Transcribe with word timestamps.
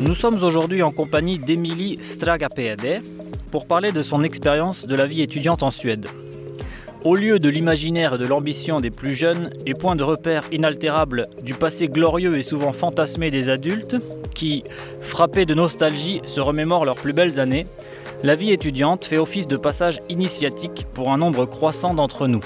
Nous 0.00 0.14
sommes 0.14 0.42
aujourd'hui 0.44 0.82
en 0.82 0.92
compagnie 0.92 1.38
d'Emilie 1.38 1.98
Stragapede 2.00 3.02
pour 3.50 3.66
parler 3.66 3.92
de 3.92 4.02
son 4.02 4.22
expérience 4.22 4.86
de 4.86 4.94
la 4.94 5.06
vie 5.06 5.20
étudiante 5.20 5.62
en 5.62 5.70
Suède. 5.70 6.06
Au 7.04 7.16
lieu 7.16 7.40
de 7.40 7.48
l'imaginaire 7.48 8.14
et 8.14 8.18
de 8.18 8.26
l'ambition 8.26 8.78
des 8.78 8.90
plus 8.90 9.14
jeunes 9.14 9.50
et 9.66 9.74
point 9.74 9.96
de 9.96 10.04
repère 10.04 10.44
inaltérable 10.52 11.26
du 11.42 11.54
passé 11.54 11.88
glorieux 11.88 12.38
et 12.38 12.44
souvent 12.44 12.72
fantasmé 12.72 13.32
des 13.32 13.48
adultes, 13.48 13.96
qui, 14.34 14.62
frappés 15.00 15.44
de 15.44 15.54
nostalgie, 15.54 16.20
se 16.24 16.40
remémorent 16.40 16.84
leurs 16.84 16.96
plus 16.96 17.12
belles 17.12 17.40
années, 17.40 17.66
la 18.22 18.36
vie 18.36 18.52
étudiante 18.52 19.04
fait 19.04 19.18
office 19.18 19.48
de 19.48 19.56
passage 19.56 20.00
initiatique 20.08 20.86
pour 20.94 21.12
un 21.12 21.18
nombre 21.18 21.44
croissant 21.44 21.94
d'entre 21.94 22.28
nous. 22.28 22.42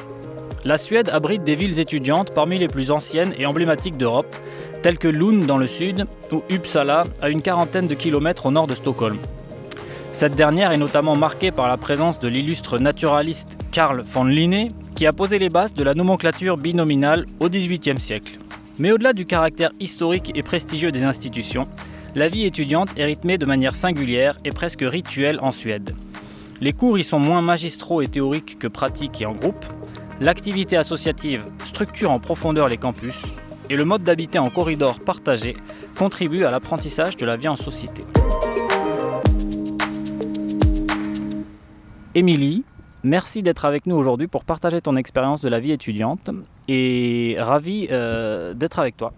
La 0.65 0.79
Suède 0.79 1.11
abrite 1.13 1.45
des 1.45 1.55
villes 1.55 1.79
étudiantes 1.79 2.33
parmi 2.35 2.59
les 2.59 2.69
plus 2.69 2.91
anciennes 2.91 3.35
et 3.39 3.47
emblématiques 3.47 3.97
d'Europe, 3.97 4.35
telles 4.83 4.99
que 4.99 5.09
Lund 5.09 5.47
dans 5.47 5.59
le 5.59 5.67
sud 5.67 6.07
ou 6.33 6.43
Uppsala 6.51 7.05
à 7.21 7.29
une 7.29 7.43
quarantaine 7.43 7.87
de 7.87 7.95
kilomètres 7.95 8.47
au 8.47 8.51
nord 8.51 8.67
de 8.67 8.75
Stockholm. 8.75 9.19
Cette 10.13 10.35
dernière 10.35 10.73
est 10.73 10.79
notamment 10.79 11.15
marquée 11.15 11.51
par 11.51 11.69
la 11.69 11.77
présence 11.77 12.19
de 12.21 12.29
l'illustre 12.29 12.79
naturaliste 12.79 13.59
Carl 13.71 14.01
von 14.01 14.25
Linné, 14.25 14.69
qui 14.95 15.07
a 15.07 15.13
posé 15.13 15.39
les 15.39 15.51
bases 15.51 15.75
de 15.75 15.85
la 15.85 15.93
nomenclature 15.93 16.57
binominale 16.57 17.27
au 17.39 17.51
XVIIIe 17.51 18.01
siècle. 18.01 18.39
Mais 18.79 18.93
au-delà 18.93 19.13
du 19.13 19.27
caractère 19.27 19.71
historique 19.79 20.33
et 20.35 20.43
prestigieux 20.43 20.91
des 20.91 21.03
institutions, 21.03 21.69
la 22.17 22.31
vie 22.31 22.47
étudiante 22.47 22.89
est 22.97 23.05
rythmée 23.05 23.37
de 23.37 23.45
manière 23.45 23.77
singulière 23.77 24.39
et 24.43 24.51
presque 24.51 24.81
rituelle 24.81 25.39
en 25.43 25.53
Suède. 25.53 25.95
Les 26.63 26.73
cours 26.73 26.99
y 26.99 27.05
sont 27.05 27.19
moins 27.19 27.43
magistraux 27.43 28.01
et 28.01 28.09
théoriques 28.09 28.59
que 28.59 28.69
pratiques 28.69 29.21
et 29.21 29.27
en 29.27 29.35
groupe. 29.35 29.67
L'activité 30.19 30.79
associative 30.79 31.45
structure 31.63 32.11
en 32.11 32.19
profondeur 32.19 32.69
les 32.69 32.79
campus 32.79 33.21
et 33.69 33.77
le 33.77 33.85
mode 33.85 34.03
d'habiter 34.03 34.39
en 34.39 34.49
corridor 34.49 34.99
partagé 35.01 35.57
contribue 35.95 36.45
à 36.45 36.51
l'apprentissage 36.51 37.19
de 37.19 37.27
la 37.27 37.37
vie 37.37 37.49
en 37.49 37.57
société. 37.57 38.03
Émilie, 42.15 42.65
merci 43.07 43.43
d'être 43.43 43.65
avec 43.65 43.87
nous 43.87 43.97
aujourd'hui 43.97 44.27
pour 44.27 44.45
partager 44.45 44.81
ton 44.81 44.97
expérience 44.97 45.41
de 45.41 45.49
la 45.49 45.61
vie 45.61 45.73
étudiante 45.73 46.31
et 46.69 47.37
ravi 47.39 47.89
euh, 47.91 48.53
d'être 48.53 48.79
avec 48.79 48.97
toi. 48.97 49.13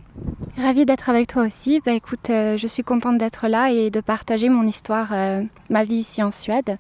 Ravie 0.57 0.85
d'être 0.85 1.09
avec 1.09 1.27
toi 1.27 1.45
aussi. 1.45 1.81
Bah, 1.85 1.93
écoute, 1.93 2.31
euh, 2.31 2.57
je 2.57 2.67
suis 2.67 2.83
contente 2.83 3.19
d'être 3.19 3.49
là 3.49 3.73
et 3.73 3.91
de 3.91 4.01
partager 4.01 4.49
mon 4.49 4.67
histoire, 4.67 5.09
euh, 5.13 5.43
ma 5.71 5.85
vie 5.85 5.97
ici 5.97 6.23
en 6.23 6.31
Suède. 6.31 6.79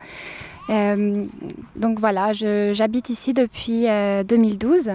Donc 0.68 1.98
voilà, 1.98 2.32
j'habite 2.32 3.08
ici 3.08 3.32
depuis 3.32 3.88
euh, 3.88 4.22
2012 4.22 4.90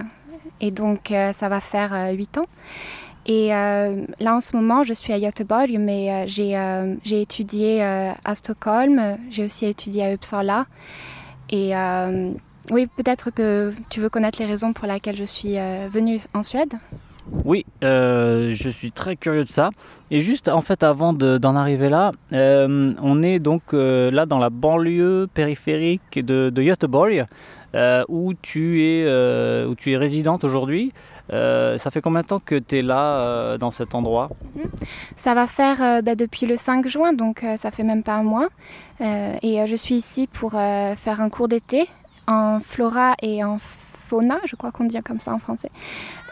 et 0.61 0.69
donc 0.69 1.11
ça 1.34 1.50
va 1.50 1.59
faire 1.59 1.94
euh, 1.94 2.11
8 2.11 2.38
ans. 2.38 2.45
Et 3.25 3.47
là 3.47 4.36
en 4.36 4.41
ce 4.41 4.56
moment, 4.56 4.84
je 4.84 4.94
suis 4.94 5.14
à 5.14 5.19
Göteborg, 5.19 5.78
mais 5.80 6.28
j'ai 6.28 7.22
étudié 7.22 7.81
à 7.81 8.36
Stockholm, 8.36 9.17
j'ai 9.30 9.45
aussi 9.45 9.66
étudié 9.66 10.03
à 10.06 10.14
Uppsala. 10.14 10.66
Et 11.53 11.75
euh, 11.75 12.31
oui, 12.71 12.87
peut-être 12.97 13.29
que 13.29 13.71
tu 13.91 13.99
veux 14.01 14.09
connaître 14.09 14.39
les 14.39 14.47
raisons 14.47 14.73
pour 14.73 14.87
lesquelles 14.87 15.15
je 15.15 15.23
suis 15.23 15.59
euh, 15.59 15.87
venue 15.87 16.19
en 16.33 16.41
Suède. 16.41 16.73
Oui, 17.45 17.63
euh, 17.83 18.51
je 18.53 18.69
suis 18.69 18.91
très 18.91 19.15
curieux 19.15 19.45
de 19.45 19.49
ça. 19.51 19.69
Et 20.09 20.21
juste 20.21 20.49
en 20.49 20.61
fait 20.61 20.81
avant 20.81 21.13
de- 21.13 21.37
d'en 21.37 21.55
arriver 21.55 21.89
là, 21.89 22.11
on 22.31 23.21
est 23.21 23.37
donc 23.37 23.61
là 23.71 24.25
dans 24.25 24.39
la 24.39 24.49
banlieue 24.49 25.27
périphérique 25.31 26.15
de, 26.25 26.49
de 26.49 26.61
Göteborg, 26.63 27.25
où, 28.09 28.33
tu 28.41 28.83
es, 28.83 29.05
où 29.69 29.75
tu 29.75 29.91
es 29.93 29.97
résidente 29.97 30.43
aujourd'hui. 30.43 30.91
Euh, 31.31 31.77
ça 31.77 31.89
fait 31.91 32.02
combien 32.02 32.21
de 32.21 32.27
temps 32.27 32.39
que 32.39 32.55
tu 32.55 32.79
es 32.79 32.81
là 32.81 33.19
euh, 33.19 33.57
dans 33.57 33.71
cet 33.71 33.95
endroit? 33.95 34.29
Ça 35.16 35.34
va 35.34 35.47
faire 35.47 35.81
euh, 35.81 36.01
bah, 36.01 36.16
depuis 36.16 36.45
le 36.45 36.57
5 36.57 36.88
juin, 36.88 37.13
donc 37.13 37.45
ça 37.57 37.72
fait 37.72 37.84
même 37.84 38.03
pas 38.03 38.16
un 38.16 38.23
mois. 38.23 38.50
Et 39.00 39.66
je 39.67 39.75
suis 39.75 39.95
ici 39.95 40.28
pour 40.28 40.51
faire 40.51 41.22
un 41.22 41.29
cours 41.29 41.47
d'été 41.47 41.89
en 42.28 42.59
flora 42.59 43.16
et 43.22 43.44
en 43.44 43.57
fauna, 43.59 44.38
je 44.45 44.56
crois 44.56 44.72
qu'on 44.72 44.85
dit 44.85 44.97
comme 45.01 45.19
ça 45.19 45.34
en 45.34 45.39
français. 45.39 45.67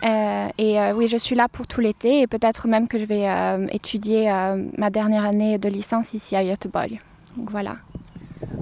Et 0.03 0.77
oui, 0.95 1.07
je 1.07 1.17
suis 1.17 1.35
là 1.35 1.47
pour 1.49 1.67
tout 1.67 1.81
l'été 1.81 2.21
et 2.21 2.27
peut-être 2.27 2.67
même 2.67 2.87
que 2.87 2.97
je 2.97 3.05
vais 3.05 3.27
étudier 3.73 4.31
ma 4.77 4.89
dernière 4.89 5.25
année 5.25 5.57
de 5.57 5.67
licence 5.67 6.13
ici 6.13 6.35
à 6.35 6.45
Göteborg. 6.45 7.01
Donc 7.35 7.51
voilà. 7.51 7.75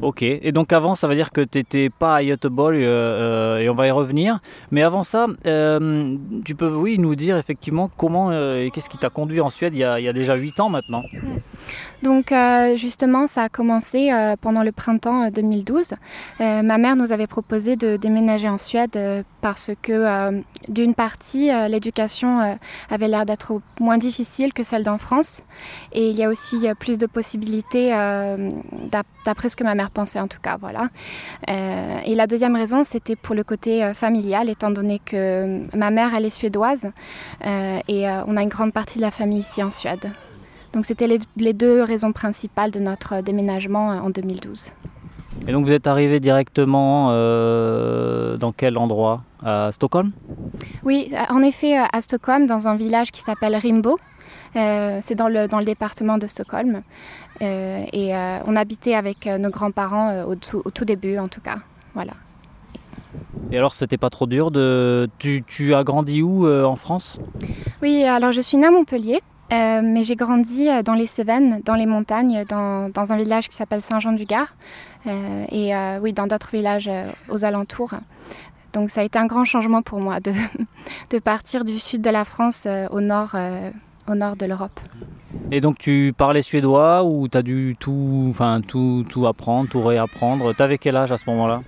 Ok, 0.02 0.22
et 0.24 0.52
donc 0.52 0.72
avant, 0.72 0.96
ça 0.96 1.08
veut 1.08 1.16
dire 1.16 1.32
que 1.32 1.42
tu 1.42 1.58
n'étais 1.58 1.90
pas 1.90 2.16
à 2.16 2.24
Göteborg, 2.24 2.76
euh, 2.76 3.58
euh, 3.58 3.60
et 3.60 3.70
on 3.70 3.76
va 3.76 3.88
y 3.88 3.92
revenir. 3.92 4.40
Mais 4.72 4.82
avant 4.82 5.04
ça, 5.04 5.28
euh, 5.46 6.16
tu 6.46 6.56
peux 6.56 6.70
oui, 6.70 6.98
nous 6.98 7.16
dire 7.16 7.38
effectivement 7.38 7.90
comment 7.98 8.32
et 8.32 8.72
qu'est-ce 8.74 8.90
qui 8.90 8.98
t'a 8.98 9.10
conduit 9.10 9.42
en 9.42 9.50
Suède 9.50 9.74
il 9.74 9.80
y 9.80 9.84
a, 9.84 10.00
il 10.00 10.06
y 10.06 10.08
a 10.08 10.14
déjà 10.14 10.36
8 10.36 10.60
ans 10.60 10.70
maintenant? 10.70 11.04
Donc 12.02 12.32
euh, 12.32 12.76
justement, 12.78 13.28
ça 13.28 13.44
a 13.44 13.50
commencé 13.50 14.12
euh, 14.12 14.36
pendant 14.40 14.64
le 14.64 14.72
printemps 14.72 15.24
euh, 15.26 15.30
2012. 15.32 15.94
Euh, 16.40 16.62
ma 16.62 16.78
mère 16.78 16.96
nous 16.96 17.12
avait 17.12 17.28
proposé 17.28 17.76
de 17.76 17.98
déménager 17.98 18.48
en 18.48 18.58
Suède 18.58 18.98
parce 19.42 19.72
que 19.82 20.42
d'une 20.68 20.94
partie, 20.94 21.50
l'éducation 21.70 22.58
avait 22.90 23.08
l'air 23.08 23.26
d'être 23.26 23.62
moins 23.80 23.98
difficile 23.98 24.54
que 24.54 24.64
celle 24.64 24.84
d'en 24.84 24.98
France. 24.98 25.42
Et 25.94 26.10
il 26.10 26.18
y 26.18 26.24
a 26.24 26.30
aussi 26.30 26.68
plus 26.80 26.98
de 26.98 27.06
possibilités, 27.06 27.90
d'ap- 27.92 29.08
d'après 29.26 29.50
ce 29.50 29.56
que 29.56 29.64
ma 29.64 29.76
mère 29.76 29.92
pensait 29.92 30.20
en 30.20 30.28
tout 30.28 30.40
cas. 30.42 30.58
Voilà. 30.60 30.90
Et 31.48 32.16
la 32.16 32.28
deuxième 32.28 32.56
raison, 32.56 32.84
c'était 32.84 33.16
pour 33.16 33.34
le 33.34 33.44
côté 33.44 33.94
familial, 33.94 34.50
étant 34.50 34.72
donné 34.72 35.00
que 35.00 35.62
ma 35.76 35.90
mère, 35.90 36.12
elle 36.16 36.26
est 36.26 36.30
suédoise 36.30 36.88
et 37.46 38.06
on 38.28 38.36
a 38.38 38.42
une 38.44 38.50
grande 38.50 38.74
partie 38.74 38.98
de 38.98 39.04
la 39.04 39.12
famille 39.12 39.40
ici 39.40 39.64
en 39.64 39.72
Suède. 39.72 40.10
Donc 40.74 40.86
c'était 40.86 41.08
les, 41.08 41.20
les 41.38 41.54
deux 41.54 41.84
raisons 41.84 42.12
principales 42.12 42.72
de 42.72 42.80
notre 42.80 43.22
déménagement 43.22 43.92
euh, 43.92 44.00
en 44.00 44.10
2012. 44.10 44.72
Et 45.48 45.52
donc 45.52 45.66
vous 45.66 45.74
êtes 45.74 45.88
arrivé 45.88 46.20
directement 46.20 47.10
euh, 47.12 48.38
dans 48.38 48.52
quel 48.52 48.78
endroit? 48.78 49.24
À 49.42 49.72
Stockholm? 49.72 50.12
Oui, 50.84 51.12
euh, 51.14 51.34
en 51.34 51.42
effet, 51.42 51.80
euh, 51.80 51.84
à 51.94 52.02
Stockholm, 52.02 52.46
dans 52.46 52.68
un 52.68 52.76
village 52.76 53.12
qui 53.12 53.22
s'appelle 53.22 53.56
Rimbo. 53.56 53.98
Euh, 54.56 55.00
c'est 55.02 55.16
dans 55.16 55.30
le, 55.30 55.48
dans 55.48 55.60
le 55.60 55.66
département 55.66 56.18
de 56.18 56.28
Stockholm. 56.28 56.82
Euh, 57.42 57.84
et 57.94 58.14
euh, 58.14 58.40
on 58.46 58.56
habitait 58.58 58.96
avec 58.96 59.28
euh, 59.28 59.38
nos 59.38 59.50
grands-parents 59.50 60.10
euh, 60.10 60.26
au, 60.26 60.36
tout, 60.36 60.62
au 60.66 60.72
tout 60.72 60.84
début, 60.84 61.18
en 61.18 61.30
tout 61.30 61.40
cas. 61.40 61.60
Voilà. 61.94 62.12
Et 63.52 63.58
alors 63.58 63.74
c'était 63.74 63.98
pas 63.98 64.10
trop 64.10 64.28
dur 64.28 64.52
de... 64.52 65.10
Tu, 65.20 65.44
tu 65.48 65.74
as 65.74 65.84
grandi 65.84 66.22
où 66.22 66.46
euh, 66.46 66.66
en 66.66 66.76
France? 66.76 67.20
Oui, 67.82 68.04
alors 68.04 68.34
je 68.34 68.42
suis 68.42 68.58
née 68.58 68.68
à 68.68 68.72
Montpellier, 68.72 69.22
euh, 69.52 69.82
mais 69.84 70.04
j'ai 70.04 70.16
grandi 70.16 70.70
euh, 70.70 70.84
dans 70.84 70.94
les 70.94 71.08
Cévennes, 71.08 71.62
dans 71.66 71.76
les 71.76 71.86
montagnes, 71.86 72.46
dans, 72.48 72.90
dans 72.90 73.14
un 73.14 73.18
village 73.18 73.50
qui 73.50 73.56
s'appelle 73.56 73.82
Saint-Jean-du-Gard, 73.82 74.54
euh, 75.08 75.46
et 75.52 75.72
oui, 76.02 76.14
dans 76.14 76.28
d'autres 76.28 76.50
villages 76.52 76.90
aux 77.30 77.46
alentours. 77.46 77.94
Donc 78.74 78.92
ça 78.92 79.02
a 79.02 79.04
été 79.04 79.18
un 79.18 79.26
grand 79.26 79.46
changement 79.46 79.82
pour 79.82 80.00
moi 80.00 80.20
de, 80.20 80.32
de 81.10 81.20
partir 81.20 81.66
du 81.66 81.80
sud 81.80 82.02
de 82.02 82.10
la 82.10 82.26
France 82.26 82.68
au 82.92 83.02
nord, 83.02 83.36
au 84.08 84.16
nord 84.16 84.36
de 84.36 84.46
l'Europe. 84.46 84.80
Et 85.52 85.62
donc 85.62 85.80
tu 85.80 86.14
parlais 86.16 86.44
suédois 86.44 87.04
ou 87.04 87.28
tu 87.28 87.38
as 87.38 87.42
dû 87.42 87.76
tout, 87.80 88.34
tout, 88.68 89.06
tout 89.10 89.28
apprendre, 89.28 89.70
tout 89.70 89.82
réapprendre 89.82 90.54
T'avais 90.54 90.78
quel 90.78 90.96
âge 90.96 91.12
à 91.12 91.18
ce 91.18 91.28
moment-là? 91.30 91.62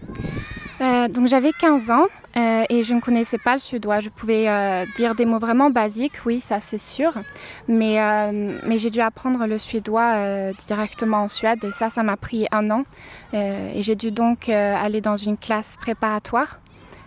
Euh, 0.82 1.08
donc 1.08 1.28
j'avais 1.28 1.52
15 1.52 1.92
ans 1.92 2.08
euh, 2.38 2.64
et 2.70 2.82
je 2.82 2.94
ne 2.96 3.02
connaissais 3.02 3.38
pas 3.38 3.54
le 3.54 3.60
suédois. 3.60 4.00
Je 4.00 4.10
pouvais 4.10 4.50
euh, 4.50 4.86
dire 4.96 5.14
des 5.14 5.26
mots 5.26 5.38
vraiment 5.38 5.70
basiques, 5.70 6.26
oui, 6.26 6.40
ça 6.40 6.60
c'est 6.60 6.80
sûr. 6.80 7.14
Mais, 7.68 8.00
mais 8.66 8.78
j'ai 8.78 8.90
dû 8.90 9.02
apprendre 9.02 9.46
le 9.46 9.58
suédois 9.58 10.52
directement 10.68 11.24
en 11.24 11.28
Suède 11.28 11.64
et 11.64 11.72
ça, 11.72 11.90
ça 11.90 12.04
m'a 12.04 12.18
pris 12.18 12.48
un 12.52 12.70
an. 12.70 12.84
Et 13.34 13.82
j'ai 13.82 13.96
dû 13.96 14.12
donc 14.12 14.50
aller 14.50 15.02
dans 15.02 15.18
une 15.18 15.38
classe 15.38 15.78
préparatoire 15.78 16.60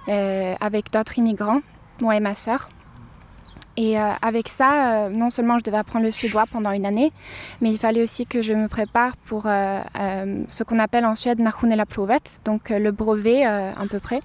avec 0.07 0.91
d'autres 0.93 1.19
immigrants, 1.19 1.61
moi 2.01 2.17
et 2.17 2.21
ma 2.21 2.35
sœur. 2.35 2.69
Et 3.77 3.99
euh, 3.99 4.13
avec 4.23 4.49
ça, 4.49 5.07
euh, 5.07 5.09
non 5.09 5.31
seulement 5.31 5.59
je 5.59 5.65
devais 5.65 5.79
apprendre 5.79 6.05
le 6.05 6.13
suédois 6.13 6.45
pendant 6.51 6.71
une 6.71 6.87
année, 6.87 7.13
mais 7.61 7.71
il 7.71 7.79
fallait 7.79 8.03
aussi 8.03 8.25
que 8.25 8.41
je 8.41 8.53
me 8.53 8.69
prépare 8.69 9.17
pour 9.17 9.45
euh, 9.47 9.81
ce 10.49 10.63
qu'on 10.63 10.79
appelle 10.79 11.05
en 11.05 11.17
Suède 11.17 11.43
provet, 11.89 12.19
donc 12.45 12.71
le 12.71 12.91
brevet 12.93 13.45
à 13.45 13.73
peu 13.91 13.99
près. 13.99 14.21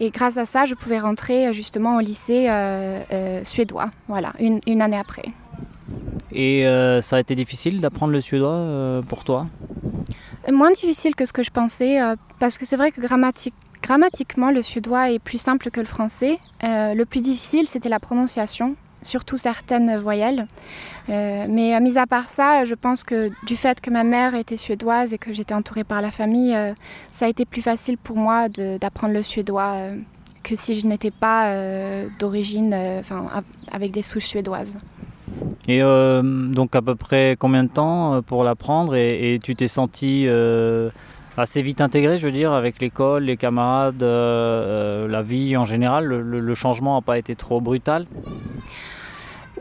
Et 0.00 0.10
grâce 0.10 0.36
à 0.36 0.46
ça, 0.46 0.64
je 0.64 0.74
pouvais 0.74 0.98
rentrer 0.98 1.52
justement 1.52 1.96
au 1.96 2.00
lycée 2.00 2.48
suédois, 3.44 3.90
voilà, 4.08 4.32
une, 4.40 4.60
une 4.66 4.80
année 4.80 4.98
après. 4.98 5.24
Et 6.32 6.64
ça 7.02 7.16
a 7.16 7.20
été 7.20 7.34
difficile 7.34 7.80
d'apprendre 7.80 8.12
le 8.12 8.20
suédois 8.20 9.02
pour 9.06 9.24
toi? 9.24 9.46
Moins 10.50 10.72
difficile 10.72 11.14
que 11.14 11.24
ce 11.24 11.32
que 11.32 11.42
je 11.42 11.50
pensais, 11.50 11.98
parce 12.40 12.58
que 12.58 12.66
c'est 12.66 12.76
vrai 12.76 12.90
que 12.90 13.00
grammatique, 13.00 13.54
grammatiquement, 13.82 14.50
le 14.50 14.62
suédois 14.62 15.10
est 15.10 15.18
plus 15.18 15.38
simple 15.38 15.70
que 15.70 15.80
le 15.80 15.86
français. 15.86 16.38
Euh, 16.64 16.94
le 16.94 17.04
plus 17.04 17.20
difficile, 17.20 17.66
c'était 17.66 17.88
la 17.88 18.00
prononciation. 18.00 18.76
surtout 19.04 19.36
certaines 19.36 19.98
voyelles. 19.98 20.46
mais 21.08 21.80
mis 21.80 21.98
à 21.98 22.06
part 22.06 22.28
ça, 22.28 22.64
je 22.64 22.76
pense 22.76 23.02
que 23.02 23.32
du 23.44 23.56
fait 23.56 23.80
que 23.80 23.90
ma 23.90 24.04
mère 24.04 24.36
était 24.36 24.56
suédoise 24.56 25.12
et 25.12 25.18
que 25.18 25.32
j'étais 25.32 25.54
entourée 25.54 25.82
par 25.82 26.00
la 26.00 26.12
famille, 26.12 26.56
ça 27.10 27.24
a 27.24 27.28
été 27.28 27.44
plus 27.44 27.62
facile 27.62 27.98
pour 27.98 28.16
moi 28.16 28.48
d'apprendre 28.48 29.12
le 29.12 29.24
suédois 29.24 29.74
que 30.44 30.54
si 30.54 30.76
je 30.76 30.86
n'étais 30.86 31.10
pas 31.10 31.52
d'origine, 32.20 32.76
enfin, 33.00 33.42
avec 33.72 33.90
des 33.90 34.02
souches 34.02 34.26
suédoises. 34.26 34.78
Et 35.66 35.80
donc 35.80 36.76
à 36.76 36.82
peu 36.82 36.94
près 36.94 37.34
combien 37.36 37.64
de 37.64 37.70
temps 37.70 38.22
pour 38.22 38.44
l'apprendre 38.44 38.94
et, 38.94 39.40
tu 39.42 39.56
t'es 39.56 39.66
senti 39.66 40.28
assez 41.36 41.62
vite 41.62 41.80
intégré, 41.80 42.18
je 42.18 42.26
veux 42.26 42.32
dire, 42.32 42.52
avec 42.52 42.80
l'école, 42.80 43.24
les 43.24 43.36
camarades, 43.36 44.02
euh, 44.02 45.04
euh, 45.04 45.08
la 45.08 45.22
vie 45.22 45.56
en 45.56 45.64
général 45.64 46.04
Le, 46.06 46.54
changement 46.54 46.96
n'a 46.96 47.02
pas 47.02 47.18
été 47.18 47.34
trop 47.34 47.60
brutal 47.60 48.06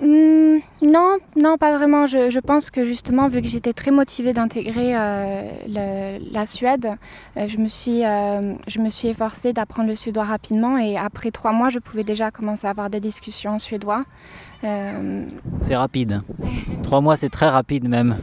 hmm, 0.01 0.57
non, 0.81 1.17
non, 1.35 1.57
pas 1.57 1.77
vraiment. 1.77 2.07
Je, 2.07 2.39
pense 2.39 2.69
que 2.69 2.85
justement, 2.85 3.29
vu 3.29 3.41
que 3.41 3.47
j'étais 3.47 3.71
très 3.71 3.91
motivée 3.91 4.33
d'intégrer 4.33 4.93
euh, 4.95 6.19
la 6.31 6.45
Suède, 6.45 6.89
je, 7.35 7.57
me 7.57 7.69
suis, 7.69 8.01
je 8.01 8.79
me 8.79 8.89
suis 8.89 9.07
efforcée 9.07 9.53
d'apprendre 9.53 9.89
le 9.89 9.95
suédois 9.95 10.25
rapidement 10.25 10.77
et 10.77 10.97
après 10.97 11.31
trois 11.31 11.53
mois, 11.53 11.69
je 11.69 11.79
pouvais 11.79 12.03
déjà 12.03 12.31
commencer 12.31 12.67
à 12.67 12.71
avoir 12.71 12.89
des 12.89 12.99
discussions 12.99 13.51
en 13.51 13.59
suédois. 13.59 14.03
Euh, 14.63 15.25
c'est 15.61 15.75
rapide. 15.75 16.21
Trois 16.83 17.01
mois, 17.01 17.17
c'est 17.17 17.29
très 17.29 17.49
rapide 17.49 17.87
même. 17.87 18.17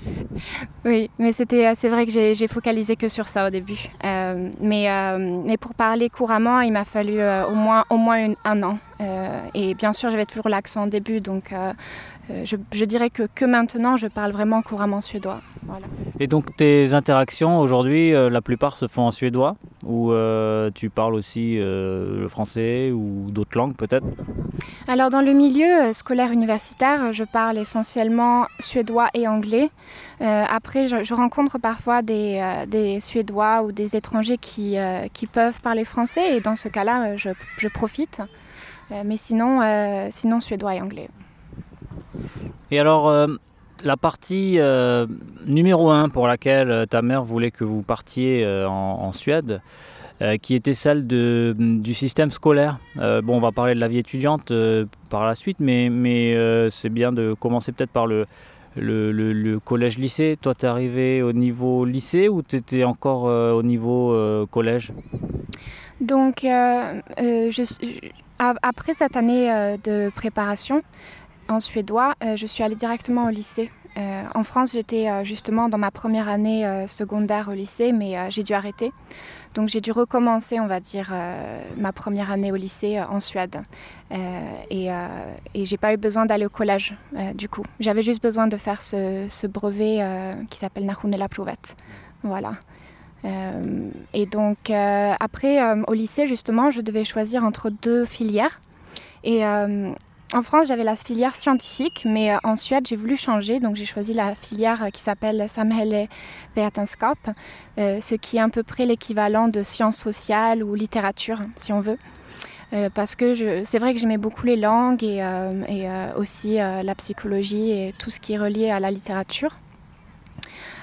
Oui, 0.84 1.10
mais 1.18 1.32
c'était, 1.32 1.74
c'est 1.74 1.88
vrai 1.88 2.06
que 2.06 2.12
j'ai, 2.12 2.46
focalisé 2.46 2.96
que 2.96 3.08
sur 3.08 3.28
ça 3.28 3.46
au 3.46 3.50
début. 3.50 3.88
Euh, 4.04 4.50
mais, 4.60 4.90
euh, 4.90 5.42
mais 5.44 5.56
pour 5.56 5.74
parler 5.74 6.08
couramment, 6.08 6.60
il 6.60 6.72
m'a 6.72 6.84
fallu 6.84 7.20
au 7.20 7.54
moins, 7.54 7.84
au 7.90 7.96
moins 7.96 8.34
un 8.44 8.62
an. 8.62 8.78
et 9.54 9.74
bien 9.74 9.92
sûr, 9.92 10.10
j'avais 10.10 10.26
toujours 10.26 10.48
l'accent 10.48 10.84
au 10.84 10.88
début, 10.88 11.20
donc 11.20 11.52
euh, 12.30 12.44
je, 12.44 12.84
dirais 12.84 13.10
que, 13.10 13.22
que 13.34 13.44
maintenant, 13.44 13.96
je 13.96 14.06
parle 14.06 14.32
vraiment 14.32 14.62
couramment 14.62 15.00
suédois. 15.00 15.40
Et 16.20 16.26
donc 16.26 16.56
tes 16.56 16.94
interactions 16.94 17.60
aujourd'hui, 17.60 18.14
euh, 18.14 18.30
la 18.30 18.40
plupart 18.40 18.76
se 18.76 18.86
font 18.86 19.02
en 19.02 19.10
suédois 19.10 19.56
ou 19.84 20.12
euh, 20.12 20.70
tu 20.74 20.90
parles 20.90 21.14
aussi 21.14 21.56
le 21.58 22.26
français 22.28 22.90
ou 22.90 23.30
d'autres 23.30 23.56
langues 23.56 23.76
peut-être? 23.76 24.06
Alors 24.88 25.10
dans 25.10 25.20
le 25.20 25.32
milieu 25.32 25.92
scolaire 25.92 26.32
universitaire, 26.32 27.12
je 27.12 27.24
parle 27.24 27.58
essentiellement 27.58 28.46
suédois 28.58 29.08
et 29.14 29.28
anglais. 29.28 29.70
après, 30.20 30.88
je, 30.88 31.14
rencontre 31.14 31.58
parfois 31.58 32.02
des, 32.02 32.42
des, 32.66 33.00
Suédois 33.00 33.62
ou 33.62 33.72
des 33.72 33.96
étrangers 33.96 34.38
qui, 34.38 34.76
qui, 35.12 35.26
peuvent 35.26 35.60
parler 35.60 35.84
français 35.84 36.36
et 36.36 36.40
dans 36.40 36.56
ce 36.56 36.68
cas-là, 36.68 37.16
je, 37.16 37.30
je 37.58 37.68
profite. 37.68 38.20
mais 39.04 39.16
sinon, 39.16 39.60
sinon, 40.10 40.40
suédois 40.40 40.74
et 40.74 40.80
anglais. 40.80 41.08
Et 42.70 42.78
alors, 42.78 43.08
euh, 43.08 43.28
la 43.84 43.96
partie 43.96 44.58
euh, 44.58 45.06
numéro 45.46 45.90
un 45.90 46.08
pour 46.08 46.26
laquelle 46.26 46.70
euh, 46.70 46.86
ta 46.86 47.02
mère 47.02 47.24
voulait 47.24 47.50
que 47.50 47.64
vous 47.64 47.82
partiez 47.82 48.46
en, 48.46 49.12
Suède, 49.12 49.60
qui 50.42 50.54
était 50.54 50.74
celle 50.74 51.06
de, 51.06 51.54
du 51.58 51.94
système 51.94 52.30
scolaire. 52.30 52.78
bon, 52.96 53.36
on 53.36 53.40
va 53.40 53.52
parler 53.52 53.74
de 53.74 53.80
la 53.80 53.86
vie 53.88 53.98
étudiante 53.98 54.52
par 55.10 55.24
la 55.24 55.34
suite, 55.34 55.60
mais, 55.60 56.68
c'est 56.70 56.88
bien 56.88 57.12
de 57.12 57.34
commencer 57.34 57.72
peut-être 57.72 57.92
par 57.92 58.06
le, 58.06 58.26
collège-lycée. 59.64 60.36
Toi, 60.40 60.54
tu 60.54 60.66
es 60.66 60.68
arrivé 60.68 61.22
au 61.22 61.32
niveau 61.32 61.84
lycée 61.84 62.28
ou 62.28 62.42
tu 62.42 62.56
étais 62.56 62.84
encore 62.84 63.24
au 63.24 63.62
niveau 63.62 64.46
collège? 64.50 64.92
Donc, 66.00 66.44
après 68.38 68.92
cette 68.92 69.16
année 69.16 69.76
de 69.84 70.10
préparation, 70.10 70.82
en 71.48 71.60
suédois, 71.60 72.14
euh, 72.22 72.36
je 72.36 72.46
suis 72.46 72.62
allée 72.62 72.76
directement 72.76 73.26
au 73.26 73.30
lycée. 73.30 73.70
Euh, 73.96 74.22
en 74.34 74.42
France, 74.44 74.72
j'étais 74.72 75.08
euh, 75.08 75.24
justement 75.24 75.68
dans 75.68 75.78
ma 75.78 75.90
première 75.90 76.28
année 76.28 76.86
secondaire 76.86 77.48
au 77.48 77.52
lycée, 77.52 77.92
mais 77.92 78.30
j'ai 78.30 78.42
dû 78.42 78.52
arrêter. 78.52 78.92
Donc 79.54 79.68
j'ai 79.68 79.80
dû 79.80 79.90
recommencer, 79.90 80.60
on 80.60 80.66
va 80.66 80.78
dire, 80.78 81.12
ma 81.76 81.92
première 81.92 82.30
année 82.30 82.52
au 82.52 82.56
lycée 82.56 83.00
en 83.00 83.18
Suède. 83.18 83.62
et, 84.10 84.88
et 85.54 85.64
j'ai 85.64 85.76
pas 85.78 85.94
eu 85.94 85.96
besoin 85.96 86.26
d'aller 86.26 86.46
au 86.46 86.50
collège, 86.50 86.94
du 87.34 87.48
coup. 87.48 87.64
J'avais 87.80 88.02
juste 88.02 88.22
besoin 88.22 88.46
de 88.46 88.56
faire 88.56 88.82
ce, 88.82 89.46
brevet 89.46 90.00
qui 90.50 90.58
s'appelle 90.58 90.84
Nahunela 90.84 91.28
Pruvet. 91.28 91.74
Voilà. 92.22 92.52
et 93.24 94.26
donc 94.26 94.70
après, 94.70 95.58
au 95.88 95.94
lycée, 95.94 96.26
justement, 96.26 96.70
je 96.70 96.82
devais 96.82 97.04
choisir 97.04 97.42
entre 97.42 97.70
deux 97.70 98.04
filières. 98.04 98.60
Et 99.24 99.42
en 100.34 100.42
France, 100.42 100.68
j'avais 100.68 100.84
la 100.84 100.96
filière 100.96 101.34
scientifique, 101.34 102.02
mais 102.04 102.32
euh, 102.32 102.36
en 102.44 102.56
Suède, 102.56 102.86
j'ai 102.86 102.96
voulu 102.96 103.16
changer. 103.16 103.60
Donc, 103.60 103.76
j'ai 103.76 103.86
choisi 103.86 104.12
la 104.12 104.34
filière 104.34 104.84
euh, 104.84 104.90
qui 104.90 105.00
s'appelle 105.00 105.48
Samhälle 105.48 106.06
Vetenskap, 106.54 107.18
euh, 107.78 108.00
ce 108.02 108.14
qui 108.14 108.36
est 108.36 108.40
à 108.40 108.48
peu 108.50 108.62
près 108.62 108.84
l'équivalent 108.84 109.48
de 109.48 109.62
sciences 109.62 109.96
sociales 109.96 110.62
ou 110.62 110.74
littérature, 110.74 111.38
si 111.56 111.72
on 111.72 111.80
veut. 111.80 111.98
parce 112.92 113.14
que 113.14 113.64
c'est 113.64 113.78
vrai 113.78 113.94
que 113.94 114.00
j'aimais 114.00 114.18
beaucoup 114.18 114.44
les 114.44 114.56
langues 114.56 115.02
et, 115.02 115.22
aussi 116.16 116.56
la 116.56 116.94
psychologie 116.94 117.70
et 117.70 117.94
tout 117.98 118.10
ce 118.10 118.20
qui 118.20 118.34
est 118.34 118.38
relié 118.38 118.70
à 118.70 118.78
la 118.78 118.90
littérature. 118.90 119.56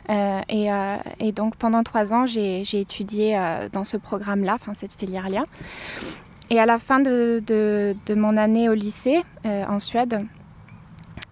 Et, 0.10 1.32
donc 1.32 1.56
pendant 1.58 1.84
trois 1.84 2.12
ans, 2.12 2.26
j'ai 2.26 2.80
étudié 2.80 3.40
dans 3.72 3.84
ce 3.84 3.98
programme-là, 3.98 4.56
enfin 4.56 4.74
cette 4.74 5.00
filière-là. 5.00 5.44
Et 6.50 6.60
à 6.60 6.66
la 6.66 6.80
fin 6.80 7.00
de, 7.00 7.96
mon 8.16 8.38
année 8.38 8.70
au 8.70 8.74
lycée 8.74 9.22
euh, 9.46 9.66
en 9.68 9.80
Suède, 9.80 10.26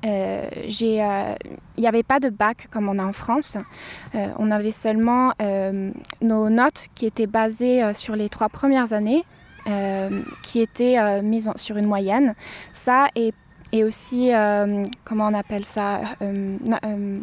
euh, 0.06 0.45
euh, 0.81 1.36
il 1.77 1.81
n'y 1.81 1.88
avait 1.88 2.04
pas 2.04 2.19
de 2.19 2.30
bac 2.30 2.68
comme 2.71 2.89
on 2.89 3.00
a 3.00 3.06
en 3.06 3.13
France. 3.13 3.57
on 4.13 4.51
avait 4.51 4.71
seulement 4.71 5.33
nos 6.21 6.50
notes 6.50 6.88
qui 6.95 7.06
étaient 7.06 7.27
basées 7.27 7.94
sur 7.94 8.15
les 8.15 8.30
trois 8.30 8.50
premières 8.50 8.94
années, 8.94 9.24
qui 10.42 10.62
étaient 10.62 11.21
mises 11.21 11.50
sur 11.56 11.77
une 11.77 11.88
moyenne. 11.88 12.36
Ça 12.74 13.07
et 13.15 13.33
et 13.73 13.83
aussi, 13.83 14.31
euh, 14.31 14.83
comment 15.03 15.27
on 15.27 15.33
appelle 15.33 15.65
ça, 15.65 16.01
euh, 16.21 16.57
euh 16.85 17.19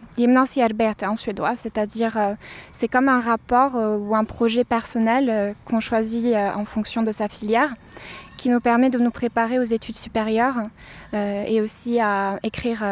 en 1.07 1.17
suédois, 1.17 1.55
c'est-à-dire 1.55 2.37
c'est 2.73 2.89
comme 2.89 3.09
un 3.09 3.21
rapport 3.21 3.77
ou 3.77 4.17
un 4.17 4.25
projet 4.25 4.65
personnel 4.65 5.55
qu'on 5.65 5.81
choisit 5.81 6.35
en 6.35 6.65
fonction 6.65 7.03
de 7.03 7.13
sa 7.13 7.29
filière 7.29 7.75
qui 8.37 8.49
nous 8.49 8.61
permet 8.61 8.91
de 8.91 8.99
nous 8.99 9.11
préparer 9.11 9.59
aux 9.59 9.65
études 9.65 9.97
supérieures 9.97 10.57
et 11.13 11.61
aussi 11.61 12.01
à 12.01 12.39
écrire 12.43 12.85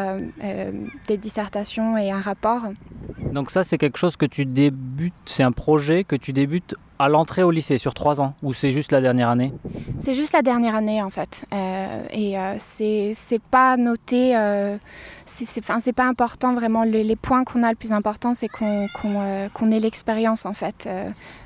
des 1.07 1.17
dissertations 1.17 1.97
et 1.97 2.11
un 2.11 2.21
rapport. 2.21 2.61
Donc 3.33 3.51
ça, 3.51 3.63
c'est 3.63 3.77
quelque 3.77 3.97
chose 3.97 4.15
que 4.15 4.25
tu 4.25 4.45
débutes, 4.45 5.13
c'est 5.25 5.43
un 5.43 5.51
projet 5.51 6.03
que 6.03 6.15
tu 6.15 6.33
débutes 6.33 6.75
à 6.99 7.07
l'entrée 7.07 7.43
au 7.43 7.51
lycée 7.51 7.77
sur 7.77 7.93
trois 7.93 8.19
ans 8.19 8.33
ou 8.43 8.53
c'est 8.53 8.71
juste 8.71 8.91
la 8.91 8.99
dernière 8.99 9.29
année? 9.29 9.53
C'est 9.97 10.13
juste 10.13 10.33
la 10.33 10.41
dernière 10.41 10.75
année 10.75 11.01
en 11.01 11.09
fait. 11.09 11.45
Euh, 11.53 12.03
et 12.11 12.37
euh, 12.37 12.55
c'est 12.59 13.41
pas 13.49 13.77
noté, 13.77 14.35
euh, 14.35 14.77
c'est 15.25 15.61
pas 15.93 16.05
important 16.05 16.53
vraiment. 16.53 16.83
Les, 16.83 17.15
points 17.15 17.43
qu'on 17.45 17.63
a 17.63 17.69
le 17.69 17.75
plus 17.75 17.93
important, 17.93 18.33
c'est 18.33 18.49
qu'on 18.49 18.87
euh, 19.05 19.47
ait 19.71 19.79
l'expérience 19.79 20.45
en 20.45 20.53
fait 20.53 20.87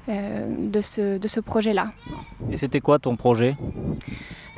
de 0.07 0.81
ce, 0.81 1.17
de 1.17 1.27
ce 1.27 1.39
projet-là. 1.39 1.87
Et 2.51 2.57
c'était 2.57 2.81
quoi 2.81 2.99
ton 2.99 3.15
projet? 3.15 3.55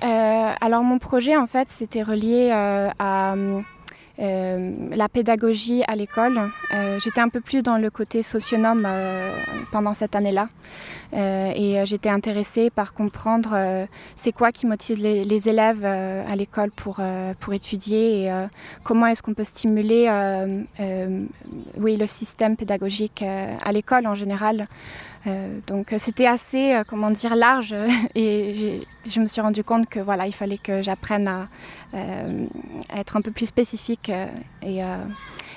Alors 0.01 0.83
mon 0.83 0.99
projet 0.99 1.35
en 1.35 1.47
fait, 1.47 1.69
c'était 1.69 2.03
relié 2.03 2.51
à 2.51 3.33
euh, 3.33 3.61
la 4.17 5.09
pédagogie 5.09 5.83
à 5.87 5.95
l'école. 5.95 6.39
Euh, 6.73 6.99
j'étais 6.99 7.21
un 7.21 7.29
peu 7.29 7.41
plus 7.41 7.63
dans 7.63 7.77
le 7.77 7.89
côté 7.89 8.23
socionome 8.23 8.85
euh, 8.85 9.35
pendant 9.71 9.93
cette 9.93 10.15
année-là. 10.15 10.47
et 11.13 11.85
j'étais 11.85 12.09
intéressée 12.09 12.69
par 12.69 12.93
comprendre 12.93 13.55
c'est 14.15 14.33
quoi 14.33 14.51
qui 14.51 14.65
motive 14.65 14.97
les, 14.97 15.49
élèves 15.49 15.85
à 15.85 16.35
l'école 16.35 16.71
pour, 16.71 16.99
pour 17.39 17.53
étudier 17.53 18.25
et 18.25 18.31
comment 18.83 19.07
est-ce 19.07 19.21
qu'on 19.21 19.33
peut 19.33 19.45
stimuler 19.45 20.09
oui, 21.77 21.95
le 21.95 22.07
système 22.07 22.57
pédagogique 22.57 23.23
à 23.23 23.71
l'école 23.71 24.07
en 24.07 24.15
général. 24.15 24.67
Euh, 25.27 25.59
donc 25.65 25.91
euh, 25.91 25.97
c'était 25.97 26.27
assez, 26.27 26.73
euh, 26.73 26.83
comment 26.87 27.09
dire, 27.09 27.35
large 27.35 27.75
et 28.15 28.85
je 29.05 29.19
me 29.19 29.25
suis 29.25 29.41
rendu 29.41 29.63
compte 29.63 29.87
que 29.87 29.99
voilà, 29.99 30.27
il 30.27 30.33
fallait 30.33 30.59
que 30.59 30.81
j'apprenne 30.81 31.27
à, 31.27 31.47
être 32.93 33.17
un 33.17 33.21
peu 33.21 33.31
plus 33.31 33.45
spécifique 33.45 34.11
et 34.61 34.81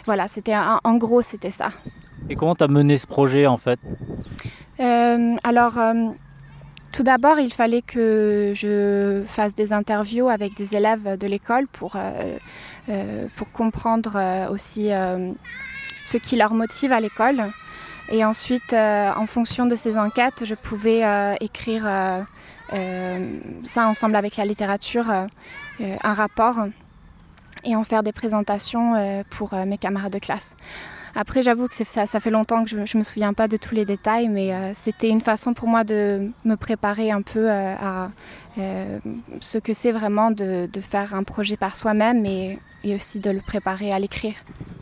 voilà, 0.07 0.28
c'était 0.28 0.54
en 0.57 0.97
gros 0.97 1.23
c'était 1.23 1.50
ça. 1.50 1.71
Et 2.30 2.37
comment 2.37 2.54
tu 2.54 2.64
as 2.64 2.68
mené 2.68 2.99
ce 2.99 3.07
projet 3.07 3.47
en 3.47 3.57
fait? 3.57 3.80
Alors 4.78 5.78
tout 6.92 7.02
d'abord, 7.02 7.38
il 7.38 7.52
fallait 7.52 7.83
que 7.83 8.52
je 8.54 9.23
fasse 9.26 9.54
des 9.54 9.73
interviews 9.73 10.28
avec 10.28 10.54
des 10.57 10.76
élèves 10.76 11.18
de 11.18 11.26
l'école 11.26 11.66
pour, 11.68 11.97
pour 13.37 13.52
comprendre 13.52 14.49
aussi 14.50 14.90
ce 16.09 16.16
qui 16.16 16.37
leur 16.37 16.54
motive 16.54 16.92
à 16.92 17.00
l'école. 17.00 17.52
Et 18.11 18.25
ensuite, 18.25 18.73
euh, 18.73 19.11
en 19.14 19.26
fonction 19.26 19.66
de 19.66 19.75
ces 19.75 19.99
enquêtes, 19.99 20.45
je 20.45 20.54
pouvais 20.54 21.04
euh, 21.04 21.35
écrire 21.40 21.85
euh, 21.87 22.23
ça 22.70 23.87
ensemble 23.88 24.16
avec 24.16 24.37
la 24.37 24.44
littérature, 24.44 25.06
un 25.80 26.14
rapport. 26.14 26.66
et 27.64 27.75
en 27.75 27.82
faire 27.82 28.02
des 28.02 28.12
présentations 28.12 28.94
pour 29.30 29.54
mes 29.54 29.78
camarades 29.78 30.12
de 30.12 30.18
classe. 30.18 30.54
Après, 31.14 31.42
j'avoue 31.42 31.66
que 31.66 31.75
ça, 31.75 32.06
fait 32.06 32.30
longtemps 32.30 32.62
que 32.62 32.70
je 32.70 32.76
ne 32.76 32.98
me 32.98 33.02
souviens 33.02 33.32
pas 33.32 33.48
de 33.48 33.56
tous 33.56 33.75
les 33.75 33.84
détails, 33.84 34.28
mais 34.28 34.52
c'était 34.75 35.08
une 35.08 35.20
façon 35.20 35.54
pour 35.54 35.66
moi 35.66 35.82
de 35.82 36.30
me 36.44 36.54
préparer 36.56 37.10
un 37.10 37.22
peu 37.22 37.50
à 37.50 38.10
ce 39.40 39.58
que 39.58 39.72
c'est 39.72 39.92
vraiment 39.92 40.30
de, 40.30 40.68
faire 40.80 41.14
un 41.14 41.25
projet 41.25 41.56
par 41.56 41.76
soi-même 41.76 42.25
et, 42.26 42.58
aussi 42.94 43.18
de 43.18 43.30
le 43.30 43.40
préparer 43.40 43.90
à 43.90 43.98
l'écrire. 43.98 44.34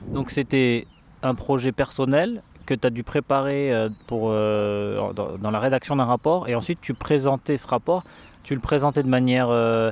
Donc 0.09 0.31
c'était 0.31 0.87
un 1.23 1.35
projet 1.35 1.73
personnel 1.73 2.43
que 2.67 2.75
tu 2.75 2.87
as 2.87 2.91
dû 2.91 3.03
préparer 3.03 3.73
euh, 3.73 3.89
pour, 4.07 4.29
euh, 4.31 5.13
dans, 5.15 5.51
la 5.51 5.61
rédaction 5.61 5.97
d'un 5.97 6.05
rapport 6.05 6.49
et 6.49 6.55
ensuite 6.55 6.81
tu 6.83 6.93
présentais 6.93 7.57
ce 7.57 7.67
rapport. 7.67 8.05
Tu 8.43 8.55
le 8.55 8.61
présentais 8.61 9.03
de 9.03 9.09
manière 9.09 9.49
euh, 9.49 9.91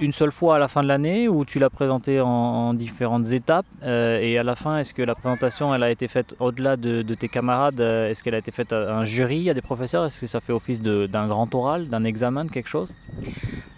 une 0.00 0.12
seule 0.12 0.32
fois 0.32 0.56
à 0.56 0.58
la 0.58 0.68
fin 0.68 0.82
de 0.82 0.88
l'année 0.88 1.28
ou 1.28 1.44
tu 1.44 1.58
l'as 1.58 1.70
présenté 1.70 2.20
en, 2.20 2.74
différentes 2.74 3.32
étapes 3.32 3.66
et 3.82 4.38
à 4.38 4.42
la 4.42 4.54
fin 4.54 4.78
est-ce 4.78 4.94
que 4.94 5.02
la 5.02 5.14
présentation 5.14 5.74
elle 5.74 5.82
a 5.82 5.90
été 5.90 6.06
faite 6.06 6.36
au-delà 6.38 6.76
de, 6.76 7.02
tes 7.14 7.28
camarades 7.28 7.80
est-ce 7.80 8.22
qu'elle 8.22 8.36
a 8.36 8.38
été 8.38 8.52
faite 8.52 8.72
à 8.72 8.94
un 8.94 9.04
jury 9.04 9.50
à 9.50 9.54
des 9.54 9.62
professeurs? 9.62 10.04
Est-ce 10.04 10.20
que 10.20 10.28
ça 10.28 10.40
fait 10.40 10.52
office 10.52 10.80
d'un 10.80 11.26
grand 11.26 11.52
oral 11.54 11.88
d'un 11.88 12.04
examen 12.04 12.44
de 12.44 12.50
quelque 12.50 12.68
chose? 12.68 12.94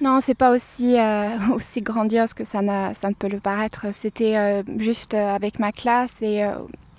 Non 0.02 0.18
c'est 0.20 0.34
pas 0.34 0.50
aussi 0.50 0.96
aussi 1.54 1.80
grandiose 1.80 2.34
que 2.34 2.44
ça, 2.44 2.60
ça 2.92 3.08
ne 3.08 3.14
peut 3.14 3.28
le 3.28 3.40
paraître. 3.40 3.86
C'était 3.92 4.62
juste 4.76 5.14
avec 5.14 5.58
ma 5.58 5.72
classe 5.72 6.20
et 6.20 6.44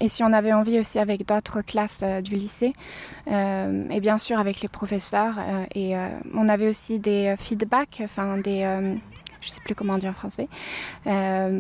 et 0.02 0.10
si 0.10 0.24
on 0.24 0.34
avait 0.34 0.52
envie 0.52 0.80
aussi 0.80 0.98
avec 1.00 1.28
d'autres 1.28 1.62
classes 1.62 2.02
euh, 2.04 2.22
du 2.22 2.36
lycée, 2.36 2.74
euh, 3.32 3.88
et 3.90 4.00
bien 4.00 4.18
sûr 4.18 4.40
avec 4.40 4.62
les 4.62 4.68
professeurs. 4.68 5.36
Euh, 5.38 5.64
et 5.76 5.94
on 6.34 6.50
avait 6.50 6.68
aussi 6.68 7.00
des 7.00 7.36
feedbacks, 7.38 8.02
enfin 8.04 8.38
des 8.38 8.62
je 9.42 9.48
ne 9.48 9.52
sais 9.54 9.62
plus 9.62 9.74
comment 9.74 9.98
dire 9.98 10.12
en 10.12 10.14
français, 10.14 10.48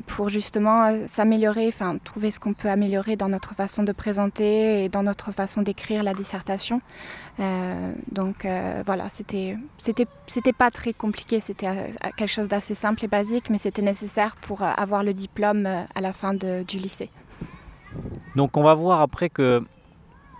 pour 0.05 0.29
justement 0.29 1.07
s'améliorer, 1.07 1.67
enfin 1.67 1.97
trouver 2.03 2.29
ce 2.29 2.39
qu'on 2.39 2.53
peut 2.53 2.69
améliorer 2.69 3.15
dans 3.15 3.29
notre 3.29 3.55
façon 3.55 3.83
de 3.83 3.91
présenter 3.91 4.83
et 4.83 4.89
dans 4.89 5.03
notre 5.03 5.31
façon 5.31 5.61
d'écrire 5.61 6.03
la 6.03 6.13
dissertation. 6.13 6.81
donc 8.11 8.47
voilà, 8.85 9.09
c'était 9.09 9.57
c'était 9.77 10.53
pas 10.53 10.69
très 10.71 10.93
compliqué, 10.93 11.39
c'était 11.39 11.67
quelque 12.17 12.29
chose 12.29 12.49
d'assez 12.49 12.75
simple 12.75 13.05
et 13.05 13.07
basique, 13.07 13.49
mais 13.49 13.57
c'était 13.57 13.81
nécessaire 13.81 14.35
pour 14.35 14.61
avoir 14.61 15.03
le 15.03 15.13
diplôme 15.13 15.65
à 15.65 16.01
la 16.01 16.13
fin 16.13 16.33
du 16.33 16.77
lycée. 16.77 17.09
Donc 18.35 18.57
on 18.57 18.63
va 18.63 18.73
voir 18.73 19.01
après 19.01 19.29
que 19.29 19.63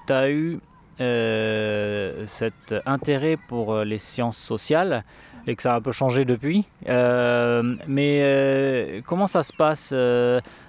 tu 0.08 0.14
as 0.14 0.30
eu 0.30 0.60
euh, 1.00 2.24
cet 2.28 2.76
intérêt 2.86 3.36
pour 3.48 3.74
euh, 3.74 3.84
les 3.84 3.98
sciences 3.98 4.38
sociales 4.38 5.04
et 5.48 5.56
que 5.56 5.64
ça 5.64 5.74
a 5.74 5.78
un 5.78 5.82
peu 5.82 5.92
changé 5.92 6.26
depuis. 6.26 6.66
Euh, 6.88 7.76
mais 7.88 9.02
comment 9.08 9.26
ça 9.26 9.42
se 9.42 9.52
passe 9.52 9.92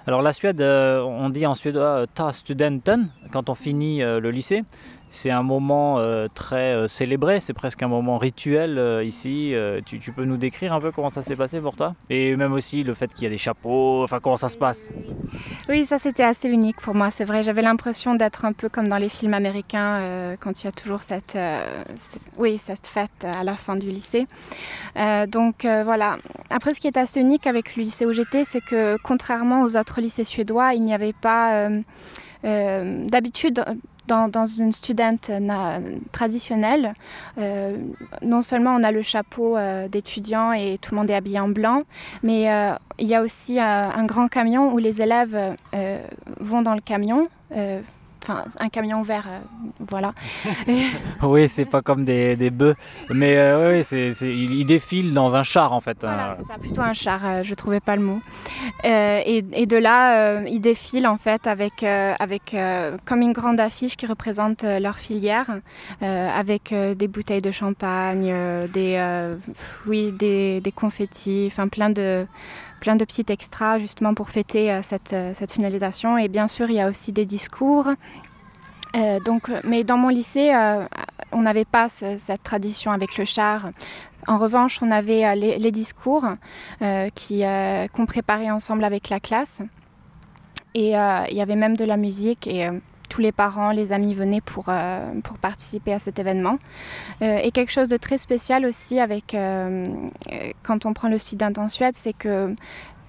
Alors 0.07 0.23
la 0.23 0.33
Suède, 0.33 0.61
on 0.61 1.29
dit 1.29 1.45
en 1.45 1.53
suédois 1.53 2.07
ta 2.07 2.31
studenten 2.33 3.09
quand 3.31 3.49
on 3.49 3.53
finit 3.53 3.99
le 3.99 4.31
lycée 4.31 4.63
c'est 5.13 5.29
un 5.29 5.43
moment 5.43 5.99
euh, 5.99 6.27
très 6.33 6.73
euh, 6.73 6.87
célébré, 6.87 7.39
c'est 7.39 7.53
presque 7.53 7.83
un 7.83 7.87
moment 7.87 8.17
rituel 8.17 8.79
euh, 8.79 9.03
ici. 9.03 9.53
Tu, 9.85 9.99
peux 10.11 10.25
nous 10.25 10.37
décrire 10.37 10.73
un 10.73 10.81
peu 10.81 10.91
comment 10.91 11.11
ça 11.11 11.21
s'est 11.21 11.35
passé 11.35 11.61
pour 11.61 11.75
toi? 11.75 11.93
Et 12.09 12.35
même 12.35 12.51
aussi 12.51 12.83
le 12.83 12.95
fait 12.95 13.13
qu'il 13.13 13.23
y 13.23 13.27
a 13.27 13.29
des 13.29 13.37
chapeaux, 13.37 14.03
enfin 14.03 14.19
comment 14.19 14.37
ça 14.37 14.49
se 14.49 14.57
passe? 14.57 14.89
Oui, 15.69 15.85
ça 15.85 15.99
c'était 15.99 16.23
assez 16.23 16.49
unique 16.49 16.81
pour 16.81 16.95
moi, 16.95 17.11
c'est 17.11 17.25
vrai. 17.25 17.43
J'avais 17.43 17.61
l'impression 17.61 18.15
d'être 18.15 18.43
un 18.43 18.53
peu 18.53 18.69
comme 18.69 18.87
dans 18.87 18.97
les 18.97 19.07
films 19.07 19.35
américains 19.35 20.35
quand 20.39 20.63
il 20.63 20.65
y 20.65 20.67
a 20.67 20.71
toujours 20.71 21.01
oui, 22.39 22.57
cette 22.57 22.87
fête 22.87 23.23
à 23.23 23.43
la 23.43 23.55
fin 23.55 23.75
du 23.75 23.89
lycée. 23.89 24.25
donc 25.27 25.63
voilà. 25.63 26.17
Après, 26.49 26.73
ce 26.73 26.79
qui 26.79 26.87
est 26.87 26.97
assez 26.97 27.21
unique 27.21 27.45
avec 27.45 27.75
le 27.75 27.83
lycée 27.83 28.07
où 28.07 28.13
j'étais, 28.13 28.43
c'est 28.45 28.61
que 28.61 28.97
contrairement 29.03 29.61
aux 29.61 29.77
autres 29.77 30.01
lycées 30.01 30.23
suédois, 30.23 30.73
il 30.73 30.83
n'y 30.83 30.93
avait 30.93 31.13
pas... 31.13 31.69
D'habitude, 32.43 33.63
dans, 34.07 34.45
une 34.45 34.71
studente 34.71 35.31
traditionnelle, 36.11 36.93
euh, 37.37 37.77
non 38.21 38.41
seulement 38.41 38.75
on 38.75 38.83
a 38.83 38.91
le 38.91 39.01
chapeau 39.01 39.57
euh, 39.57 39.87
d'étudiant 39.87 40.51
et 40.51 40.77
tout 40.77 40.93
le 40.93 40.99
monde 40.99 41.09
est 41.09 41.15
habillé 41.15 41.39
en 41.39 41.49
blanc, 41.49 41.83
mais 42.21 42.51
euh, 42.51 42.73
il 42.99 43.07
y 43.07 43.15
a 43.15 43.21
aussi 43.21 43.59
euh, 43.59 43.63
un 43.63 44.05
grand 44.05 44.27
camion 44.27 44.73
où 44.73 44.77
les 44.77 45.01
élèves 45.01 45.37
euh, 45.73 46.07
vont 46.39 46.61
dans 46.61 46.75
le 46.75 46.81
camion 46.81 47.27
enfin 48.23 48.45
un 48.59 48.69
camion 48.69 49.01
vert, 49.01 49.25
euh, 49.27 49.39
voilà. 49.79 50.13
oui, 51.21 51.49
c'est 51.49 51.65
pas 51.65 51.81
comme 51.81 52.05
des, 52.05 52.35
des 52.35 52.49
bœufs, 52.49 52.75
mais 53.09 53.37
euh, 53.37 53.77
oui, 53.77 53.83
c'est, 53.83 54.09
il, 54.21 54.53
il, 54.53 54.65
défile 54.65 55.13
dans 55.13 55.35
un 55.35 55.43
char 55.43 55.73
en 55.73 55.81
fait. 55.81 55.97
Voilà, 56.01 56.31
hein. 56.31 56.35
c'est 56.37 56.47
ça, 56.47 56.59
plutôt 56.59 56.81
un 56.81 56.93
char, 56.93 57.19
euh, 57.25 57.43
je 57.43 57.53
trouvais 57.53 57.79
pas 57.79 57.95
le 57.95 58.01
mot. 58.01 58.21
Euh, 58.85 59.21
et, 59.25 59.43
et, 59.53 59.65
de 59.65 59.77
là, 59.77 60.17
euh, 60.17 60.43
ils 60.47 60.61
défilent 60.61 61.07
en 61.07 61.17
fait 61.17 61.47
avec, 61.47 61.83
avec 61.83 62.55
comme 63.05 63.21
une 63.21 63.33
grande 63.33 63.59
affiche 63.59 63.95
qui 63.95 64.05
représente 64.05 64.63
leur 64.63 64.97
filière, 64.97 65.59
avec 66.01 66.73
des 66.73 67.07
bouteilles 67.07 67.41
de 67.41 67.51
champagne, 67.51 68.33
des, 68.73 69.35
oui, 69.87 70.13
des, 70.13 70.61
des 70.61 70.71
confettis, 70.71 71.47
enfin 71.47 71.67
plein 71.67 71.89
de 71.89 72.25
plein 72.83 72.97
de 72.97 73.05
petits 73.05 73.25
extras 73.29 73.77
justement 73.79 74.13
pour 74.13 74.29
fêter 74.29 74.69
euh, 74.69 74.81
cette, 74.83 75.13
euh, 75.13 75.31
cette 75.33 75.53
finalisation. 75.53 76.17
Et 76.17 76.27
bien 76.27 76.49
sûr, 76.49 76.69
il 76.69 76.75
y 76.75 76.81
a 76.81 76.89
aussi 76.89 77.13
des 77.13 77.25
discours. 77.25 77.87
Euh, 78.97 79.19
donc, 79.21 79.49
mais 79.63 79.85
dans 79.85 79.97
mon 79.97 80.09
lycée, 80.09 80.51
on 81.31 81.41
n'avait 81.41 81.63
pas 81.65 81.87
ce, 81.87 82.17
cette 82.17 82.43
tradition 82.43 82.91
avec 82.91 83.17
le 83.17 83.23
char. 83.23 83.69
En 84.27 84.37
revanche, 84.37 84.81
on 84.81 84.91
avait 84.91 85.33
les, 85.35 85.71
discours 85.71 86.25
qui 87.15 87.43
qu'on 87.93 88.05
préparait 88.05 88.51
ensemble 88.51 88.83
avec 88.83 89.09
la 89.09 89.19
classe. 89.19 89.61
Et 90.75 90.89
il 90.89 91.37
y 91.37 91.41
avait 91.41 91.55
même 91.55 91.75
de 91.75 91.85
la 91.85 91.97
musique 91.97 92.47
tous 93.09 93.21
les 93.21 93.31
parents, 93.31 93.71
les 93.71 93.91
amis 93.91 94.13
venaient 94.13 94.41
pour, 94.41 94.65
euh, 94.69 95.11
participer 95.41 95.93
à 95.93 95.99
cet 95.99 96.19
événement. 96.19 96.57
Euh, 97.21 97.39
et 97.43 97.51
quelque 97.51 97.71
chose 97.71 97.89
de 97.89 97.97
très 97.97 98.17
spécial 98.17 98.65
aussi 98.65 98.99
avec 98.99 99.33
euh 99.33 99.87
quand 100.63 100.85
on 100.85 100.93
prend 100.93 101.09
le 101.09 101.17
sud 101.17 101.43
en 101.57 101.67
Suède, 101.67 101.95
c'est 101.95 102.13
que 102.13 102.55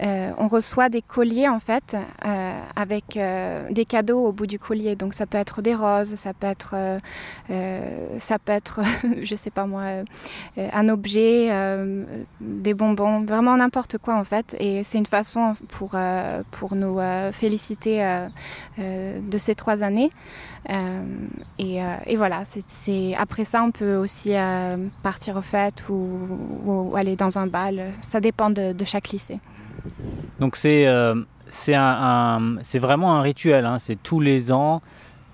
euh, 0.03 0.33
on 0.39 0.49
reçoit 0.49 0.89
des 0.89 1.03
colliers 1.03 1.49
en 1.49 1.61
fait 1.61 1.97
euh, 2.25 2.61
avec 2.75 3.17
euh, 3.17 3.69
des 3.71 3.85
cadeaux 3.85 4.27
au 4.27 4.33
bout 4.33 4.47
du 4.47 4.59
collier. 4.59 4.97
Donc 4.97 5.15
ça 5.15 5.27
peut 5.27 5.39
être 5.39 5.63
des 5.63 5.75
roses 5.75 6.15
ça 6.17 6.33
peut 6.35 6.47
être 6.47 6.75
ça 8.19 8.39
peut 8.39 8.53
être 8.53 8.81
je 9.23 9.35
sais 9.37 9.51
pas 9.51 9.67
moi 9.67 9.83
un 10.57 10.89
objet 10.89 11.51
des 12.41 12.75
bonbons 12.75 13.23
vraiment 13.25 13.57
n'importe 13.57 13.99
quoi 13.99 14.17
en 14.17 14.25
fait. 14.25 14.57
Et 14.59 14.83
c'est 14.85 14.99
une 14.99 15.07
façon 15.07 15.55
pour 15.69 15.97
pour 16.51 16.75
nous 16.75 16.99
féliciter 17.33 18.27
de 18.79 19.39
ces 19.39 19.55
trois 19.55 19.83
années. 19.83 20.11
Et, 21.59 22.17
voilà 22.17 22.43
c'est 22.45 23.15
après 23.17 23.45
ça 23.45 23.63
on 23.63 23.71
peut 23.71 23.97
aussi 23.97 24.33
partir 25.03 25.37
aux 25.37 25.43
fêtes 25.43 25.85
ou, 25.89 26.93
aller 26.97 27.17
dans 27.17 27.39
un 27.39 27.47
bal. 27.47 27.93
Ça 28.01 28.21
dépend 28.21 28.51
de 28.51 28.85
chaque 28.85 29.09
lycée 29.11 29.39
Donc 30.41 30.57
c'est 30.57 30.87
euh, 30.87 31.15
un, 31.69 32.57
vraiment 32.75 33.17
un 33.17 33.23
rituel, 33.23 33.69
c'est 33.79 34.03
tous 34.03 34.21
les 34.21 34.53
ans, 34.53 34.83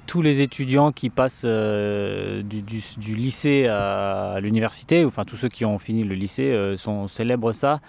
tous 0.07 0.23
les 0.23 0.41
étudiants 0.41 0.93
qui 0.93 1.11
passent 1.11 1.43
euh, 1.45 2.43
du, 2.43 3.15
lycée 3.15 3.67
à, 3.67 4.39
l'université, 4.41 5.05
enfin 5.05 5.25
tous 5.25 5.37
ceux 5.37 5.49
qui 5.49 5.65
ont 5.65 5.79
fini 5.79 6.05
le 6.05 6.15
lycée 6.15 6.51
euh, 6.51 6.77
sont, 6.77 7.09
célèbrent 7.09 7.53
ça. 7.53 7.81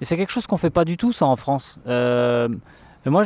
Et 0.00 0.04
c'est 0.04 0.16
quelque 0.16 0.32
chose 0.32 0.46
qu'on 0.46 0.56
fait 0.56 0.70
pas 0.70 0.84
du 0.84 0.96
tout 0.96 1.12
ça 1.12 1.26
en 1.26 1.36
France. 1.36 1.80
Moi. 3.04 3.22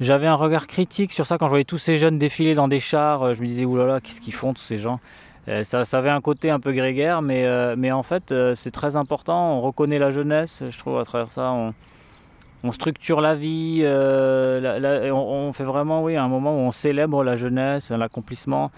J'avais 0.00 0.26
un 0.26 0.34
regard 0.34 0.66
critique 0.66 1.12
sur 1.12 1.24
ça 1.24 1.38
quand 1.38 1.46
je 1.46 1.50
voyais 1.50 1.64
tous 1.64 1.78
ces 1.78 1.98
jeunes 1.98 2.18
défiler 2.18 2.54
dans 2.54 2.66
des 2.66 2.80
chars. 2.80 3.32
Je 3.32 3.40
me 3.40 3.46
disais, 3.46 3.64
oulala, 3.64 4.00
qu'est-ce 4.00 4.20
qu'ils 4.20 4.34
font 4.34 4.52
tous 4.52 4.64
ces 4.64 4.76
gens? 4.76 4.98
Ça, 5.46 5.84
ça 5.84 5.98
avait 5.98 6.10
un 6.10 6.20
côté 6.20 6.50
un 6.50 6.60
peu 6.60 6.72
grégaire, 6.72 7.22
mais, 7.22 7.44
euh, 7.44 7.76
en 7.92 8.02
fait, 8.02 8.32
euh, 8.32 8.54
c'est 8.54 8.70
très 8.70 8.96
important. 8.96 9.58
On 9.58 9.60
reconnaît 9.60 9.98
la 9.98 10.10
jeunesse, 10.10 10.62
je 10.68 10.78
trouve, 10.78 10.98
à 10.98 11.04
travers 11.04 11.30
ça. 11.30 11.52
On, 11.52 11.74
structure 12.70 13.20
la 13.20 13.34
vie, 13.34 13.80
euh, 13.82 15.10
on, 15.12 15.52
fait 15.52 15.64
vraiment 15.64 16.02
oui, 16.02 16.16
un 16.16 16.28
moment 16.28 16.56
où 16.56 16.60
on 16.60 16.70
célèbre 16.70 17.22
la 17.22 17.36
jeunesse, 17.36 17.90
l'accomplissement. 17.90 18.70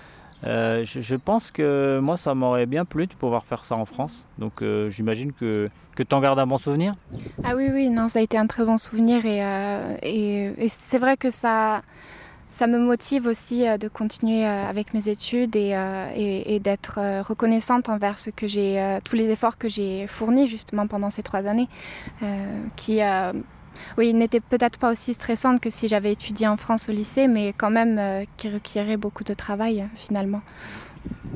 Euh, 0.45 0.85
je, 0.85 1.01
je 1.01 1.17
pense 1.17 1.51
que 1.51 1.99
moi, 2.01 2.17
ça 2.17 2.35
m'aurait 2.35 2.67
bien 2.67 2.85
plu 2.85 3.07
de 3.07 3.15
pouvoir 3.15 3.45
faire 3.45 3.65
ça 3.65 3.75
en 3.77 3.85
France. 3.85 4.27
Donc 4.39 4.63
euh, 4.63 4.91
j'imagine 4.91 5.33
que, 5.33 5.71
tu 5.97 6.15
en 6.15 6.21
gardes 6.21 6.39
un 6.39 6.47
bon 6.47 6.59
souvenir. 6.59 6.95
Ah 7.43 7.57
oui, 7.57 7.69
oui, 7.73 7.89
non, 7.89 8.09
ça 8.09 8.19
a 8.19 8.23
été 8.23 8.37
un 8.37 8.47
très 8.47 8.65
bon 8.65 8.77
souvenir. 8.77 9.23
Euh, 9.25 9.97
et 10.03 10.69
c'est 10.69 10.99
vrai 10.99 11.17
que 11.17 11.31
ça 11.31 11.83
ça 12.57 12.67
me 12.67 12.79
motive 12.79 13.27
aussi 13.27 13.69
euh, 13.69 13.77
de 13.77 13.87
continuer 13.87 14.47
euh, 14.47 14.67
avec 14.67 14.95
mes 14.95 15.11
études 15.11 15.57
et, 15.57 15.73
euh, 15.75 16.09
et, 16.17 16.59
d'être 16.59 16.99
reconnaissante 17.21 17.91
envers 17.91 18.19
ce 18.19 18.31
que 18.31 18.47
j'ai 18.47 18.99
tous 19.05 19.15
les 19.15 19.29
efforts 19.29 19.59
que 19.59 19.69
j'ai 19.69 20.07
fournis 20.07 20.49
justement 20.49 20.87
pendant 20.87 21.11
ces 21.11 21.23
trois 21.23 21.47
années 21.47 21.69
qui 22.77 23.01
oui 23.99 24.15
n'était 24.15 24.41
peut-être 24.41 24.79
pas 24.79 24.93
aussi 24.93 25.15
stressante 25.15 25.61
que 25.61 25.71
si 25.71 25.89
j'avais 25.89 26.13
étudié 26.13 26.49
en 26.49 26.57
France 26.57 26.89
au 26.89 26.93
lycée 26.93 27.29
mais 27.29 27.53
quand 27.57 27.71
même 27.71 27.99
euh, 27.99 28.25
qui 28.37 28.49
requierait 28.49 28.97
beaucoup 28.97 29.25
de 29.25 29.35
travail 29.35 29.85
finalement 29.95 30.43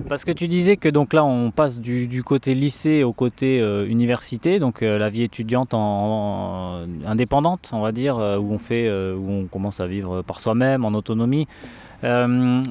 Parce 0.09 0.25
que 0.25 0.33
tu 0.33 0.49
disais 0.49 0.77
que 0.77 0.89
donc 0.89 1.13
là 1.13 1.25
on 1.25 1.51
passe 1.51 1.79
du, 1.79 2.23
côté 2.25 2.55
lycée 2.55 3.03
au 3.05 3.13
côté 3.13 3.61
euh, 3.61 3.87
université, 3.87 4.59
donc 4.59 4.83
euh, 4.83 4.99
la 4.99 5.09
vie 5.09 5.23
étudiante 5.23 5.75
en, 5.75 6.83
indépendante, 7.07 7.71
on 7.73 7.81
va 7.81 7.93
dire, 7.93 8.17
où 8.17 8.53
on 8.53 8.59
fait, 8.59 8.91
on 8.91 9.47
commence 9.47 9.81
à 9.81 9.87
vivre 9.87 10.23
par 10.23 10.41
soi-même, 10.41 10.85
en 10.85 10.93
autonomie. 10.95 11.47
Il 12.03 12.63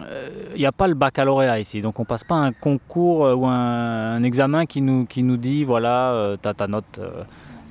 n'y 0.58 0.66
a 0.66 0.72
pas 0.72 0.88
le 0.88 0.96
baccalauréat 0.96 1.60
ici, 1.60 1.82
donc 1.82 2.00
on 2.00 2.06
passe 2.06 2.24
pas 2.24 2.36
un 2.36 2.52
concours 2.52 3.22
ou 3.38 3.46
un, 3.46 4.24
examen 4.24 4.66
qui 4.66 4.82
nous, 4.82 5.06
qui 5.06 5.24
nous 5.24 5.38
dit 5.38 5.64
voilà, 5.64 6.36
ta 6.42 6.68
note 6.68 7.00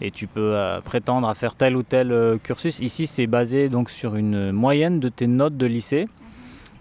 et 0.00 0.10
tu 0.10 0.26
peux 0.26 0.56
prétendre 0.84 1.28
à 1.28 1.34
faire 1.34 1.54
tel 1.54 1.76
ou 1.76 1.82
tel 1.82 2.38
cursus. 2.42 2.80
Ici 2.80 3.06
c'est 3.06 3.26
basé 3.26 3.68
donc 3.68 3.90
sur 3.90 4.16
une 4.16 4.52
moyenne 4.52 5.00
de 5.00 5.08
tes 5.08 5.26
notes 5.26 5.56
de 5.56 5.66
lycée. 5.66 6.08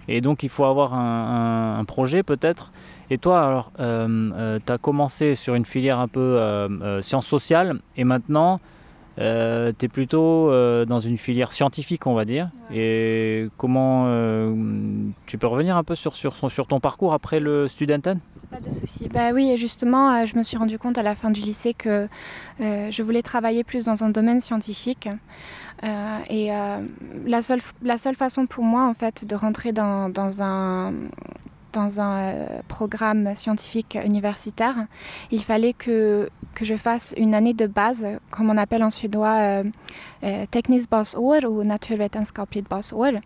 Et 0.07 0.21
donc 0.21 0.43
il 0.43 0.49
faut 0.49 0.65
avoir 0.65 0.93
un, 0.93 1.83
projet 1.85 2.23
peut-être. 2.23 2.71
Et 3.09 3.17
toi, 3.17 3.41
alors, 3.41 3.71
euh, 3.79 4.31
euh, 4.33 4.59
tu 4.65 4.71
as 4.71 4.77
commencé 4.77 5.35
sur 5.35 5.55
une 5.55 5.65
filière 5.65 5.99
un 5.99 6.07
peu 6.07 6.19
euh, 6.19 7.01
sciences 7.01 7.27
sociales 7.27 7.79
et 7.95 8.03
maintenant 8.03 8.59
tu 9.17 9.23
es 9.85 9.87
plutôt 9.87 10.49
dans 10.85 10.99
une 10.99 11.17
filière 11.17 11.53
scientifique, 11.53 12.07
on 12.07 12.13
va 12.13 12.25
dire. 12.25 12.49
Et 12.73 13.47
comment 13.57 14.05
tu 15.25 15.37
peux 15.37 15.47
revenir 15.47 15.77
un 15.77 15.83
peu 15.83 15.95
sur, 15.95 16.15
sur, 16.15 16.35
sur 16.35 16.67
ton 16.67 16.79
parcours 16.79 17.13
après 17.13 17.39
le 17.39 17.67
Studenten 17.67 18.19
pas 18.49 18.61
de 18.61 18.73
souci. 18.73 19.09
Bah 19.09 19.31
oui, 19.33 19.57
justement, 19.57 20.25
je 20.25 20.37
me 20.37 20.41
suis 20.41 20.55
rendu 20.55 20.79
compte 20.79 20.97
à 20.97 21.03
la 21.03 21.15
fin 21.15 21.31
du 21.31 21.41
lycée 21.41 21.73
que 21.73 22.07
je 22.59 23.03
voulais 23.03 23.21
travailler 23.21 23.65
plus 23.65 23.85
dans 23.85 24.05
un 24.05 24.09
domaine 24.09 24.39
scientifique. 24.39 25.09
Euh, 25.83 26.19
et 26.29 26.53
euh, 26.53 26.79
la, 27.25 27.41
seule, 27.41 27.61
la 27.83 27.97
seule 27.97 28.15
façon 28.15 28.47
pour 28.47 28.63
moi, 28.63 28.87
en 28.87 28.93
fait, 28.93 29.25
de 29.25 29.35
rentrer 29.35 29.71
dans, 29.71 30.09
dans 30.09 30.41
un 30.41 30.93
dans 31.73 31.99
un 31.99 32.19
euh, 32.19 32.47
programme 32.67 33.35
scientifique 33.35 33.97
universitaire, 34.05 34.75
il 35.31 35.43
fallait 35.43 35.73
que, 35.73 36.29
que 36.55 36.65
je 36.65 36.75
fasse 36.75 37.13
une 37.17 37.33
année 37.35 37.53
de 37.53 37.67
base, 37.67 38.05
comme 38.31 38.49
on 38.49 38.57
appelle 38.57 38.83
en 38.83 38.89
suédois 38.89 39.63
euh, 40.23 40.45
Teknisbasår 40.51 41.45
ou 41.45 41.63
Naturvetenskapligt 41.63 42.67
basår, 42.69 43.19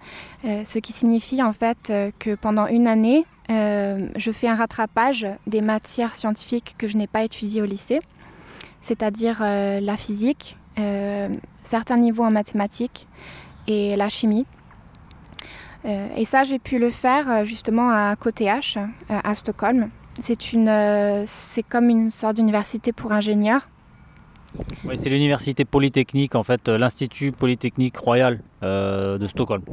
ce 0.44 0.80
qui 0.80 0.94
signifie 0.94 1.42
en 1.42 1.54
fait 1.54 1.92
que 2.20 2.36
pendant 2.36 2.68
une 2.68 2.88
année, 2.88 3.26
je 3.50 4.32
fais 4.32 4.48
un 4.48 4.56
rattrapage 4.56 5.26
des 5.48 5.62
matières 5.62 6.16
scientifiques 6.16 6.76
que 6.78 6.88
je 6.88 6.98
n'ai 6.98 7.08
pas 7.08 7.24
étudiées 7.24 7.62
au 7.62 7.66
lycée, 7.66 8.00
c'est-à-dire 8.82 9.40
la 9.42 9.98
physique, 9.98 10.58
euh, 10.80 11.30
certains 11.64 11.98
niveaux 11.98 12.24
en 12.24 12.32
mathématiques 12.32 13.08
et 13.68 13.96
la 13.96 14.10
chimie. 14.10 14.46
Euh, 15.86 16.08
et 16.16 16.26
ça, 16.26 16.44
j'ai 16.44 16.60
pu 16.60 16.80
le 16.80 16.90
faire 16.90 17.30
euh, 17.30 17.44
justement 17.44 17.90
à 17.90 18.16
Côté 18.16 18.46
H, 18.46 18.78
à 19.10 19.36
Stockholm. 19.36 19.90
C'est 20.20 20.54
une, 20.54 21.24
c'est 21.26 21.64
comme 21.64 21.90
une 21.90 22.10
sorte 22.10 22.36
d'université 22.36 22.92
pour 22.92 23.12
ingénieurs. 23.14 23.70
Oui, 24.84 24.98
c'est 24.98 25.10
l'université 25.10 25.64
polytechnique, 25.64 26.36
en 26.36 26.44
fait, 26.44 26.68
l'Institut 26.68 27.32
Polytechnique 27.32 27.96
Royal 27.96 28.42
de 28.62 29.26
Stockholm. 29.28 29.64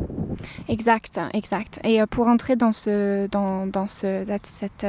Exact, 0.68 1.20
exact. 1.34 1.80
Et 1.82 2.00
pour 2.06 2.28
entrer 2.28 2.54
dans, 2.54 2.70
ce, 2.70 3.26
dans, 3.26 3.66
dans 3.66 3.88
ce, 3.88 4.22
cette, 4.24 4.46
cette 4.46 4.86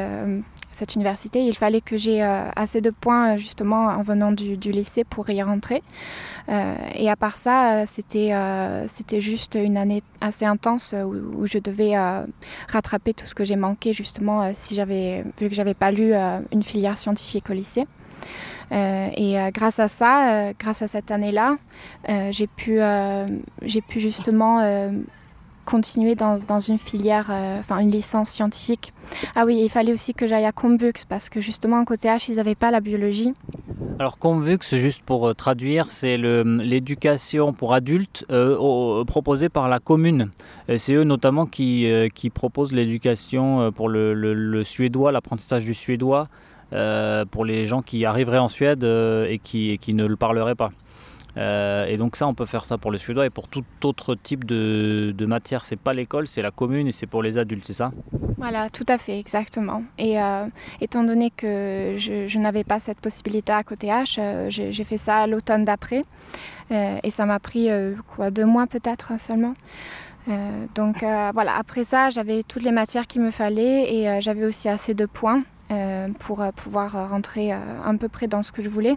université. 0.96 1.44
Il 1.46 1.56
fallait 1.56 1.82
que 1.82 1.98
j'ai 1.98 2.24
euh, 2.24 2.50
assez 2.56 2.82
de 2.82 2.90
points 2.90 3.34
euh, 3.34 3.38
justement 3.38 3.88
en 3.88 4.02
venant 4.02 4.32
du, 4.32 4.56
lycée 4.72 5.04
pour 5.04 5.30
y 5.30 5.42
rentrer. 5.42 5.84
Euh, 6.50 6.76
et 6.96 7.10
à 7.10 7.16
part 7.16 7.38
ça, 7.38 7.86
c'était 7.86 8.34
c'était 8.88 9.22
juste 9.22 9.56
une 9.56 9.78
année 9.78 10.02
assez 10.22 10.46
intense 10.46 10.94
où, 10.94 11.46
je 11.46 11.60
devais 11.60 11.94
rattraper 12.68 13.14
tout 13.14 13.26
ce 13.26 13.36
que 13.36 13.46
j'ai 13.46 13.56
manqué 13.56 13.94
justement 13.94 14.52
si 14.54 14.76
j'avais 14.76 15.24
vu 15.40 15.50
que 15.50 15.56
j'avais 15.56 15.74
pas 15.74 15.92
lu 15.92 16.14
une 16.52 16.64
filière 16.64 16.98
scientifique 16.98 17.50
au 17.50 17.54
lycée. 17.54 17.86
et 18.72 19.36
grâce 19.54 19.80
à 19.80 19.88
ça, 19.88 20.54
grâce 20.60 20.82
à 20.82 20.88
cette 20.88 21.12
année-là, 21.12 21.58
j'ai 22.32 22.48
pu, 22.48 22.80
j'ai 23.62 23.82
pu 23.82 24.00
justement 24.00 24.62
continuer 25.70 26.16
dans, 26.16 26.38
dans 26.48 26.60
une 26.60 26.80
filière, 26.80 27.28
euh, 27.30 27.60
enfin 27.60 27.78
une 27.80 27.92
licence 27.92 28.30
scientifique. 28.30 28.92
Ah 29.36 29.44
oui, 29.46 29.60
il 29.62 29.70
fallait 29.70 29.94
aussi 29.94 30.14
que 30.14 30.28
j'aille 30.28 30.46
à 30.46 30.52
Convux 30.52 31.06
parce 31.08 31.30
que 31.30 31.42
justement, 31.42 31.84
côté 31.86 32.08
H, 32.08 32.26
ils 32.30 32.38
n'avaient 32.38 32.56
pas 32.56 32.72
la 32.72 32.80
biologie. 32.80 33.34
Alors 34.00 34.18
Convux, 34.18 34.60
juste 34.72 35.04
pour 35.04 35.28
euh, 35.28 35.34
traduire, 35.34 35.92
c'est 35.92 36.18
l'éducation 36.18 37.54
pour 37.54 37.74
adultes 37.74 38.26
euh, 38.32 39.04
proposée 39.04 39.50
par 39.50 39.70
la 39.70 39.80
commune. 39.80 40.32
C'est 40.78 40.94
eux 40.94 41.04
notamment 41.04 41.46
qui, 41.46 41.88
qui 42.14 42.30
proposent 42.30 42.72
l'éducation 42.72 43.72
pour 43.72 43.90
le, 43.90 44.14
le, 44.14 44.64
suédois, 44.64 45.12
l'apprentissage 45.12 45.66
du 45.66 45.74
suédois, 45.74 46.28
pour 47.32 47.46
les 47.46 47.66
gens 47.66 47.82
qui 47.82 48.06
arriveraient 48.06 48.38
en 48.38 48.48
Suède 48.48 48.84
et, 48.84 49.40
qui, 49.44 49.72
et 49.72 49.78
qui 49.80 49.96
ne 49.96 50.06
le 50.06 50.16
parleraient 50.16 50.54
pas. 50.54 50.72
Euh, 51.40 51.86
et 51.86 51.98
donc 51.98 52.16
ça, 52.16 52.28
on 52.28 52.34
peut 52.34 52.46
faire 52.46 52.66
ça 52.66 52.78
pour 52.78 52.92
le 52.92 52.98
suédois 52.98 53.26
et 53.26 53.30
pour 53.30 53.48
tout 53.48 53.64
autre 53.84 54.16
type 54.16 54.46
de, 54.46 55.14
de 55.18 55.26
matière. 55.26 55.66
C'est 55.66 55.80
pas 55.80 55.94
l'école, 55.94 56.28
c'est 56.28 56.42
la 56.42 56.52
commune 56.52 56.88
et 56.88 56.92
c'est 56.92 57.08
pour 57.08 57.24
les 57.24 57.38
adultes, 57.38 57.64
c'est 57.66 57.74
ça? 57.74 57.92
Voilà, 58.38 58.70
tout 58.70 58.86
à 58.88 58.98
fait, 58.98 59.18
exactement. 59.18 59.84
Et 59.98 60.22
euh, 60.22 60.46
étant 60.82 61.04
donné 61.04 61.32
que 61.32 61.96
je, 61.98 62.38
n'avais 62.38 62.64
pas 62.64 62.80
cette 62.80 63.00
possibilité 63.00 63.54
à 63.54 63.64
côté 63.64 63.88
H, 63.88 64.18
euh, 64.20 64.48
j'ai 64.50 64.84
fait 64.84 64.98
ça 64.98 65.28
l'automne 65.28 65.66
d'après. 65.66 66.04
et 66.72 67.10
ça 67.10 67.26
m'a 67.26 67.40
pris 67.40 67.70
quoi, 68.16 68.32
deux 68.32 68.46
mois 68.46 68.68
peut-être 68.68 69.20
seulement. 69.20 69.56
donc 70.76 71.04
voilà, 71.34 71.58
après 71.58 71.84
ça, 71.84 72.10
j'avais 72.10 72.44
toutes 72.44 72.64
les 72.64 72.72
matières 72.72 73.08
qu'il 73.08 73.22
me 73.22 73.32
fallait 73.32 73.94
et 73.94 74.22
j'avais 74.22 74.46
aussi 74.46 74.70
assez 74.70 74.94
de 74.94 75.06
points 75.06 75.44
euh, 75.72 76.08
pour 76.18 76.42
euh, 76.42 76.52
pouvoir 76.52 77.10
rentrer 77.10 77.52
à 77.52 77.60
euh, 77.60 77.98
peu 78.00 78.10
près 78.10 78.26
dans 78.28 78.42
ce 78.42 78.52
que 78.52 78.64
je 78.64 78.70
voulais. 78.70 78.96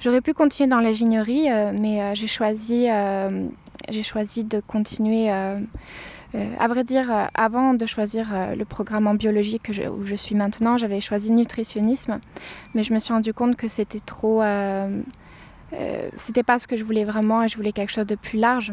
J'aurais 0.00 0.20
pu 0.20 0.34
continuer 0.34 0.68
dans 0.68 0.80
l'ingénierie, 0.80 1.48
mais 1.78 2.14
j'ai 2.16 2.26
choisi, 2.26 2.88
j'ai 3.88 4.02
choisi 4.02 4.44
de 4.44 4.60
continuer. 4.60 5.30
à 5.30 6.68
vrai 6.68 6.82
dire, 6.82 7.28
avant 7.34 7.74
de 7.74 7.86
choisir 7.86 8.28
le 8.56 8.64
programme 8.64 9.06
en 9.06 9.14
biologie 9.14 9.60
où 9.96 10.04
je 10.04 10.14
suis 10.16 10.34
maintenant, 10.34 10.76
j'avais 10.76 11.00
choisi 11.00 11.30
nutritionnisme, 11.30 12.18
mais 12.74 12.82
je 12.82 12.92
me 12.92 12.98
suis 12.98 13.12
rendu 13.12 13.32
compte 13.32 13.56
que 13.56 13.68
c'était 13.68 14.00
trop, 14.00 14.42
c'était 16.16 16.42
pas 16.42 16.58
ce 16.58 16.66
que 16.66 16.76
je 16.76 16.84
voulais 16.84 17.04
vraiment 17.04 17.42
et 17.44 17.48
je 17.48 17.56
voulais 17.56 17.72
quelque 17.72 17.92
chose 17.92 18.06
de 18.06 18.16
plus 18.16 18.38
large. 18.38 18.72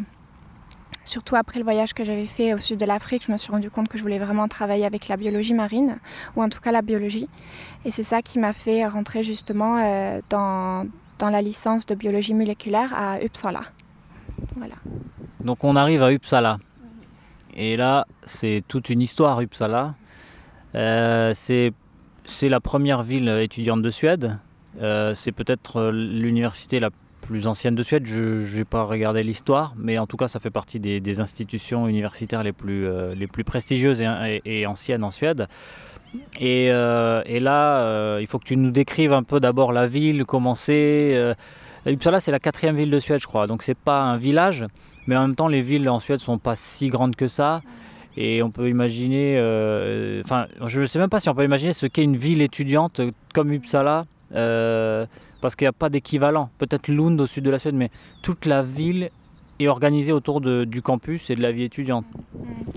Surtout 1.05 1.35
après 1.35 1.59
le 1.59 1.63
voyage 1.63 1.93
que 1.93 2.03
j'avais 2.03 2.25
fait 2.25 2.55
au 2.55 2.57
sud 2.57 2.79
de 2.79 2.85
l'Afrique, 2.85 3.23
je 3.25 3.31
me 3.31 3.37
suis 3.37 3.51
rendu 3.51 3.69
compte 3.69 3.87
que 3.87 3.97
je 3.97 4.01
voulais 4.01 4.17
vraiment 4.17 4.47
travailler 4.47 4.85
avec 4.85 5.07
la 5.07 5.17
biologie 5.17 5.53
marine, 5.53 5.97
ou 6.35 6.41
en 6.41 6.49
tout 6.49 6.59
cas 6.59 6.71
la 6.71 6.81
biologie. 6.81 7.29
Et 7.85 7.91
c'est 7.91 8.03
ça 8.03 8.23
qui 8.23 8.39
m'a 8.39 8.53
fait 8.53 8.85
rentrer 8.87 9.21
justement 9.21 9.77
euh, 9.77 10.19
dans, 10.31 10.87
dans, 11.19 11.29
la 11.29 11.43
licence 11.43 11.85
de 11.85 11.93
biologie 11.93 12.33
moléculaire 12.33 12.91
à 12.95 13.23
Uppsala. 13.23 13.61
Voilà. 14.55 14.75
Donc 15.41 15.63
on 15.63 15.75
arrive 15.75 16.01
à 16.01 16.11
Uppsala. 16.11 16.57
Et 17.53 17.77
là, 17.77 18.07
c'est 18.25 18.63
toute 18.67 18.89
une 18.89 19.01
histoire, 19.01 19.39
Uppsala. 19.39 19.93
Euh, 20.73 21.33
c'est 21.35 22.49
la 22.49 22.59
première 22.59 23.03
ville 23.03 23.29
étudiante 23.29 23.83
de 23.83 23.91
Suède. 23.91 24.39
Euh, 24.81 25.13
c'est 25.13 25.31
peut-être 25.31 25.91
l'université 25.91 26.79
la 26.79 26.89
plus 27.25 27.47
ancienne 27.47 27.75
de 27.75 27.83
Suède. 27.83 28.05
Je 28.05 28.57
n'ai 28.57 28.65
pas 28.65 28.83
regardé 28.83 29.23
l'histoire, 29.23 29.73
mais 29.77 29.97
en 29.97 30.07
tout 30.07 30.17
cas, 30.17 30.27
ça 30.27 30.39
fait 30.39 30.49
partie 30.49 30.79
des, 30.79 31.19
institutions 31.19 31.87
universitaires 31.87 32.43
les 32.43 32.53
plus, 32.53 32.85
euh, 32.87 33.15
prestigieuses 33.45 34.03
et, 34.45 34.65
anciennes 34.65 35.03
en 35.03 35.11
Suède. 35.11 35.47
Et, 36.39 36.67
euh, 36.69 37.21
là, 37.25 37.81
euh, 37.81 38.19
il 38.21 38.27
faut 38.27 38.39
que 38.39 38.45
tu 38.45 38.57
nous 38.57 38.71
décrives 38.71 39.13
un 39.13 39.23
peu 39.23 39.39
d'abord 39.39 39.71
la 39.71 39.87
ville, 39.87 40.25
comment 40.25 40.55
c'est. 40.55 41.35
Uppsala, 41.85 42.19
c'est 42.19 42.31
la 42.31 42.39
quatrième 42.39 42.75
ville 42.75 42.89
de 42.89 42.99
Suède, 42.99 43.19
je 43.19 43.27
crois. 43.27 43.47
Donc, 43.47 43.61
c'est 43.63 43.77
pas 43.77 44.01
un 44.01 44.17
village, 44.17 44.65
mais 45.07 45.15
en 45.15 45.21
même 45.21 45.35
temps, 45.35 45.47
les 45.47 45.61
villes 45.61 45.87
en 45.89 45.99
Suède 45.99 46.19
sont 46.19 46.37
pas 46.37 46.55
si 46.55 46.87
grandes 46.87 47.15
que 47.15 47.27
ça. 47.27 47.61
Et 48.17 48.41
on 48.41 48.49
peut 48.49 48.69
imaginer, 48.69 49.37
enfin, 50.23 50.45
je 50.67 50.81
ne 50.81 50.85
sais 50.85 50.99
même 50.99 51.09
pas 51.09 51.19
si 51.19 51.29
on 51.29 51.35
peut 51.35 51.43
imaginer 51.43 51.73
ce 51.73 51.85
qu'est 51.85 52.03
une 52.03 52.17
ville 52.17 52.41
étudiante 52.41 53.01
comme 53.33 53.51
Uppsala 53.51 54.05
parce 55.45 55.55
qu'il 55.55 55.65
n'y 55.65 55.69
a 55.69 55.73
pas 55.73 55.89
d'équivalent. 55.89 56.49
Peut-être 56.57 56.87
Lund 56.87 57.21
au 57.21 57.27
sud 57.27 57.43
de 57.43 57.51
la 57.51 57.59
Suède, 57.59 57.75
mais 57.75 57.91
toute 58.23 58.47
la 58.47 58.63
ville 58.63 59.11
est 59.59 59.67
organisée 59.67 60.11
autour 60.11 60.41
du 60.41 60.81
campus 60.81 61.29
et 61.29 61.35
de 61.35 61.41
la 61.43 61.51
vie 61.51 61.61
étudiante. 61.61 62.03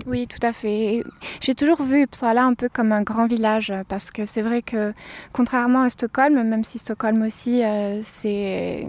Oui, 0.05 0.27
tout 0.27 0.45
à 0.45 0.53
fait. 0.53 1.03
J'ai 1.41 1.55
toujours 1.55 1.81
vu 1.81 2.03
Uppsala 2.03 2.45
un 2.45 2.53
peu 2.53 2.69
comme 2.69 2.91
un 2.91 3.01
grand 3.01 3.25
village 3.25 3.73
parce 3.87 4.11
que 4.11 4.27
c'est 4.27 4.43
vrai 4.43 4.61
que 4.61 4.93
contrairement 5.33 5.81
à 5.81 5.89
Stockholm, 5.89 6.43
même 6.47 6.63
si 6.63 6.77
Stockholm 6.77 7.23
aussi, 7.23 7.63
euh, 7.63 8.01
c'est 8.03 8.85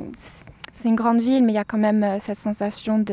c'est 0.81 0.89
une 0.89 0.97
grande 0.97 1.21
ville, 1.21 1.45
mais 1.45 1.53
il 1.53 1.57
y 1.57 1.59
a 1.59 1.65
quand 1.65 1.79
même 1.79 2.03
euh, 2.03 2.19
cette 2.19 2.39
sensation 2.39 3.05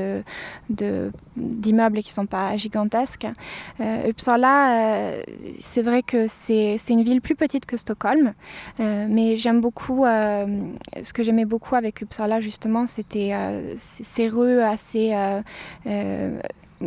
d'immeubles 0.70 2.00
qui 2.00 2.10
ne 2.10 2.14
sont 2.14 2.26
pas 2.26 2.56
gigantesques. 2.56 3.28
Euh, 3.82 4.10
Uppsala, 4.10 4.72
euh, 4.72 5.22
c'est 5.60 5.82
vrai 5.82 6.02
que 6.02 6.28
c'est, 6.28 6.78
une 6.90 7.04
ville 7.04 7.22
plus 7.22 7.36
petite 7.36 7.66
que 7.66 7.76
Stockholm, 7.78 8.34
mais 8.80 9.36
j'aime 9.36 9.60
beaucoup, 9.60 10.06
ce 10.06 11.14
que 11.14 11.24
j'aimais 11.24 11.46
beaucoup 11.46 11.76
avec 11.76 12.02
Uppsala 12.02 12.40
justement, 12.40 12.88
c'était 12.88 13.34
ces 13.76 14.30
rues 14.30 14.62
assez 14.62 15.14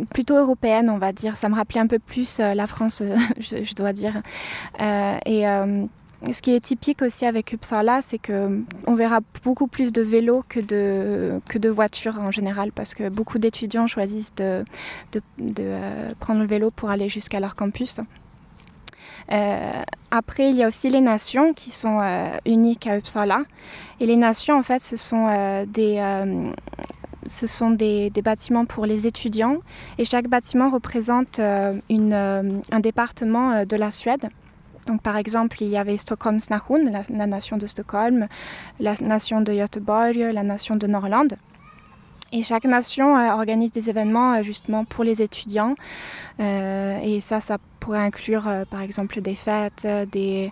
plutôt 0.09 0.35
européenne, 0.35 0.89
on 0.89 0.97
va 0.97 1.11
dire. 1.11 1.37
Ça 1.37 1.49
me 1.49 1.55
rappelait 1.55 1.81
un 1.81 1.87
peu 1.87 1.99
plus 1.99 2.39
la 2.39 2.65
France, 2.67 3.03
je, 3.39 3.75
dois 3.75 3.93
dire. 3.93 4.21
et 4.79 5.45
ce 6.29 6.41
qui 6.41 6.53
est 6.53 6.59
typique 6.59 7.01
aussi 7.01 7.25
avec 7.25 7.51
Uppsala, 7.51 8.01
c'est 8.03 8.19
qu'on 8.19 8.93
verra 8.93 9.21
beaucoup 9.43 9.67
plus 9.67 9.91
de 9.91 10.03
vélos 10.03 10.43
que 10.47 10.59
de, 10.59 11.69
voitures 11.69 12.19
en 12.19 12.29
général, 12.29 12.71
parce 12.71 12.93
que 12.93 13.09
beaucoup 13.09 13.39
d'étudiants 13.39 13.87
choisissent 13.87 14.35
de, 14.35 14.63
euh, 15.59 16.11
prendre 16.19 16.41
le 16.41 16.45
vélo 16.45 16.69
pour 16.69 16.91
aller 16.91 17.09
jusqu'à 17.09 17.39
leur 17.39 17.55
campus. 17.55 17.99
Euh, 19.31 19.81
après, 20.11 20.51
il 20.51 20.57
y 20.57 20.63
a 20.63 20.67
aussi 20.67 20.89
les 20.89 21.01
nations 21.01 21.53
qui 21.53 21.71
sont 21.71 21.99
euh, 21.99 22.29
uniques 22.45 22.85
à 22.85 22.97
Uppsala. 22.97 23.41
Et 23.99 24.05
les 24.05 24.15
nations, 24.15 24.57
en 24.57 24.63
fait, 24.63 24.79
ce 24.79 24.97
sont 24.97 25.27
des 27.71 28.21
bâtiments 28.23 28.65
pour 28.65 28.85
les 28.85 29.07
étudiants 29.07 29.57
et 29.97 30.05
chaque 30.05 30.27
bâtiment 30.27 30.69
représente 30.69 31.39
un 31.39 32.79
département 32.79 33.65
de 33.65 33.75
la 33.75 33.91
Suède. 33.91 34.29
Donc, 34.87 35.01
par 35.01 35.17
exemple, 35.17 35.61
il 35.61 35.69
y 35.69 35.77
avait 35.77 35.97
Stockholmsnation, 35.97 36.77
la, 36.77 37.03
la 37.09 37.27
nation 37.27 37.57
de 37.57 37.67
Stockholm, 37.67 38.27
la 38.79 38.95
nation 38.95 39.41
de 39.41 39.53
Göteborg, 39.53 40.15
la 40.15 40.43
nation 40.43 40.75
de 40.75 40.87
Norrland. 40.87 41.35
Et 42.33 42.43
chaque 42.43 42.63
nation 42.63 43.17
euh, 43.17 43.33
organise 43.33 43.71
des 43.71 43.89
événements 43.89 44.35
euh, 44.35 44.43
justement 44.43 44.85
pour 44.85 45.03
les 45.03 45.21
étudiants. 45.21 45.75
Euh, 46.39 46.97
et 47.03 47.19
ça, 47.19 47.41
ça 47.41 47.57
pourrait 47.81 47.99
inclure 47.99 48.43
par 48.69 48.81
exemple 48.81 49.21
des 49.21 49.33
fêtes 49.33 49.87
des, 50.11 50.51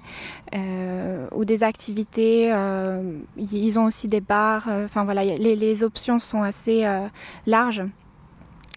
ou 1.32 1.46
des 1.46 1.64
activités. 1.64 2.52
Ils 3.38 3.80
ont 3.80 3.86
aussi 3.86 4.08
des 4.08 4.20
bars. 4.20 4.68
Enfin 4.68 5.04
voilà, 5.04 5.24
les, 5.24 5.56
les, 5.56 5.84
options 5.84 6.18
sont 6.18 6.42
assez 6.42 6.88
larges. 7.46 7.84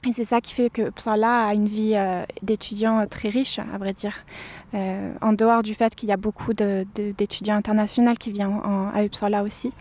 Et 0.07 0.13
c'est 0.13 0.25
ça 0.25 0.41
qui 0.41 0.53
fait 0.53 0.69
que 0.69 0.83
Uppsala 0.83 1.47
a 1.47 1.55
une 1.55 1.69
vie 1.69 1.95
euh, 1.95 2.25
d'étudiants 2.43 3.07
très 3.07 3.29
riche, 3.29 3.61
à 3.61 3.79
vrai 3.79 3.93
dire. 3.93 4.15
Euh, 4.75 5.13
en 5.21 5.33
dehors 5.33 5.63
du 5.63 5.75
fait 5.75 5.95
qu'il 5.95 6.09
y 6.09 6.13
a 6.13 6.17
beaucoup 6.17 6.53
d'étudiants 6.55 7.55
de, 7.55 7.59
internationaux 7.59 8.15
qui 8.19 8.33
viennent 8.33 8.61
en, 8.65 8.91
à 8.93 9.05
Uppsala 9.05 9.43
aussi. 9.43 9.73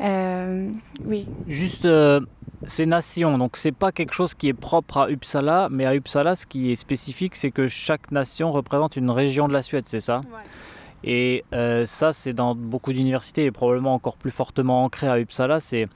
Euh, 0.00 0.70
oui. 1.06 1.26
Juste 1.46 1.84
euh, 1.84 2.20
ces 2.66 2.84
nations, 2.84 3.38
donc 3.38 3.56
c'est 3.56 3.72
pas 3.72 3.92
quelque 3.92 4.12
chose 4.12 4.34
qui 4.34 4.48
est 4.48 4.54
propre 4.54 4.98
à 4.98 5.08
Uppsala, 5.08 5.68
mais 5.70 5.86
à 5.86 5.94
Uppsala, 5.94 6.34
ce 6.34 6.46
qui 6.46 6.72
est 6.72 6.74
spécifique, 6.74 7.36
c'est 7.36 7.50
que 7.50 7.68
chaque 7.68 8.10
nation 8.10 8.52
représente 8.52 8.96
une 8.96 9.10
région 9.10 9.48
de 9.48 9.52
la 9.52 9.62
Suède, 9.62 9.84
c'est 9.86 10.00
ça? 10.00 10.18
Ouais. 10.18 10.42
Et 11.04 11.44
euh, 11.52 11.86
ça, 11.86 12.12
c'est 12.12 12.32
dans 12.32 12.54
beaucoup 12.54 12.92
d'universités 12.92 13.44
et 13.44 13.50
probablement 13.50 13.94
encore 13.94 14.16
plus 14.16 14.30
fortement 14.30 14.84
ancré 14.84 15.06
à 15.06 15.18
Uppsala, 15.18 15.60
c'est 15.60 15.86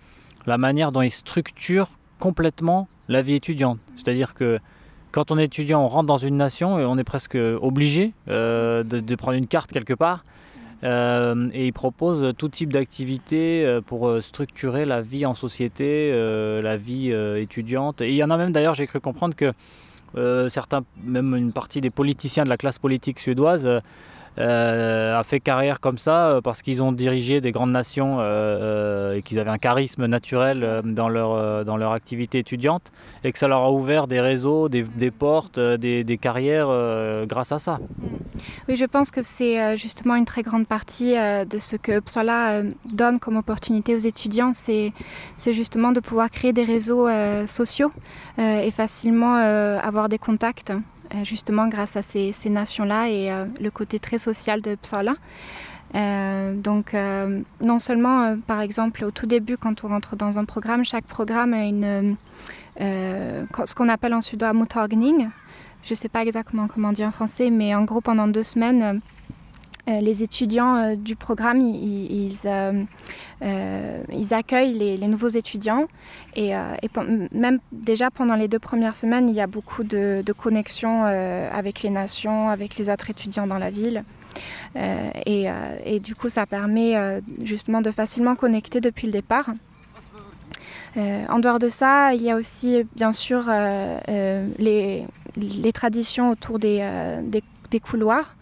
la 0.47 0.59
manière 0.59 0.93
dont 0.93 1.03
ils 1.03 1.11
structurent 1.11 1.91
complètement 2.21 2.89
la 3.09 3.23
vie 3.23 3.35
étudiante. 3.35 3.79
C'est-à-dire 3.97 4.35
que 4.35 4.59
quand 5.11 5.31
on 5.31 5.39
est 5.39 5.45
étudiant, 5.45 5.83
on 5.83 5.89
rentre 5.89 6.07
dans 6.07 6.19
une 6.19 6.37
nation 6.37 6.79
et 6.79 6.85
on 6.85 6.99
est 6.99 7.05
presque 7.05 7.37
obligé 7.61 8.13
euh, 8.29 8.83
de, 8.85 9.15
prendre 9.15 9.37
une 9.39 9.47
carte 9.47 9.73
quelque 9.73 9.95
part. 9.95 10.25
Euh, 10.85 11.49
et 11.53 11.67
ils 11.67 11.73
proposent 11.73 12.33
tout 12.39 12.49
type 12.49 12.73
d'activités 12.73 13.65
euh, 13.65 13.81
pour 13.81 14.23
structurer 14.23 14.85
la 14.85 15.01
vie 15.01 15.27
en 15.27 15.35
société, 15.35 16.13
la 16.63 16.77
vie 16.77 17.11
étudiante. 17.11 18.01
Et 18.01 18.11
il 18.11 18.17
y 18.17 18.25
en 18.25 18.31
a 18.31 18.37
même 18.37 18.53
d'ailleurs, 18.53 18.75
j'ai 18.75 18.87
cru 18.87 19.01
comprendre 19.01 19.35
que 19.35 19.53
certains, 20.49 20.85
même 21.03 21.35
une 21.35 21.53
partie 21.53 21.81
des 21.81 21.91
politiciens 21.91 22.45
de 22.45 22.49
la 22.49 22.57
classe 22.57 22.79
politique 22.79 23.19
suédoise, 23.19 23.69
a 24.41 25.23
fait 25.25 25.41
carrière 25.41 25.81
comme 25.81 25.99
ça 25.99 26.29
euh, 26.29 26.41
parce 26.41 26.63
qu'ils 26.63 26.83
ont 26.83 26.93
dirigé 26.93 27.41
des 27.41 27.51
grandes 27.51 27.73
nations 27.73 28.19
euh, 28.21 29.17
et 29.17 29.23
qu'ils 29.23 29.39
avaient 29.39 29.51
un 29.51 29.59
charisme 29.59 30.07
naturel 30.07 30.63
euh, 30.63 30.83
dans 30.83 31.09
leur, 31.09 31.33
euh, 31.33 31.65
dans 31.65 31.77
leur 31.77 31.93
activité 31.93 32.39
étudiante 32.39 32.93
et 33.25 33.33
que 33.33 33.39
ça 33.39 33.49
leur 33.49 33.63
a 33.63 33.73
ouvert 33.73 34.07
des 34.07 34.21
réseaux, 34.21 34.69
des, 34.69 34.83
des 34.83 35.11
portes, 35.11 35.59
euh, 35.59 35.77
des, 35.77 36.05
des 36.05 36.19
carrières 36.19 36.69
euh, 36.71 37.27
grâce 37.27 37.53
à 37.53 37.59
ça. 37.59 37.79
Oui, 38.69 38.77
je 38.77 38.85
pense 38.85 39.11
que 39.11 39.23
c'est 39.23 39.61
euh, 39.61 39.77
justement 39.77 40.15
une 40.15 40.25
très 40.25 40.43
grande 40.43 40.67
partie 40.67 41.17
euh, 41.17 41.45
de 41.45 41.59
ce 41.59 41.77
que 41.77 41.99
Uppsala 41.99 42.51
euh, 42.51 42.71
donne 42.95 43.19
comme 43.19 43.37
opportunité 43.37 43.95
aux 43.95 43.99
étudiants, 43.99 44.53
c'est 44.53 44.93
justement 45.47 45.93
de 45.93 46.01
pouvoir 46.01 46.31
créer 46.31 46.53
des 46.53 46.65
réseaux 46.65 47.09
euh, 47.09 47.47
sociaux 47.47 47.91
euh, 48.39 48.61
et 48.61 48.71
facilement 48.71 49.39
euh, 49.39 49.79
avoir 49.81 50.09
des 50.09 50.19
contacts. 50.19 50.73
Euh, 51.15 51.25
justement 51.25 51.69
grâce 51.69 51.97
à 51.97 52.03
ces, 52.03 52.33
ces 52.33 52.51
nations-là 52.51 53.09
et 53.09 53.33
euh, 53.33 53.47
le 53.61 53.71
côté 53.71 53.99
très 53.99 54.19
social 54.19 54.61
de 54.61 54.75
Psala. 54.75 55.15
Euh, 55.95 56.55
donc 56.55 56.95
non 57.63 57.79
seulement 57.79 58.37
par 58.47 58.61
exemple 58.61 59.07
au 59.07 59.11
tout 59.11 59.25
début 59.25 59.57
quand 59.57 59.85
on 59.85 59.89
rentre 59.89 60.17
dans 60.17 60.39
un 60.39 60.45
programme 60.45 60.85
chaque 60.85 61.07
programme 61.07 61.55
a 61.55 61.65
une 61.65 62.15
ce 62.79 63.75
qu'on 63.75 63.89
appelle 63.89 64.13
en 64.13 64.21
suédois 64.21 64.53
mottagning 64.53 65.31
je 65.83 65.95
sais 65.95 66.11
pas 66.11 66.21
exactement 66.21 66.69
comment 66.69 66.93
dire 66.93 67.09
en 67.09 67.11
français 67.11 67.49
mais 67.49 67.75
en 67.75 67.85
gros 67.85 68.03
pendant 68.03 68.29
deux 68.29 68.43
semaines 68.43 69.01
les 70.01 70.23
étudiants 70.23 70.77
euh, 70.77 70.97
du 70.97 71.17
programme 71.17 71.61
euh, 71.61 72.85
euh, 73.43 74.03
ils 74.13 74.35
accueillent 74.35 74.75
les, 74.75 75.09
nouveaux 75.09 75.29
étudiants. 75.29 75.87
Et, 76.37 76.55
euh, 76.55 76.75
même 77.33 77.59
déjà 77.73 78.11
pendant 78.11 78.35
les 78.35 78.49
deux 78.49 78.59
premières 78.59 78.97
semaines 78.97 79.29
il 79.29 79.35
y 79.35 79.41
a 79.41 79.47
beaucoup 79.47 79.85
de, 79.85 80.23
de 80.25 80.33
connexions 80.33 81.05
euh, 81.07 81.49
avec 81.53 81.83
les 81.83 81.91
nations 81.91 82.51
avec 82.51 82.77
les 82.77 82.91
autres 82.91 83.11
étudiants 83.11 83.47
dans 83.47 83.59
la 83.59 83.71
ville. 83.71 84.05
Euh, 84.77 85.11
et, 85.27 85.51
euh, 85.51 85.99
du 85.99 86.15
coup 86.15 86.29
ça 86.29 86.47
permet 86.47 86.97
euh, 86.97 87.21
justement 87.43 87.81
de 87.81 87.91
facilement 87.91 88.35
connecter 88.35 88.81
depuis 88.81 89.07
le 89.07 89.13
départ. 89.13 89.51
Euh, 90.97 91.25
en 91.29 91.39
dehors 91.39 91.59
de 91.59 91.69
ça 91.69 92.15
il 92.15 92.23
y 92.23 92.31
a 92.31 92.37
aussi 92.37 92.85
bien 92.97 93.13
sûr 93.13 93.45
euh, 93.49 93.99
euh, 94.09 94.49
les, 94.59 95.73
traditions 95.73 96.31
autour 96.31 96.59
des, 96.59 96.79
euh, 96.81 97.21
couloirs 97.83 98.35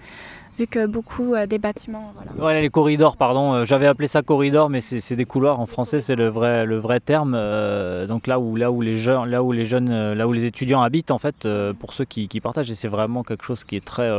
vu 0.59 0.67
que 0.67 0.87
beaucoup 0.87 1.35
euh, 1.35 1.47
des 1.47 1.59
bâtiments 1.59 2.13
voilà. 2.37 2.61
Les 2.61 2.71
corridors 2.71 3.17
pardon 3.17 3.53
euh, 3.53 3.65
j'avais 3.65 3.87
appelé 3.87 4.09
ça 4.09 4.23
corridor 4.23 4.71
mais 4.71 4.81
c'est 4.81 5.17
des 5.17 5.25
couloirs 5.25 5.61
en 5.61 5.67
français 5.67 6.01
c'est 6.01 6.17
le 6.17 6.29
vrai 6.29 6.65
le 6.65 6.79
vrai 6.79 7.01
terme 7.01 7.35
euh, 7.37 8.07
donc 8.07 8.27
là 8.27 8.39
où 8.39 8.57
là 8.57 8.71
où 8.71 8.81
les 8.81 8.97
jeunes 8.97 9.29
là 9.29 9.43
où 9.43 9.53
les 9.53 9.65
jeunes 9.65 10.15
là 10.15 10.27
où 10.27 10.33
les 10.33 10.45
étudiants 10.45 10.81
habitent 10.81 11.11
en 11.11 11.19
fait 11.19 11.47
pour 11.79 11.93
ceux 11.93 12.05
qui, 12.05 12.29
partagent 12.41 12.71
et 12.71 12.75
c'est 12.75 12.89
vraiment 12.89 13.23
quelque 13.23 13.45
chose 13.45 13.65
qui 13.65 13.77
est 13.77 13.85
très 13.85 14.11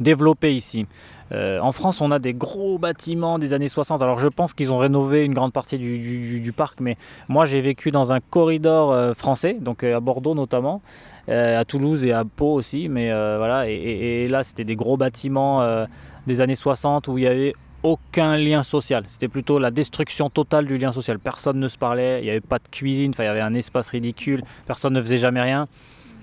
développé 0.00 0.54
ici. 0.54 0.86
En 1.32 1.72
france 1.72 2.00
on 2.00 2.10
a 2.10 2.18
des 2.18 2.34
gros 2.34 2.78
bâtiments 2.78 3.38
des 3.38 3.52
années 3.52 3.68
60 3.68 4.02
alors 4.02 4.18
je 4.18 4.28
pense 4.28 4.54
qu'ils 4.54 4.72
ont 4.72 4.78
rénové 4.78 5.24
une 5.24 5.34
grande 5.34 5.52
partie 5.52 5.78
du, 5.78 6.40
du, 6.40 6.52
parc 6.52 6.80
mais 6.80 6.96
moi 7.28 7.44
j'ai 7.46 7.60
vécu 7.60 7.90
dans 7.90 8.12
un 8.12 8.20
corridor 8.20 9.16
français 9.16 9.54
donc 9.60 9.82
à 9.82 9.98
bordeaux 10.00 10.34
notamment 10.34 10.80
à 11.28 11.64
Toulouse 11.64 12.04
et 12.04 12.12
à 12.12 12.24
Pau 12.24 12.54
aussi 12.54 12.88
mais 12.88 13.10
euh, 13.10 13.38
voilà. 13.38 13.68
Et, 13.68 14.28
là 14.28 14.42
c'était 14.42 14.64
des 14.64 14.76
gros 14.76 14.96
bâtiments 14.96 15.62
euh, 15.62 15.86
des 16.26 16.40
années 16.40 16.54
60 16.54 17.08
où 17.08 17.18
il 17.18 17.24
y 17.24 17.26
avait 17.26 17.54
aucun 17.82 18.36
lien 18.38 18.62
social. 18.62 19.04
C'était 19.06 19.28
plutôt 19.28 19.58
la 19.58 19.70
destruction 19.70 20.30
totale 20.30 20.66
du 20.66 20.78
lien 20.78 20.90
social. 20.90 21.18
Personne 21.18 21.58
ne 21.58 21.68
se 21.68 21.78
parlait 21.78 22.20
il 22.20 22.24
n'y 22.24 22.30
avait 22.30 22.40
pas 22.40 22.58
de 22.58 22.68
cuisine 22.70 23.12
il 23.18 23.24
y 23.24 23.28
avait 23.28 23.40
un 23.40 23.54
espace 23.54 23.90
ridicule 23.90 24.42
personne 24.66 24.92
ne 24.92 25.00
faisait 25.00 25.18
jamais 25.18 25.40
rien. 25.40 25.68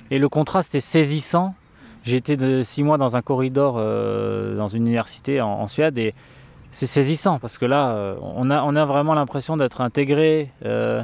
Et 0.10 0.20
le 0.20 0.30
contraste 0.30 0.76
est 0.76 0.82
saisissant. 0.82 1.56
Été 2.06 2.36
de 2.36 2.64
six 2.64 2.82
mois 2.82 2.98
dans 2.98 3.16
un 3.16 3.22
corridor 3.22 3.76
euh, 3.78 4.56
dans 4.58 4.68
une 4.68 4.88
université 4.88 5.40
en, 5.40 5.68
Suède 5.68 6.00
et 6.00 6.16
c'est 6.72 6.88
saisissant 6.88 7.38
parce 7.38 7.60
que 7.60 7.66
là 7.66 7.92
euh, 7.92 8.16
on 8.20 8.50
a 8.50 8.86
vraiment 8.86 9.14
l'impression 9.14 9.56
d'être 9.56 9.82
intégré 9.82 10.50
euh, 10.66 11.04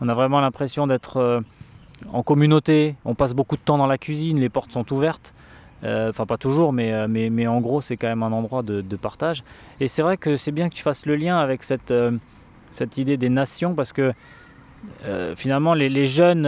on 0.00 0.08
a 0.08 0.14
vraiment 0.14 0.40
l'impression 0.40 0.86
d'être 0.86 1.18
euh, 1.18 1.40
en 2.12 2.22
communauté, 2.22 2.94
on 3.04 3.14
passe 3.14 3.34
beaucoup 3.34 3.56
de 3.56 3.62
temps 3.62 3.78
dans 3.78 3.86
la 3.86 3.98
cuisine, 3.98 4.38
les 4.40 4.48
portes 4.48 4.72
sont 4.72 4.92
ouvertes. 4.92 5.34
Euh, 5.84 6.10
enfin, 6.10 6.26
pas 6.26 6.38
toujours, 6.38 6.72
mais, 6.72 6.92
euh, 6.92 7.06
mais, 7.08 7.46
en 7.46 7.60
gros, 7.60 7.80
c'est 7.80 7.96
quand 7.96 8.08
même 8.08 8.22
un 8.22 8.32
endroit 8.32 8.62
de, 8.62 8.96
partage. 8.96 9.44
Et 9.80 9.88
c'est 9.88 10.02
vrai 10.02 10.16
que 10.16 10.36
c'est 10.36 10.52
bien 10.52 10.68
que 10.68 10.74
tu 10.74 10.82
fasses 10.82 11.06
le 11.06 11.16
lien 11.16 11.38
avec 11.38 11.62
cette, 11.62 11.90
euh, 11.90 12.12
idée 12.96 13.16
des 13.16 13.28
nations, 13.28 13.74
parce 13.74 13.92
que 13.92 14.12
finalement, 15.34 15.74
les, 15.74 16.06
jeunes, 16.06 16.46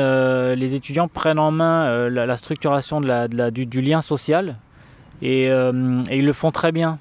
les 0.55 0.75
étudiants 0.75 1.09
prennent 1.09 1.41
en 1.41 1.51
main 1.51 2.09
la, 2.09 2.37
structuration 2.37 3.01
de 3.01 3.07
la, 3.07 3.51
du, 3.51 3.81
lien 3.81 4.01
social, 4.01 4.57
et 5.23 5.47
ils 5.47 6.25
le 6.25 6.33
font 6.33 6.53
très 6.53 6.71
bien. 6.71 6.99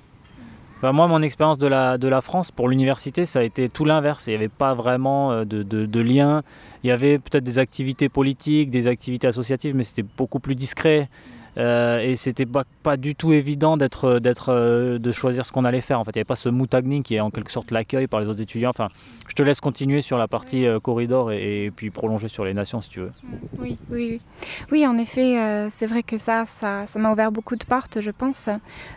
Enfin, 0.77 0.91
moi, 0.91 1.07
mon 1.07 1.23
expérience 1.23 1.57
de 1.57 1.65
la, 1.65 1.97
de 1.97 2.07
la 2.07 2.21
France 2.21 2.51
pour 2.51 2.69
l'université, 2.69 3.25
ça 3.25 3.39
a 3.39 3.43
été 3.43 3.67
tout 3.67 3.83
l'inverse. 3.83 4.27
Il 4.27 4.29
n'y 4.29 4.35
avait 4.35 4.47
pas 4.47 4.75
vraiment 4.75 5.31
euh, 5.31 5.43
de, 5.43 5.63
de, 5.63 5.87
de 5.87 5.99
lien. 5.99 6.43
Il 6.83 6.87
y 6.87 6.91
avait 6.91 7.17
peut-être 7.17 7.43
des 7.43 7.57
activités 7.57 8.09
politiques, 8.09 8.69
des 8.69 8.85
activités 8.85 9.25
associatives, 9.25 9.75
mais 9.75 9.83
c'était 9.83 10.07
beaucoup 10.17 10.39
plus 10.39 10.53
discret. 10.53 11.09
Euh, 11.57 11.99
et 11.99 12.15
c'était 12.15 12.45
pas, 12.45 12.63
pas 12.83 12.97
du 12.97 13.15
tout 13.15 13.33
évident 13.33 13.77
d'être 13.77 14.19
d'être 14.19 14.49
euh, 14.49 14.99
de 14.99 15.11
choisir 15.11 15.45
ce 15.45 15.51
qu'on 15.51 15.65
allait 15.65 15.81
faire 15.81 15.99
en 15.99 16.03
fait. 16.03 16.11
Il 16.11 16.17
n'y 16.17 16.21
avait 16.21 16.25
pas 16.25 16.35
ce 16.35 16.49
moutagning 16.49 17.03
qui 17.03 17.15
est 17.15 17.19
en 17.19 17.31
quelque 17.31 17.51
sorte 17.51 17.71
l'accueil 17.71 18.07
par 18.07 18.19
les 18.19 18.27
autres 18.27 18.41
étudiants. 18.41 18.69
Enfin 18.69 18.89
je 19.27 19.33
te 19.33 19.41
laisse 19.41 19.59
continuer 19.59 20.01
sur 20.01 20.17
la 20.17 20.27
partie 20.27 20.65
euh, 20.65 20.79
corridor 20.79 21.31
et, 21.31 21.71
puis 21.75 21.89
prolonger 21.89 22.27
sur 22.27 22.45
les 22.45 22.53
nations 22.53 22.81
si 22.81 22.89
tu 22.89 22.99
veux. 22.99 23.11
Oui 23.59 23.75
oui 23.89 24.21
oui, 24.71 24.85
en 24.87 24.97
effet 24.97 25.39
euh, 25.39 25.67
c'est 25.69 25.85
vrai 25.87 26.03
que 26.03 26.17
ça 26.17 26.45
ça 26.45 26.85
m'a 26.97 27.11
ouvert 27.11 27.31
beaucoup 27.31 27.55
de 27.55 27.65
portes 27.65 28.01
je 28.01 28.11
pense. 28.11 28.49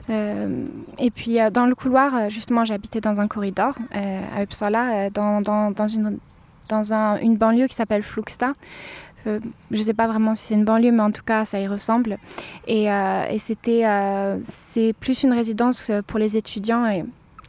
Euh, 0.09 0.64
et 0.99 1.11
puis 1.11 1.40
euh, 1.40 1.51
dans 1.51 1.66
le 1.66 1.75
couloir 1.75 2.14
euh, 2.14 2.29
justement 2.29 2.64
j'habitais 2.64 3.01
dans 3.01 3.20
un 3.20 3.29
corridor 3.29 3.75
euh, 3.94 4.20
à 4.37 4.42
Uppsala 4.42 5.07
euh, 5.07 5.11
dans, 5.11 5.40
dans, 5.40 5.88
une 5.88 6.18
dans 6.68 6.92
un, 6.92 7.18
une 7.18 7.37
banlieue 7.37 7.66
qui 7.66 7.75
s'appelle 7.75 8.03
Fluxta 9.22 9.48
je 9.70 9.78
ne 9.78 9.83
sais 9.83 9.94
pas 9.94 10.06
vraiment 10.06 10.35
si 10.35 10.44
c'est 10.46 10.54
une 10.54 10.64
banlieue, 10.64 10.92
mais 10.92 11.02
en 11.02 11.12
tout 11.12 11.22
cas, 11.24 11.44
ça 11.44 11.61
y 11.61 11.66
ressemble. 11.66 12.18
Et, 12.66 12.87
et 12.87 13.38
c'était, 13.38 13.85
c'est 14.42 14.92
plus 14.98 15.22
une 15.22 15.33
résidence 15.33 15.90
pour 16.06 16.18
les 16.18 16.37
étudiants. 16.37 16.87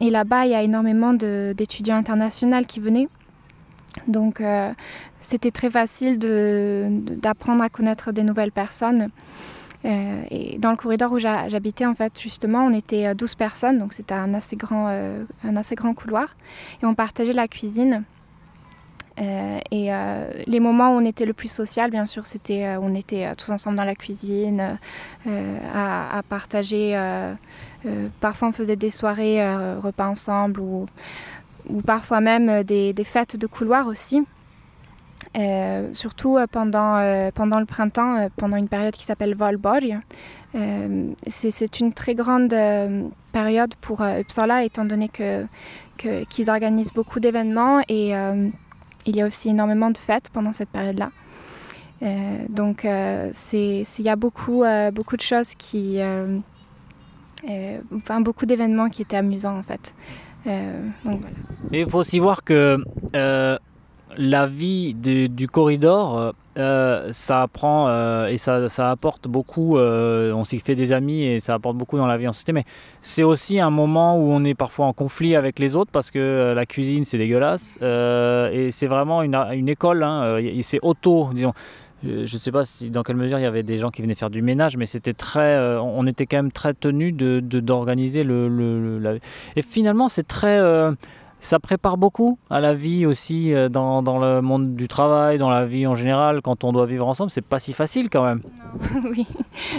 Et, 0.00 0.10
là-bas, 0.10 0.46
il 0.46 0.52
y 0.52 0.54
a 0.54 0.62
énormément 0.62 1.12
d'étudiants 1.12 1.96
internationaux 1.96 2.60
qui 2.66 2.80
venaient. 2.80 3.08
Donc 4.06 4.40
euh, 4.40 4.72
c'était 5.20 5.50
très 5.50 5.70
facile 5.70 6.18
d'apprendre 6.18 7.62
à 7.62 7.68
connaître 7.68 8.12
des 8.12 8.22
nouvelles 8.22 8.52
personnes. 8.52 9.10
Euh, 9.84 10.22
et 10.30 10.58
dans 10.58 10.70
le 10.70 10.76
corridor 10.76 11.12
où 11.12 11.18
j'habitais, 11.18 11.86
en 11.86 11.94
fait, 11.94 12.20
justement, 12.20 12.64
on 12.64 12.72
était 12.72 13.14
12 13.14 13.32
euh, 13.32 13.36
personnes, 13.36 13.78
donc 13.78 13.92
c'était 13.92 14.14
un, 14.14 14.32
assez 14.34 14.54
grand, 14.54 14.86
un 14.86 15.56
assez 15.56 15.74
grand 15.74 15.92
couloir. 15.92 16.36
Et 16.82 16.86
on 16.86 16.94
partageait 16.94 17.32
la 17.32 17.48
cuisine. 17.48 18.04
Et 19.18 19.90
les 20.46 20.60
moments 20.60 20.94
où 20.94 20.98
on 20.98 21.04
était 21.04 21.26
le 21.26 21.32
plus 21.32 21.50
social, 21.50 21.90
bien 21.90 22.06
sûr, 22.06 22.26
c'était 22.26 22.76
on 22.76 22.94
était 22.94 23.34
tous 23.36 23.50
ensemble 23.50 23.76
dans 23.76 23.84
la 23.84 23.94
cuisine, 23.94 24.78
à, 25.26 26.22
partager. 26.28 26.98
parfois, 28.20 28.48
on 28.48 28.52
faisait 28.52 28.76
des 28.76 28.90
soirées 28.90 29.40
repas 29.76 30.06
ensemble 30.06 30.60
ou 30.60 30.86
ou 31.68 31.80
parfois 31.80 32.20
même 32.20 32.48
euh, 32.48 32.62
des, 32.62 33.04
fêtes 33.04 33.36
de 33.36 33.46
couloir 33.46 33.86
aussi. 33.86 34.22
Euh, 35.38 35.88
surtout 35.94 36.36
euh, 36.36 36.46
pendant, 36.50 37.30
pendant 37.34 37.58
le 37.58 37.64
printemps, 37.64 38.28
pendant 38.36 38.56
une 38.56 38.68
période 38.68 38.94
qui 38.94 39.04
s'appelle 39.04 39.34
Valborg. 39.34 40.00
c'est 41.26 41.80
une 41.80 41.92
très 41.92 42.14
grande 42.14 42.54
période 43.32 43.74
pour 43.76 44.02
Uppsala, 44.02 44.64
étant 44.64 44.84
donné 44.84 45.08
qu'ils 45.08 45.48
que, 45.96 46.24
qu'ils 46.24 46.50
organisent 46.50 46.92
beaucoup 46.92 47.20
d'événements 47.20 47.80
et 47.88 48.12
il 49.06 49.16
y 49.16 49.22
a 49.22 49.26
aussi 49.26 49.48
énormément 49.48 49.90
de 49.90 49.98
fêtes 49.98 50.28
pendant 50.32 50.52
cette 50.52 50.70
période-là. 50.70 51.10
donc, 52.48 52.84
il 52.84 53.84
y 53.98 54.08
a 54.08 54.16
beaucoup, 54.16 54.64
beaucoup 54.92 55.16
de 55.16 55.22
choses 55.22 55.54
qui. 55.54 56.00
enfin, 57.94 58.20
beaucoup 58.20 58.46
d'événements 58.46 58.88
qui 58.88 59.02
étaient 59.02 59.16
amusants 59.16 59.58
en 59.58 59.62
fait. 59.62 59.94
Euh, 60.46 60.88
il 61.70 61.88
faut 61.88 61.98
aussi 61.98 62.18
voir 62.18 62.42
que 62.42 62.78
euh, 63.14 63.58
la 64.16 64.46
vie 64.46 64.94
du 64.94 65.48
corridor, 65.48 66.34
euh, 66.58 67.08
ça 67.12 67.42
apprend 67.42 68.26
et 68.26 68.36
ça, 68.36 68.90
apporte 68.90 69.28
beaucoup. 69.28 69.78
on 69.78 70.44
s'y 70.44 70.58
fait 70.58 70.74
des 70.74 70.92
amis 70.92 71.22
et 71.22 71.40
ça 71.40 71.54
apporte 71.54 71.76
beaucoup 71.76 71.96
dans 71.96 72.06
la 72.06 72.16
vie 72.16 72.28
en 72.28 72.32
société. 72.32 72.52
Mais 72.52 72.64
c'est 73.00 73.24
aussi 73.24 73.60
un 73.60 73.70
moment 73.70 74.18
où 74.18 74.30
on 74.30 74.44
est 74.44 74.54
parfois 74.54 74.86
en 74.86 74.92
conflit 74.92 75.36
avec 75.36 75.58
les 75.58 75.76
autres 75.76 75.90
parce 75.90 76.10
que 76.10 76.52
la 76.54 76.66
cuisine 76.66 77.04
c'est 77.04 77.18
dégueulasse 77.18 77.78
et 77.82 78.68
c'est 78.70 78.86
vraiment 78.86 79.22
une, 79.22 79.68
école. 79.68 80.02
Hein, 80.02 80.40
c'est 80.62 80.80
auto, 80.82 81.30
disons. 81.32 81.52
Euh, 82.04 82.26
je 82.26 82.34
ne 82.34 82.38
sais 82.38 82.50
pas 82.50 82.64
si 82.64 82.90
dans 82.90 83.02
quelle 83.02 83.16
mesure 83.16 83.38
il 83.38 83.42
y 83.42 83.46
avait 83.46 83.62
des 83.62 83.78
gens 83.78 83.90
qui 83.90 84.02
venaient 84.02 84.14
faire 84.14 84.30
du 84.30 84.42
ménage, 84.42 84.76
mais 84.76 84.86
c'était 84.86 85.14
très, 85.14 85.56
euh, 85.56 85.80
on 85.80 86.06
était 86.06 86.26
quand 86.26 86.38
même 86.38 86.52
très 86.52 86.74
tenu 86.74 87.12
de, 87.12 87.40
d'organiser 87.40 88.24
le, 88.24 88.48
le, 88.48 89.20
Et 89.56 89.62
finalement, 89.62 90.08
c'est 90.08 90.26
très, 90.26 90.58
euh, 90.58 90.92
ça 91.42 91.58
prépare 91.58 91.98
beaucoup 91.98 92.38
à 92.48 92.60
la 92.60 92.72
vie 92.74 93.04
aussi 93.04 93.52
dans, 93.70 94.02
dans, 94.02 94.18
le 94.18 94.40
monde 94.40 94.74
du 94.74 94.88
travail, 94.88 95.38
dans 95.38 95.50
la 95.50 95.66
vie 95.66 95.86
en 95.86 95.94
général. 95.94 96.40
Quand 96.40 96.64
on 96.64 96.72
doit 96.72 96.86
vivre 96.86 97.06
ensemble, 97.06 97.30
c'est 97.30 97.44
pas 97.44 97.58
si 97.58 97.72
facile 97.72 98.08
quand 98.08 98.24
même. 98.24 98.40
oui, 99.10 99.26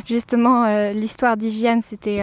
justement, 0.05 0.91
l'histoire 0.91 1.37
d'hygiène, 1.37 1.81
c'était, 1.81 2.21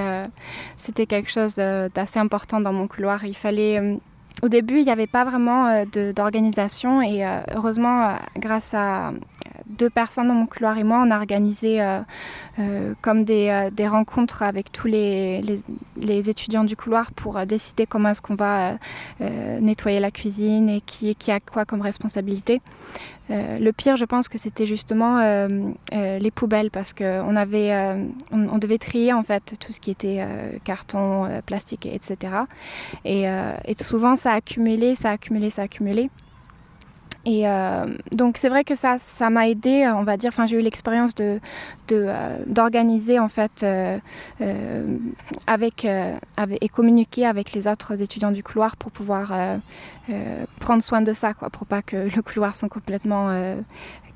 c'était 0.77 1.07
quelque 1.07 1.31
chose 1.31 1.57
d'assez 1.57 2.19
important 2.19 2.61
dans 2.61 2.73
mon 2.73 2.87
couloir. 2.87 3.25
Il 3.25 3.35
fallait 3.35 3.99
au 4.43 4.49
début, 4.49 4.79
il 4.79 4.85
n'y 4.85 4.91
avait 4.91 5.07
pas 5.07 5.25
vraiment 5.25 5.85
d'organisation 6.15 7.03
et 7.03 7.25
heureusement, 7.55 8.15
grâce 8.37 8.75
à, 8.75 9.13
deux 9.71 9.91
personnes 9.91 10.29
dans 10.29 10.35
mon 10.35 10.47
couloir 10.47 10.79
et 10.79 10.85
moi, 10.85 11.03
on 11.07 11.11
a 11.11 11.17
organisé 11.17 11.81
euh, 11.81 12.01
euh, 12.59 12.95
comme 13.01 13.25
des, 13.25 13.49
euh, 13.49 13.89
rencontres 13.89 14.43
avec 14.43 14.73
tous 14.73 14.87
les, 14.89 15.41
étudiants 16.29 16.65
du 16.65 16.77
couloir 16.77 17.13
pour 17.13 17.45
décider 17.47 17.87
comment 17.87 18.11
est-ce 18.11 18.23
qu'on 18.23 18.35
va 18.35 18.79
nettoyer 19.21 20.01
la 20.01 20.11
cuisine 20.11 20.69
et 20.69 20.81
qui 20.81 21.31
a 21.31 21.41
quoi 21.41 21.65
comme 21.65 21.81
responsabilité. 21.81 22.61
Le 23.31 23.71
pire, 23.71 23.97
je 23.97 24.05
pense 24.05 24.29
que 24.29 24.39
c'était 24.39 24.67
justement 24.67 25.21
les 25.93 26.31
poubelles 26.31 26.71
parce 26.71 26.93
qu'on 26.93 27.37
avait, 27.37 27.73
on, 28.33 28.59
devait 28.59 28.79
trier 28.79 29.13
en 29.13 29.23
fait 29.23 29.55
tout 29.61 29.73
ce 29.73 29.81
qui 29.81 29.91
était 29.91 30.25
carton, 30.65 31.29
plastique, 31.47 31.87
etc. 31.87 32.17
Et, 33.05 33.23
et 33.23 33.83
souvent, 33.83 34.17
ça 34.17 34.33
a 34.33 34.37
accumulé, 34.37 34.95
ça 34.95 35.11
a 35.11 35.13
accumulé, 35.13 35.51
ça 35.51 35.63
a 35.63 35.65
accumulé. 35.67 36.11
Et 37.31 37.47
euh, 37.47 37.87
donc 38.11 38.39
c'est 38.39 38.49
vrai 38.49 38.65
que 38.65 38.75
ça, 38.75 38.99
ça 38.99 39.31
m'a 39.31 39.49
aidé, 39.49 39.89
on 39.95 40.03
va 40.03 40.17
dire. 40.17 40.31
Enfin, 40.31 40.47
j'ai 40.47 40.59
eu 40.59 40.63
l'expérience 40.63 41.15
de, 41.15 41.39
euh, 41.93 42.39
d'organiser 42.47 43.21
en 43.21 43.29
fait 43.29 43.63
euh, 43.63 43.99
avec, 45.47 45.85
et 45.85 46.69
communiquer 46.69 47.27
avec 47.27 47.53
les 47.53 47.69
autres 47.69 48.03
étudiants 48.03 48.33
du 48.33 48.43
couloir 48.43 48.77
pour 48.77 48.91
pouvoir 48.91 49.33
prendre 50.59 50.83
soin 50.83 51.03
de 51.03 51.13
ça, 51.13 51.33
quoi, 51.35 51.51
pour 51.51 51.67
pas 51.67 51.83
que 51.83 51.97
le 51.97 52.23
couloir 52.23 52.57
soit 52.57 52.69
complètement 52.69 53.31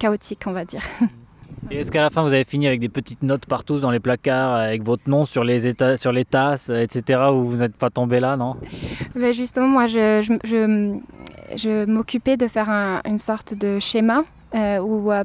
chaotique, 0.01 0.43
on 0.47 0.53
va 0.53 0.65
dire. 0.65 0.83
Est-ce 1.71 1.91
qu'à 1.91 2.03
la 2.03 2.11
fin 2.11 2.23
vous 2.23 2.33
avez 2.33 2.45
fini 2.45 2.67
avec 2.67 2.81
des 2.81 2.89
petites 2.89 3.23
notes 3.23 3.47
partout 3.47 3.81
dans 3.81 3.91
les 3.91 4.01
placards 4.01 4.55
avec 4.55 4.83
votre 4.83 5.09
nom 5.09 5.25
sur 5.25 5.45
les, 5.45 5.75
tasses, 5.75 6.71
etc. 6.71 7.21
où 7.33 7.49
vous 7.49 7.57
n'êtes 7.59 7.77
pas 7.77 7.91
tombé 7.91 8.21
là, 8.21 8.37
non? 8.37 8.57
Ben 9.15 9.33
Justement, 9.33 9.69
moi 9.69 9.87
je 9.87 10.25
m'occupais 11.87 12.37
de 12.37 12.47
faire 12.49 12.69
une 13.05 13.19
sorte 13.19 13.55
de 13.55 13.79
schéma 13.79 14.25
euh, 14.55 14.79
où 14.79 15.11
euh, 15.11 15.25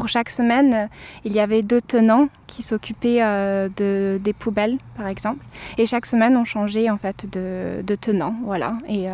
pour 0.00 0.08
chaque 0.08 0.30
semaine, 0.30 0.88
il 1.26 1.34
y 1.34 1.40
avait 1.40 1.60
deux 1.60 1.82
tenants 1.82 2.28
qui 2.46 2.62
s'occupaient 2.62 3.22
euh, 3.22 3.68
de, 3.76 4.18
des 4.18 4.32
poubelles, 4.32 4.78
par 4.96 5.06
exemple. 5.08 5.44
Et 5.76 5.84
chaque 5.84 6.06
semaine, 6.06 6.38
on 6.38 6.46
changeait 6.46 6.88
en 6.88 6.96
fait 6.96 7.26
de, 7.30 7.82
de 7.82 7.94
tenant, 7.94 8.34
voilà. 8.44 8.72
Et 8.88 9.08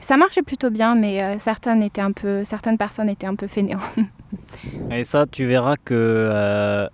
ça 0.00 0.16
marchait 0.16 0.42
plutôt 0.42 0.70
bien, 0.70 0.94
mais 0.94 1.38
certaines, 1.38 1.82
étaient 1.82 2.00
un 2.00 2.12
peu, 2.12 2.42
certaines 2.42 2.78
personnes 2.78 3.10
étaient 3.10 3.26
un 3.26 3.34
peu 3.34 3.46
fainéants. 3.46 3.78
Et 4.90 5.04
ça, 5.04 5.26
tu 5.30 5.44
verras 5.44 5.74
que 5.84 6.88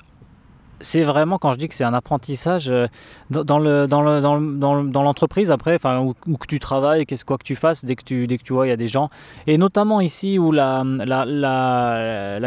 c'est 0.80 1.02
vraiment 1.02 1.38
quand 1.38 1.52
je 1.52 1.58
dis 1.58 1.68
que 1.68 1.74
c'est 1.74 1.84
un 1.84 1.94
apprentissage 1.94 2.68
euh, 2.68 2.86
dans 3.30 3.58
le 3.58 3.86
dans 3.86 4.02
le 4.02 4.20
dans 4.20 5.02
l'entreprise 5.02 5.50
après 5.50 5.74
enfin 5.74 6.00
où, 6.00 6.36
que 6.36 6.46
tu 6.46 6.58
travailles 6.58 7.06
qu'est-ce 7.06 7.24
quoi 7.24 7.38
que 7.38 7.44
tu 7.44 7.56
fasses 7.56 7.84
dès 7.84 7.96
que 7.96 8.02
tu 8.02 8.52
vois 8.52 8.66
il 8.66 8.70
y 8.70 8.72
a 8.72 8.76
des 8.76 8.88
gens 8.88 9.10
et 9.46 9.58
notamment 9.58 10.00
ici 10.00 10.38
où 10.38 10.52
la 10.52 10.82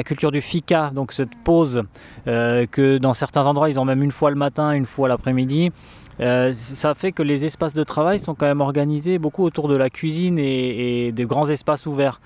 culture 0.06 0.32
du 0.32 0.42
fika 0.42 0.92
donc 0.94 1.12
cette 1.12 1.36
pause 1.44 1.84
euh, 2.28 2.66
que 2.66 2.98
dans 2.98 3.14
certains 3.14 3.46
endroits 3.46 3.70
ils 3.70 3.80
ont 3.80 3.86
même 3.86 4.04
une 4.04 4.12
fois 4.12 4.30
le 4.30 4.36
matin 4.36 4.72
une 4.72 4.86
fois 4.86 5.08
l'après-midi 5.08 5.72
euh, 6.20 6.54
ça 6.54 6.94
fait 6.94 7.12
que 7.12 7.24
les 7.24 7.46
espaces 7.46 7.74
de 7.74 7.84
travail 7.84 8.20
sont 8.20 8.36
quand 8.36 8.46
même 8.46 8.62
organisés 8.62 9.18
beaucoup 9.20 9.44
autour 9.44 9.68
de 9.68 9.76
la 9.76 9.90
cuisine 9.90 10.38
et, 10.40 11.12
des 11.12 11.26
grands 11.26 11.50
espaces 11.50 11.86
ouverts. 11.88 12.22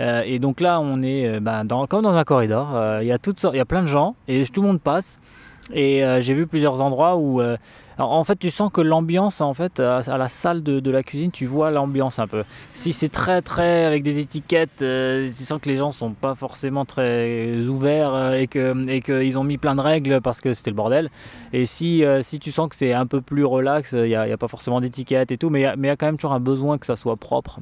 et 0.00 0.38
donc 0.38 0.60
là, 0.60 0.80
on 0.80 1.02
est 1.02 1.38
dans, 1.40 1.86
comme 1.86 2.02
dans 2.02 2.14
un 2.14 2.24
corridor. 2.24 2.68
Il 3.02 3.06
y 3.06 3.12
a 3.12 3.64
plein 3.66 3.82
de 3.82 3.86
gens 3.86 4.16
et 4.26 4.42
tout 4.46 4.62
le 4.62 4.68
monde 4.68 4.80
passe. 4.80 5.18
Et 5.72 6.04
euh, 6.04 6.20
j'ai 6.20 6.34
vu 6.34 6.46
plusieurs 6.46 6.80
endroits 6.80 7.16
où, 7.16 7.40
euh, 7.40 7.56
en 7.98 8.22
fait, 8.24 8.36
tu 8.36 8.50
sens 8.50 8.70
que 8.72 8.80
l'ambiance, 8.80 9.40
en 9.40 9.54
fait, 9.54 9.80
à, 9.80 10.18
la 10.18 10.28
salle 10.28 10.62
de, 10.62 10.90
la 10.90 11.02
cuisine, 11.02 11.30
tu 11.30 11.46
vois 11.46 11.70
l'ambiance 11.70 12.18
un 12.18 12.26
peu. 12.26 12.44
Si 12.74 12.92
c'est 12.92 13.08
très, 13.08 13.42
très 13.42 13.84
avec 13.84 14.02
des 14.02 14.18
étiquettes, 14.18 14.82
euh, 14.82 15.28
tu 15.36 15.44
sens 15.44 15.60
que 15.60 15.68
les 15.68 15.76
gens 15.76 15.90
sont 15.90 16.12
pas 16.12 16.34
forcément 16.34 16.84
très 16.84 17.56
ouverts 17.66 18.34
et 18.34 18.46
que 18.46 18.88
et 18.88 19.00
qu'ils 19.00 19.38
ont 19.38 19.44
mis 19.44 19.58
plein 19.58 19.74
de 19.74 19.80
règles 19.80 20.20
parce 20.20 20.40
que 20.40 20.52
c'était 20.52 20.70
le 20.70 20.76
bordel. 20.76 21.10
Et 21.52 21.64
si 21.64 22.04
si 22.20 22.38
tu 22.38 22.52
sens 22.52 22.68
que 22.68 22.76
c'est 22.76 22.92
un 22.92 23.06
peu 23.06 23.20
plus 23.20 23.44
relax, 23.44 23.92
il 23.92 24.02
n'y 24.04 24.14
a, 24.14 24.22
a, 24.22 24.36
pas 24.36 24.48
forcément 24.48 24.80
d'étiquettes 24.80 25.32
et 25.32 25.38
tout, 25.38 25.48
mais 25.48 25.62
il 25.62 25.86
y, 25.86 25.88
a 25.88 25.96
quand 25.96 26.06
même 26.06 26.18
toujours 26.18 26.34
un 26.34 26.40
besoin 26.40 26.78
que 26.78 26.86
ça 26.86 26.96
soit 26.96 27.16
propre. 27.16 27.60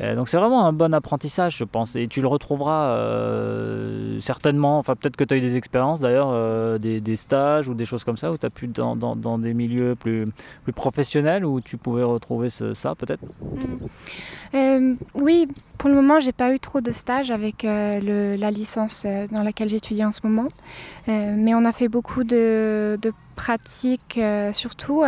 Euh, 0.00 0.14
donc 0.14 0.28
c'est 0.28 0.38
vraiment 0.38 0.66
un 0.66 0.72
bon 0.72 0.94
apprentissage, 0.94 1.56
je 1.56 1.64
pense. 1.64 1.96
Et 1.96 2.08
tu 2.08 2.20
le 2.20 2.26
retrouveras 2.26 2.90
euh, 2.96 4.20
certainement, 4.20 4.78
enfin 4.78 4.96
peut-être 4.96 5.16
que 5.16 5.24
tu 5.24 5.34
as 5.34 5.36
eu 5.36 5.40
des 5.40 5.56
expériences 5.56 6.00
d'ailleurs, 6.00 6.30
euh, 6.32 6.78
des, 6.78 7.16
stages 7.16 7.68
ou 7.68 7.74
des 7.74 7.84
choses 7.84 8.04
comme 8.04 8.16
ça, 8.16 8.30
où 8.30 8.38
tu 8.38 8.46
as 8.46 8.50
pu 8.50 8.66
dans, 8.66 8.96
dans, 8.96 9.38
des 9.38 9.52
milieux 9.52 9.94
plus, 9.94 10.26
professionnels, 10.74 11.44
où 11.44 11.60
tu 11.60 11.76
pouvais 11.76 12.02
retrouver 12.02 12.48
ça 12.50 12.94
peut-être 12.94 13.22
mm. 14.54 14.96
Oui, 15.14 15.48
pour 15.78 15.88
le 15.90 15.96
moment, 15.96 16.20
j'ai 16.20 16.32
pas 16.32 16.52
eu 16.52 16.58
trop 16.58 16.80
de 16.80 16.90
stages 16.92 17.30
avec 17.30 17.62
la 17.62 18.50
licence 18.50 19.06
dans 19.30 19.42
laquelle 19.42 19.68
j'étudie 19.68 20.04
en 20.04 20.12
ce 20.12 20.20
moment. 20.24 20.48
mais 21.06 21.54
on 21.54 21.64
a 21.64 21.72
fait 21.72 21.88
beaucoup 21.88 22.24
de, 22.24 22.98
de 23.00 23.12
pratiques, 23.36 24.18
surtout, 24.52 25.02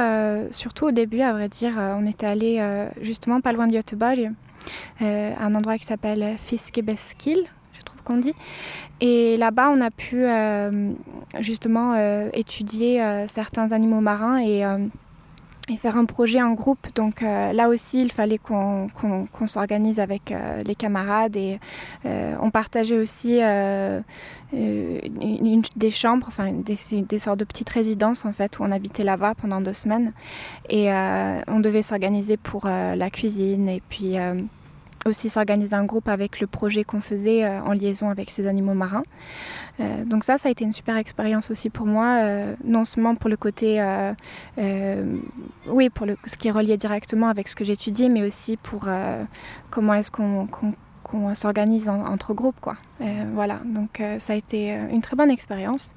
surtout 0.51 0.87
au 0.87 0.91
début, 0.91 1.21
à 1.21 1.33
vrai 1.33 1.49
dire. 1.49 1.75
on 1.79 2.07
était 2.07 2.27
allé 2.27 2.87
justement 3.01 3.41
pas 3.41 3.53
loin 3.53 3.67
de 3.67 3.73
Göteborg 3.73 4.31
euh, 4.31 4.31
un 5.01 5.55
endroit 5.55 5.79
qui 5.79 5.85
s'appelle 5.85 6.37
Fiskebeskil, 6.39 7.47
je 7.73 7.81
trouve 7.83 8.03
qu'on 8.03 8.19
dit. 8.19 8.35
Et 9.01 9.37
là-bas, 9.37 9.71
on 9.71 9.81
a 9.81 9.91
pu 9.91 10.25
euh, 10.25 10.93
justement 11.41 11.95
euh, 11.95 12.29
étudier 12.33 13.03
certains 13.29 13.73
animaux 13.73 14.01
marins 14.01 14.39
et 14.39 14.65
et 15.69 15.77
faire 15.77 15.97
un 15.97 16.05
projet 16.05 16.43
en 16.43 16.53
groupe. 16.53 16.89
Donc 16.95 17.23
euh, 17.23 17.53
là 17.53 17.69
aussi, 17.69 18.03
il 18.03 18.11
fallait 18.11 18.39
qu'on 18.39 18.89
s'organise 19.47 20.01
avec 20.01 20.33
euh, 20.33 20.63
les 20.65 20.75
camarades 20.75 21.37
et 21.37 21.61
euh, 22.05 22.35
on 22.41 22.51
partageait 22.51 22.99
aussi 22.99 23.41
une, 23.41 24.03
des 25.77 25.91
chambres, 25.91 26.27
enfin 26.29 26.53
des, 26.53 26.77
des, 27.03 27.19
sortes 27.19 27.39
de 27.39 27.45
petites 27.45 27.71
résidences 27.71 28.25
en 28.25 28.33
fait 28.33 28.59
où 28.59 28.65
on 28.65 28.73
habitait 28.73 29.05
là-bas 29.05 29.35
pendant 29.35 29.61
deux 29.61 29.73
semaines 29.73 30.13
et 30.69 30.91
on 30.91 31.61
devait 31.61 31.83
s'organiser 31.83 32.37
pour 32.37 32.67
la 32.67 33.11
cuisine 33.11 33.69
et 33.69 33.83
puis 33.89 34.17
aussi 35.07 35.29
s'organiser 35.29 35.75
un 35.75 35.85
groupe 35.85 36.09
avec 36.09 36.41
le 36.41 36.47
projet 36.47 36.85
qu'on 36.85 37.01
faisait 37.01 37.49
en 37.49 37.73
liaison 37.73 38.09
avec 38.09 38.31
ces 38.31 38.47
animaux 38.47 38.75
marins. 38.75 39.03
Euh, 39.81 40.05
donc 40.05 40.25
ça, 40.25 40.39
ça 40.39 40.49
a 40.49 40.53
été 40.53 40.65
une 40.65 40.73
super 40.73 40.97
expérience 40.97 41.51
aussi 41.51 41.71
pour 41.71 41.87
moi, 41.87 42.19
euh, 42.21 42.55
non 42.65 42.85
seulement 42.85 43.15
pour 43.15 43.31
le 43.31 43.37
côté, 43.37 43.81
euh, 43.81 45.05
oui, 45.67 45.89
pour 45.91 46.07
le, 46.07 46.17
ce 46.27 46.37
qui 46.37 46.49
est 46.49 46.53
relié 46.53 46.77
directement 46.77 47.29
avec 47.29 47.49
ce 47.49 47.57
que 47.57 47.65
j'étudie, 47.65 48.11
mais 48.11 48.23
aussi 48.23 48.57
pour 48.57 48.87
comment 49.71 49.95
est-ce 49.95 50.11
qu'on 50.11 51.35
s'organise 51.35 51.89
entre 51.89 52.35
groupes. 52.35 52.61
Quoi. 52.61 52.77
voilà, 53.35 53.61
donc 53.65 54.03
ça 54.19 54.33
a 54.33 54.37
été 54.37 54.71
une 54.91 55.01
très 55.01 55.17
bonne 55.17 55.31
expérience. 55.31 55.95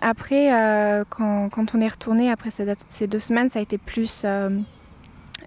après, 0.00 1.04
quand, 1.10 1.48
quand, 1.50 1.74
on 1.74 1.80
est 1.80 1.88
retourné 1.88 2.30
après 2.30 2.50
ces, 2.50 3.06
deux 3.06 3.18
semaines, 3.20 3.48
ça 3.48 3.58
a 3.58 3.62
été 3.62 3.78
plus 3.78 4.26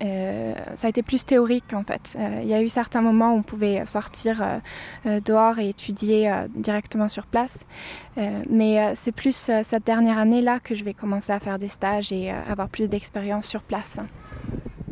euh, 0.03 0.53
ça 0.75 0.87
a 0.87 0.89
été 0.89 1.01
plus 1.01 1.25
théorique 1.25 1.73
en 1.73 1.83
fait. 1.83 2.15
Euh, 2.19 2.39
il 2.43 2.47
y 2.47 2.53
a 2.53 2.61
eu 2.61 2.69
certains 2.69 3.01
moments 3.01 3.33
où 3.33 3.37
on 3.37 3.43
pouvait 3.43 3.85
sortir 3.85 4.43
euh, 5.05 5.19
dehors 5.21 5.59
et 5.59 5.69
étudier 5.69 6.31
directement 6.55 7.09
sur 7.09 7.25
place. 7.25 7.65
mais 8.49 8.93
c'est 8.95 9.11
plus 9.11 9.51
cette 9.63 9.85
dernière 9.85 10.17
année-là 10.17 10.59
que 10.59 10.75
je 10.75 10.83
vais 10.83 10.93
commencer 10.93 11.31
à 11.31 11.39
faire 11.39 11.59
des 11.59 11.67
stages 11.67 12.11
et 12.11 12.31
avoir 12.31 12.69
plus 12.69 12.89
d'expérience 12.89 13.47
sur 13.47 13.61
place. 13.61 13.99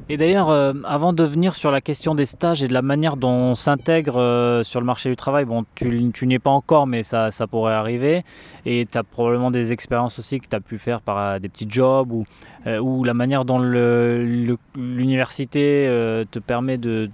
Et 0.08 0.18
d'ailleurs, 0.18 0.50
avant 0.86 1.14
de 1.14 1.24
venir 1.24 1.56
sur 1.56 1.72
la 1.72 1.82
question 1.82 2.14
des 2.14 2.26
stages 2.26 2.64
et 2.64 2.68
de 2.68 2.74
la 2.74 2.84
manière 2.84 3.18
dont 3.18 3.30
on 3.30 3.56
s'intègre 3.56 4.62
sur 4.64 4.80
le 4.80 4.86
marché 4.86 5.10
du 5.10 5.16
travail, 5.16 5.46
bon, 5.46 5.66
tu, 5.74 6.12
tu 6.12 6.28
n'y 6.28 6.36
es 6.36 6.40
pas 6.40 6.52
encore, 6.52 6.86
mais 6.86 7.04
ça, 7.04 7.32
ça 7.32 7.48
pourrait 7.48 7.74
arriver. 7.74 8.24
Et 8.66 8.88
tu 8.92 8.98
as 8.98 9.04
probablement 9.04 9.52
des 9.52 9.72
expériences 9.72 10.20
aussi 10.20 10.40
que 10.40 10.48
tu 10.48 10.56
as 10.56 10.60
pu 10.60 10.78
faire 10.78 11.02
par 11.02 11.40
des 11.40 11.50
petits 11.50 11.68
jobs 11.70 12.12
ou 12.12 12.26
euh, 12.68 12.80
ou 12.80 13.04
la 13.04 13.14
manière 13.14 13.46
dont 13.46 13.60
l'université 13.60 15.86
euh, 15.88 16.26
te 16.30 16.40
permet 16.40 16.78
de, 16.78 17.08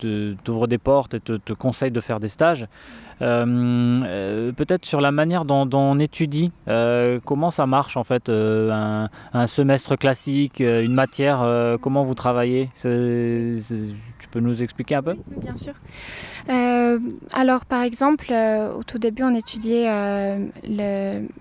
t'ouvrir 0.43 0.69
des 0.69 0.77
portes 0.77 1.15
et 1.15 1.19
te, 1.19 1.51
conseille 1.53 1.91
de 1.91 1.99
faire 1.99 2.21
des 2.21 2.29
stages. 2.29 2.67
Euh, 3.21 4.53
peut-être 4.53 4.85
sur 4.85 5.01
la 5.01 5.11
manière 5.11 5.43
dont, 5.45 5.69
on 5.73 5.99
étudie, 5.99 6.51
comment 7.25 7.51
ça 7.51 7.67
marche 7.67 7.97
en 7.97 8.05
fait, 8.05 8.29
un, 8.29 9.09
semestre 9.45 9.97
classique, 9.97 10.61
une 10.61 10.93
matière, 10.93 11.77
comment 11.81 12.05
vous 12.05 12.15
travaillez? 12.15 12.69
Tu 12.81 13.59
peux 14.31 14.39
nous 14.39 14.63
expliquer 14.63 14.95
un 14.95 15.03
peu? 15.03 15.17
Bien 15.37 15.57
sûr. 15.57 15.73
alors 17.33 17.65
par 17.65 17.83
exemple, 17.83 18.31
au 18.31 18.83
tout 18.83 18.99
début, 18.99 19.23
on 19.23 19.35
étudiait 19.35 19.89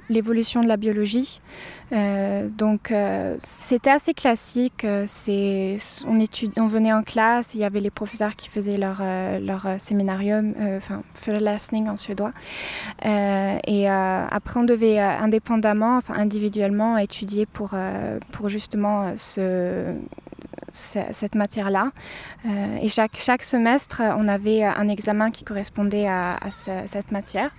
l'évolution 0.09 0.61
de 0.61 0.69
la 0.69 0.77
biologie. 0.77 1.41
donc 1.91 2.93
c'était 3.43 3.91
assez 3.91 4.15
classique. 4.15 4.85
Euh, 4.85 5.07
on, 6.07 6.19
on 6.59 6.67
venait 6.67 6.93
en 6.93 7.03
classe, 7.03 7.55
il 7.55 7.61
y 7.61 7.65
avait 7.65 7.81
les 7.81 7.91
professeurs 7.91 8.37
qui 8.37 8.49
faisaient 8.49 8.77
leur, 8.77 8.99
euh, 9.01 9.39
leur 9.39 9.67
euh, 9.67 9.77
séminarium, 9.79 10.55
enfin, 10.77 11.03
föreläsning 11.15 11.89
en 11.89 11.97
suédois. 11.97 12.31
et 13.05 13.89
après, 13.89 14.61
on 14.61 14.65
devait 14.65 14.99
indépendamment, 14.99 15.97
enfin 15.97 16.15
individuellement, 16.15 16.99
étudier 16.99 17.47
pour, 17.47 17.75
pour 18.33 18.49
justement 18.49 19.13
ce, 19.17 19.95
cette 20.73 21.35
matière-là. 21.35 21.93
et 22.83 22.89
chaque, 22.89 23.17
chaque 23.17 23.45
semestre, 23.45 24.03
on 24.19 24.29
avait 24.29 24.65
un 24.65 24.89
examen 24.89 25.31
qui 25.31 25.45
correspondait 25.45 26.07
à, 26.09 26.39
cette 26.51 27.13
matière. 27.13 27.51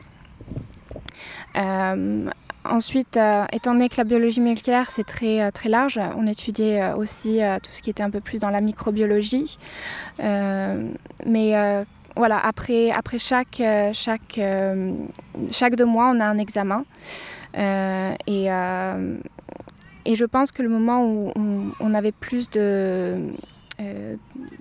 Ensuite, 2.63 3.17
euh, 3.17 3.45
étant 3.51 3.73
donné 3.73 3.89
que 3.89 3.97
la 3.97 4.03
biologie 4.03 4.39
moléculaire, 4.39 4.91
c'est 4.91 5.03
très, 5.03 5.41
euh, 5.41 5.49
très 5.49 5.67
large, 5.67 5.99
on 6.15 6.27
étudiait 6.27 6.81
euh, 6.81 6.95
aussi 6.95 7.39
tout 7.63 7.71
ce 7.71 7.81
qui 7.81 7.89
était 7.89 8.03
un 8.03 8.11
peu 8.11 8.21
plus 8.21 8.39
dans 8.39 8.51
la 8.51 8.61
microbiologie. 8.61 9.57
mais 10.19 11.85
voilà, 12.17 12.39
après, 12.39 12.91
après 12.91 13.17
chaque, 13.17 13.61
chaque, 13.93 14.39
chaque 15.51 15.75
deux 15.75 15.85
mois, 15.85 16.11
on 16.13 16.19
a 16.19 16.25
un 16.25 16.37
examen. 16.37 16.85
et, 17.55 18.45
et 20.05 20.15
je 20.15 20.25
pense 20.25 20.51
que 20.51 20.61
le 20.61 20.69
moment 20.69 21.03
où 21.05 21.31
on, 21.79 21.93
avait 21.93 22.11
plus 22.11 22.49
de, 22.49 23.17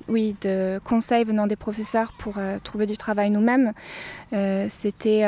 oui, 0.09 0.37
de 0.43 0.81
conseils 0.85 1.25
venant 1.25 1.47
des 1.47 1.57
professeurs 1.57 2.13
pour 2.19 2.39
trouver 2.63 2.87
du 2.87 2.97
travail 2.97 3.31
nous-mêmes, 3.31 3.73
c'était 4.69 5.25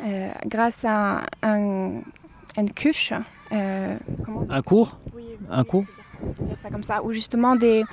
euh, 0.00 0.30
grâce 0.46 0.84
à 0.84 1.22
un, 1.42 2.00
une 2.56 2.72
couche. 2.74 3.12
Euh, 3.52 3.96
un 4.48 4.62
cours? 4.62 4.98
Un 5.50 5.64
cours? 5.64 5.84
Dire 6.40 6.58
ça 6.58 6.70
comme 6.70 6.82
ça, 6.82 7.02
où 7.02 7.12
justement 7.12 7.56
des, 7.56 7.84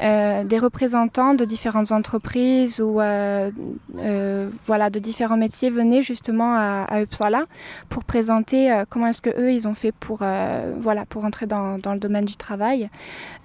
euh, 0.00 0.44
des 0.44 0.58
représentants 0.58 1.34
de 1.34 1.44
différentes 1.44 1.92
entreprises 1.92 2.80
ou 2.80 3.00
euh, 3.00 3.50
euh, 3.98 4.50
voilà, 4.66 4.90
de 4.90 4.98
différents 4.98 5.36
métiers 5.36 5.70
venaient 5.70 6.02
justement 6.02 6.54
à, 6.54 6.84
à 6.88 7.02
Uppsala 7.02 7.44
pour 7.88 8.04
présenter 8.04 8.82
comment 8.90 9.08
est-ce 9.08 9.22
que 9.22 9.30
eux 9.30 9.52
ils 9.52 9.66
ont 9.68 9.74
fait 9.74 9.92
pour, 9.92 10.22
voilà, 10.80 11.04
pour 11.06 11.24
entrer 11.24 11.46
dans, 11.46 11.78
dans, 11.78 11.92
le 11.92 11.98
domaine 11.98 12.24
du 12.24 12.36
travail. 12.36 12.88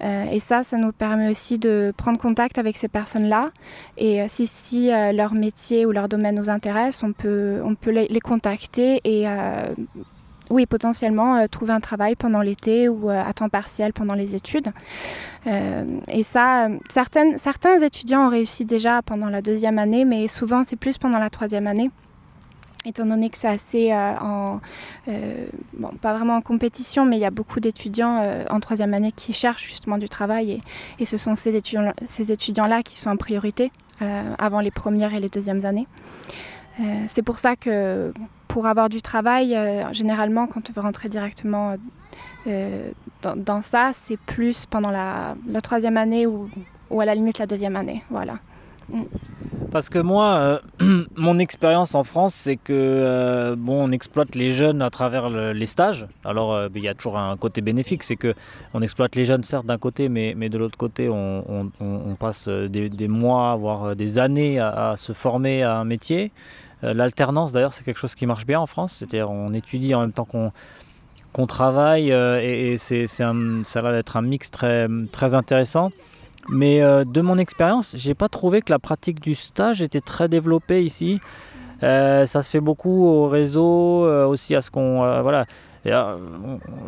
et 0.00 0.40
ça, 0.40 0.64
ça 0.64 0.76
nous 0.76 0.92
permet 0.92 1.30
aussi 1.30 1.58
de 1.58 1.92
prendre 1.96 2.18
contact 2.18 2.58
avec 2.58 2.76
ces 2.76 2.88
personnes-là. 2.88 3.50
Et 3.96 4.24
si, 4.28 4.46
si 4.46 4.88
leur 4.88 5.34
métier 5.34 5.86
ou 5.86 5.92
leur 5.92 6.08
domaine 6.08 6.34
nous 6.34 6.50
intéresse, 6.50 7.02
on 7.02 7.12
peut, 7.12 7.60
on 7.64 7.74
peut 7.74 7.90
les, 7.90 8.08
les 8.08 8.20
contacter 8.20 9.00
et 9.04 9.26
oui, 10.54 10.66
potentiellement 10.66 11.36
euh, 11.36 11.46
trouver 11.46 11.72
un 11.72 11.80
travail 11.80 12.14
pendant 12.14 12.40
l'été 12.40 12.88
ou 12.88 13.10
euh, 13.10 13.22
à 13.22 13.32
temps 13.32 13.48
partiel 13.48 13.92
pendant 13.92 14.14
les 14.14 14.36
études. 14.36 14.68
Euh, 15.48 15.98
et 16.06 16.22
ça, 16.22 16.68
certains 16.88 17.80
étudiants 17.80 18.26
ont 18.26 18.30
réussi 18.30 18.64
déjà 18.64 19.02
pendant 19.02 19.28
la 19.28 19.42
deuxième 19.42 19.80
année, 19.80 20.04
mais 20.04 20.28
souvent 20.28 20.62
c'est 20.62 20.76
plus 20.76 20.96
pendant 20.96 21.18
la 21.18 21.28
troisième 21.28 21.66
année 21.66 21.90
étant 22.86 23.06
donné 23.06 23.30
que 23.30 23.38
c'est 23.38 23.48
assez 23.48 23.94
en, 23.94 24.60
bon, 25.72 25.88
pas 26.02 26.12
vraiment 26.12 26.36
en 26.36 26.42
compétition, 26.42 27.06
mais 27.06 27.16
il 27.16 27.20
y 27.20 27.24
a 27.24 27.30
beaucoup 27.30 27.58
d'étudiants 27.58 28.44
en 28.50 28.60
troisième 28.60 28.92
année 28.92 29.10
qui 29.10 29.32
cherchent 29.32 29.66
justement 29.66 29.96
du 29.96 30.06
travail 30.06 30.60
et, 30.98 31.06
ce 31.06 31.16
sont 31.16 31.34
ces 31.34 31.56
étudiants-là 31.56 31.94
ces 32.04 32.30
étudiants 32.30 32.68
qui 32.82 32.98
sont 32.98 33.08
en 33.08 33.16
priorité 33.16 33.72
avant 34.38 34.60
les 34.60 34.70
premières 34.70 35.14
et 35.14 35.20
les 35.20 35.30
deuxièmes 35.30 35.64
années. 35.64 35.86
c'est 37.06 37.22
pour 37.22 37.38
ça 37.38 37.56
que 37.56 38.12
pour 38.54 38.66
avoir 38.66 38.88
du 38.88 39.02
travail, 39.02 39.56
euh, 39.56 39.92
généralement, 39.92 40.46
quand 40.46 40.60
tu 40.60 40.70
veux 40.70 40.80
rentrer 40.80 41.08
directement 41.08 41.74
euh, 42.46 42.90
dans, 43.20 43.62
ça, 43.62 43.90
c'est 43.92 44.16
plus 44.16 44.64
pendant 44.64 44.92
la, 44.92 45.34
troisième 45.60 45.96
année 45.96 46.24
ou, 46.28 46.48
à 47.00 47.04
la 47.04 47.16
limite 47.16 47.38
la 47.38 47.46
deuxième 47.46 47.74
année. 47.74 48.04
Voilà. 48.10 48.34
Parce 49.72 49.88
que 49.88 49.98
moi, 49.98 50.60
euh, 50.80 51.04
mon 51.16 51.40
expérience 51.40 51.96
en 51.96 52.04
France, 52.04 52.32
c'est 52.32 52.54
que 52.54 53.56
bon, 53.58 53.88
on 53.88 53.90
exploite 53.90 54.36
les 54.36 54.52
jeunes 54.52 54.82
à 54.82 54.90
travers 54.90 55.30
les 55.30 55.66
stages. 55.66 56.06
Alors, 56.24 56.68
il 56.72 56.80
y 56.84 56.86
a 56.86 56.94
toujours 56.94 57.18
un 57.18 57.36
côté 57.36 57.60
bénéfique, 57.60 58.04
c'est 58.04 58.14
que 58.14 58.34
on 58.72 58.82
exploite 58.82 59.16
les 59.16 59.24
jeunes 59.24 59.42
certes 59.42 59.66
d'un 59.66 59.78
côté, 59.78 60.08
mais, 60.08 60.34
mais 60.36 60.48
de 60.48 60.58
l'autre 60.58 60.78
côté, 60.78 61.08
on, 61.08 61.72
on, 61.80 62.14
passe 62.14 62.48
des, 62.48 63.08
mois, 63.08 63.56
voire 63.56 63.96
des 63.96 64.20
années 64.20 64.60
à 64.60 64.94
se 64.96 65.12
former 65.12 65.64
à 65.64 65.78
un 65.78 65.84
métier. 65.84 66.30
Euh, 66.84 66.92
l'alternance, 66.92 67.52
d'ailleurs, 67.52 67.72
c'est 67.72 67.84
quelque 67.84 67.98
chose 67.98 68.14
qui 68.14 68.26
marche 68.26 68.46
bien 68.46 68.60
en 68.60 68.66
France. 68.66 68.96
C'est-à-dire, 68.98 69.30
on 69.30 69.52
étudie 69.52 69.94
en 69.94 70.00
même 70.00 70.12
temps 70.12 70.26
qu'on 71.32 71.46
travaille 71.46 72.12
euh, 72.12 72.40
et, 72.42 72.76
c'est, 72.78 73.06
ça 73.06 73.30
a 73.30 73.82
l'air 73.82 73.92
d'être 73.92 74.16
un 74.16 74.22
mix 74.22 74.50
très, 74.50 74.86
très 75.10 75.34
intéressant. 75.34 75.90
Mais 76.48 76.82
euh, 76.82 77.04
de 77.04 77.20
mon 77.22 77.38
expérience, 77.38 77.94
j'ai 77.96 78.14
pas 78.14 78.28
trouvé 78.28 78.60
que 78.60 78.70
la 78.70 78.78
pratique 78.78 79.20
du 79.20 79.34
stage 79.34 79.80
était 79.80 80.00
très 80.00 80.28
développée 80.28 80.84
ici. 80.84 81.20
ça 81.80 82.26
se 82.26 82.50
fait 82.50 82.60
beaucoup 82.60 83.06
au 83.06 83.28
réseau, 83.28 84.06
aussi 84.26 84.54
à 84.54 84.60
ce 84.60 84.70
qu'on 84.70 85.22
voilà. 85.22 85.46
Euh, 85.86 86.16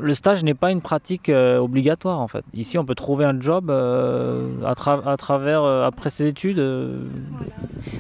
le 0.01 0.15
stage 0.15 0.43
n'est 0.43 0.55
pas 0.55 0.71
une 0.71 0.81
pratique 0.81 1.29
euh, 1.29 1.59
obligatoire 1.59 2.21
en 2.21 2.29
fait. 2.29 2.45
Ici, 2.55 2.79
on 2.79 2.85
peut 2.85 2.95
trouver 2.95 3.25
un 3.25 3.39
job 3.41 3.71
euh, 3.71 4.63
à, 4.65 4.75
travers 5.17 5.65
après 5.65 6.11
ses 6.11 6.27
études. 6.27 6.59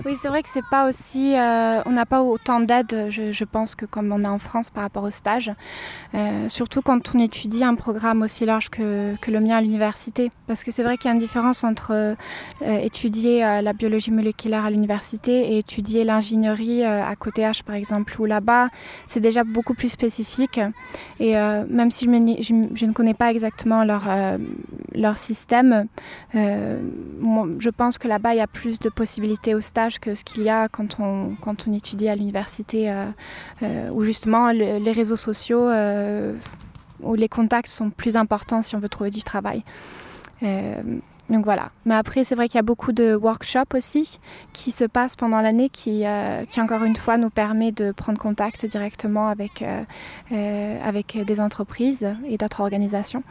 Oui, 0.04 0.16
c'est 0.20 0.28
vrai 0.28 0.42
que 0.42 0.48
c'est 0.48 0.64
pas 0.70 0.88
aussi, 0.88 1.34
on 1.34 1.90
n'a 1.90 2.06
pas 2.06 2.22
autant 2.22 2.60
d'aide, 2.60 3.08
je, 3.10 3.44
pense, 3.44 3.74
que 3.74 3.84
comme 3.84 4.12
on 4.12 4.22
a 4.22 4.28
en 4.28 4.38
France 4.38 4.70
par 4.70 4.82
rapport 4.82 5.04
au 5.04 5.10
stage. 5.10 5.52
surtout 6.48 6.82
quand 6.82 7.14
on 7.14 7.18
étudie 7.18 7.64
un 7.64 7.74
programme 7.74 8.22
aussi 8.22 8.44
large 8.46 8.70
que, 8.70 9.14
le 9.26 9.40
mien 9.40 9.56
à 9.56 9.60
l'université, 9.60 10.30
parce 10.46 10.64
que 10.64 10.70
c'est 10.70 10.82
vrai 10.82 10.96
qu'il 10.96 11.06
y 11.06 11.10
a 11.10 11.12
une 11.12 11.20
différence 11.20 11.64
entre 11.64 12.16
étudier 12.64 13.40
la 13.40 13.72
biologie 13.72 14.10
moléculaire 14.10 14.64
à 14.64 14.70
l'université 14.70 15.52
et 15.52 15.58
étudier 15.58 16.04
l'ingénierie 16.04 16.84
à 16.84 17.14
côté 17.16 17.42
H 17.42 17.62
par 17.62 17.74
exemple, 17.74 18.14
où 18.20 18.24
là-bas 18.24 18.68
c'est 19.06 19.20
déjà 19.20 19.44
beaucoup 19.44 19.74
plus 19.74 19.88
spécifique. 19.88 20.60
Et 21.20 21.34
même 21.34 21.90
si 21.90 22.04
je, 22.04 22.86
ne 22.86 22.92
connais 22.92 23.14
pas 23.14 23.30
exactement 23.30 23.84
leur, 23.84 24.02
leur 24.94 25.18
système, 25.18 25.86
je 26.34 27.70
pense 27.70 27.98
que 27.98 28.08
là-bas, 28.08 28.34
il 28.34 28.38
y 28.38 28.40
a 28.40 28.46
plus 28.46 28.78
de 28.78 28.88
possibilités 28.88 29.54
au 29.54 29.60
stage 29.60 29.98
que 29.98 30.14
ce 30.14 30.24
qu'il 30.24 30.42
y 30.42 30.50
a 30.50 30.68
quand 30.68 30.98
on, 31.00 31.36
quand 31.40 31.68
on 31.68 31.72
étudie 31.72 32.08
à 32.08 32.14
l'université, 32.14 32.92
où 33.92 34.02
justement 34.02 34.50
les 34.50 34.92
réseaux 34.92 35.16
sociaux 35.16 35.70
où 37.02 37.14
les 37.14 37.28
contacts 37.28 37.68
sont 37.68 37.90
plus 37.90 38.16
importants 38.16 38.62
si 38.62 38.74
on 38.76 38.78
veut 38.78 38.88
trouver 38.88 39.10
du 39.10 39.22
travail. 39.22 39.62
Euh, 41.30 41.34
donc 41.34 41.44
voilà. 41.44 41.70
Mais 41.84 41.94
après, 41.94 42.24
c'est 42.24 42.34
vrai 42.34 42.48
qu'il 42.48 42.56
y 42.56 42.58
a 42.58 42.62
beaucoup 42.62 42.92
de 42.92 43.14
workshops 43.14 43.74
aussi 43.74 44.18
qui 44.52 44.70
se 44.70 44.84
passent 44.84 45.16
pendant 45.16 45.40
l'année 45.40 45.68
qui, 45.68 46.06
euh, 46.06 46.44
encore 46.58 46.84
une 46.84 46.96
fois, 46.96 47.16
nous 47.16 47.30
permet 47.30 47.72
de 47.72 47.92
prendre 47.92 48.18
contact 48.18 48.66
directement 48.66 49.28
avec, 49.28 49.62
euh, 49.62 50.78
avec 50.82 51.18
des 51.24 51.40
entreprises 51.40 52.06
et 52.28 52.36
d'autres 52.36 52.60
organisations. 52.60 53.22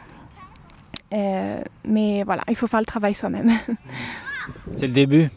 mais 1.12 2.22
voilà, 2.24 2.42
il 2.48 2.56
faut 2.56 2.66
faire 2.66 2.80
le 2.80 2.86
travail 2.86 3.14
soi-même. 3.14 3.50
C'est 4.76 4.86
le 4.86 4.92
début. 4.92 5.28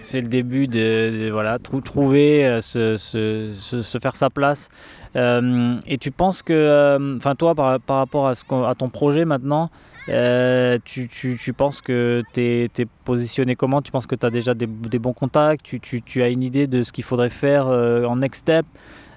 C'est 0.00 0.22
le 0.22 0.28
début 0.28 0.66
de, 0.66 1.28
voilà, 1.30 1.58
trouver, 1.58 2.58
se, 2.62 3.98
faire 4.00 4.16
sa 4.16 4.30
place 4.30 4.70
euh, 4.70 5.03
et 5.14 5.98
tu 5.98 6.10
penses 6.10 6.42
que, 6.42 6.52
euh, 6.52 7.16
enfin 7.16 7.34
toi, 7.34 7.54
par, 7.54 7.80
par, 7.80 7.98
rapport 7.98 8.26
à, 8.26 8.34
ce 8.34 8.44
ton 8.74 8.88
projet 8.88 9.24
maintenant, 9.24 9.70
euh, 10.08 10.78
tu, 10.84 11.08
tu, 11.08 11.36
tu, 11.40 11.52
penses 11.52 11.80
que 11.80 12.22
tu 12.32 12.40
es, 12.42 12.86
positionné 13.04 13.56
comment? 13.56 13.80
Tu 13.80 13.92
penses 13.92 14.06
que 14.06 14.16
tu 14.16 14.26
as 14.26 14.30
déjà 14.30 14.54
des, 14.54 14.66
des, 14.66 14.98
bons 14.98 15.12
contacts? 15.12 15.62
Tu, 15.64 15.80
tu, 15.80 16.22
as 16.22 16.28
une 16.28 16.42
idée 16.42 16.66
de 16.66 16.82
ce 16.82 16.92
qu'il 16.92 17.04
faudrait 17.04 17.30
faire 17.30 17.66
en 17.66 18.16
next 18.16 18.40
step? 18.40 18.66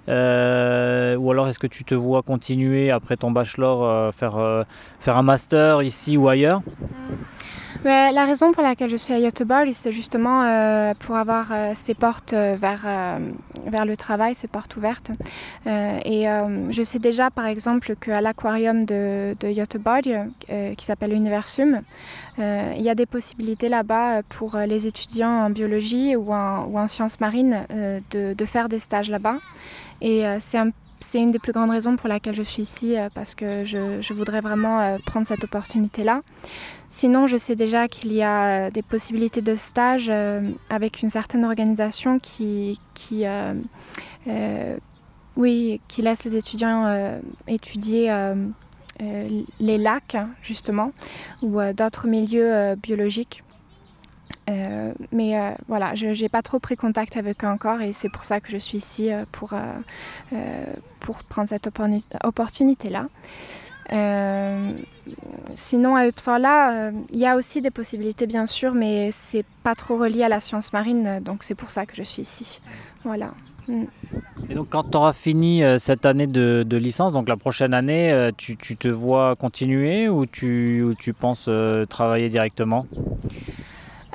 Ou 0.08 0.12
alors 0.12 1.48
est-ce 1.48 1.60
que 1.60 1.68
tu 1.68 1.84
te 1.84 1.96
vois 1.96 2.22
continuer 2.22 2.92
après 2.92 3.18
ton 3.18 3.32
bachelor 3.32 4.14
faire, 4.14 4.66
faire 5.00 5.18
un 5.18 5.24
master 5.24 5.82
ici 5.82 6.16
ou 6.16 6.30
ailleurs? 6.30 6.62
La 7.84 8.26
raison 8.26 8.52
pour 8.52 8.64
laquelle 8.64 8.90
je 8.90 8.96
suis 8.96 9.14
à 9.14 9.20
Göteborg, 9.20 9.70
c'est 9.74 9.92
justement 9.92 10.44
euh, 10.44 10.94
pour 11.00 11.16
avoir 11.16 11.48
euh, 11.52 11.72
ces 11.76 11.94
portes 11.94 12.34
euh, 12.34 12.56
vers, 12.60 13.86
le 13.86 13.98
travail, 13.98 14.36
ces 14.36 14.48
portes 14.48 14.76
ouvertes. 14.76 15.12
et 15.66 16.26
je 16.70 16.84
sais 16.84 17.00
déjà, 17.00 17.30
par 17.30 17.46
exemple, 17.46 17.96
qu'à 17.96 18.22
l'aquarium 18.22 18.86
de, 18.86 19.36
de 19.40 20.74
qui 20.76 20.86
s'appelle 20.86 21.14
Universum, 21.14 21.82
il 22.38 22.82
y 22.82 22.90
a 22.90 22.96
des 22.96 23.06
possibilités 23.06 23.68
là-bas 23.68 24.24
pour 24.24 24.58
les 24.58 24.88
étudiants 24.88 25.46
en 25.46 25.50
biologie 25.50 26.16
ou 26.16 26.34
en, 26.34 26.88
sciences 26.88 27.20
marines 27.20 27.66
de, 28.12 28.46
faire 28.46 28.70
des 28.70 28.80
stages 28.80 29.10
là-bas. 29.10 29.38
Et 30.02 30.24
c'est 30.40 30.58
un 30.58 30.72
c'est 31.00 31.20
une 31.20 31.30
des 31.30 31.38
plus 31.38 31.52
grandes 31.52 31.70
raisons 31.70 31.96
pour 31.96 32.10
laquelle 32.10 32.34
je 32.34 32.42
suis 32.42 32.64
ici, 32.64 32.96
parce 33.14 33.36
que 33.36 33.64
je 33.66 34.14
voudrais 34.14 34.42
vraiment 34.42 34.98
prendre 35.06 35.28
cette 35.28 35.44
opportunité-là. 35.44 36.22
Sinon, 36.90 37.28
je 37.28 37.36
sais 37.36 37.56
déjà 37.56 37.88
qu'il 37.88 38.14
y 38.14 38.24
a 38.24 38.68
euh, 38.68 38.72
des 38.72 38.82
possibilités 38.82 39.42
de 39.42 39.56
stage 39.56 40.08
euh, 40.10 40.52
avec 40.70 41.02
une 41.02 41.10
certaine 41.10 41.44
organisation 41.44 42.18
qui, 42.20 42.80
euh, 43.24 44.78
oui, 45.36 45.82
qui 45.88 46.02
laisse 46.02 46.24
les 46.24 46.36
étudiants 46.38 47.20
étudier 47.48 48.12
les 49.60 49.78
lacs, 49.78 50.18
justement, 50.42 50.92
ou 51.44 51.62
d'autres 51.74 52.08
milieux 52.08 52.76
biologiques. 52.76 53.44
mais 54.48 55.56
voilà, 55.68 55.94
je 55.94 56.08
n'ai 56.08 56.30
pas 56.30 56.42
trop 56.42 56.58
pris 56.58 56.76
contact 56.76 57.18
avec 57.18 57.44
eux 57.44 57.48
encore 57.48 57.82
et 57.82 57.94
c'est 57.94 58.10
pour 58.10 58.24
ça 58.24 58.40
que 58.40 58.50
je 58.50 58.58
suis 58.58 58.80
ici 58.80 59.12
pour, 59.32 59.54
pour 61.00 61.24
prendre 61.26 61.50
cette 61.50 61.70
opportunité-là. 62.24 63.08
Euh, 63.94 64.72
sinon, 65.56 65.96
à 65.96 66.08
Uppsala, 66.08 66.72
euh, 66.72 66.92
il 67.12 67.20
y 67.20 67.26
a 67.26 67.36
aussi 67.36 67.62
des 67.62 67.72
possibilités, 67.72 68.28
bien 68.28 68.46
sûr, 68.46 68.74
mais 68.74 69.10
c'est 69.12 69.46
pas 69.64 69.76
trop 69.76 69.98
relié 69.98 70.24
à 70.24 70.30
la 70.30 70.40
science 70.40 70.74
marine, 70.74 71.20
donc 71.24 71.44
c'est 71.44 71.56
pour 71.56 71.70
ça 71.70 71.86
que 71.86 71.96
je 71.96 72.04
suis 72.04 72.22
ici. 72.22 72.62
Voilà. 73.04 73.32
Mm. 73.68 73.84
Et 74.50 74.56
donc, 74.56 74.70
quand 74.70 74.84
tu 74.84 74.98
auras 74.98 75.14
fini 75.14 75.64
euh, 75.64 75.78
cette 75.78 76.06
année 76.06 76.28
de, 76.28 76.78
licence, 76.78 77.14
donc 77.14 77.28
la 77.28 77.38
prochaine 77.38 77.74
année, 77.74 78.30
tu, 78.38 78.58
tu, 78.58 78.78
te 78.78 78.88
vois 78.88 79.36
continuer 79.36 80.10
ou 80.10 80.26
tu, 80.26 80.84
ou 80.84 80.94
tu 80.94 81.14
penses 81.14 81.50
travailler 81.90 82.30
directement? 82.30 82.86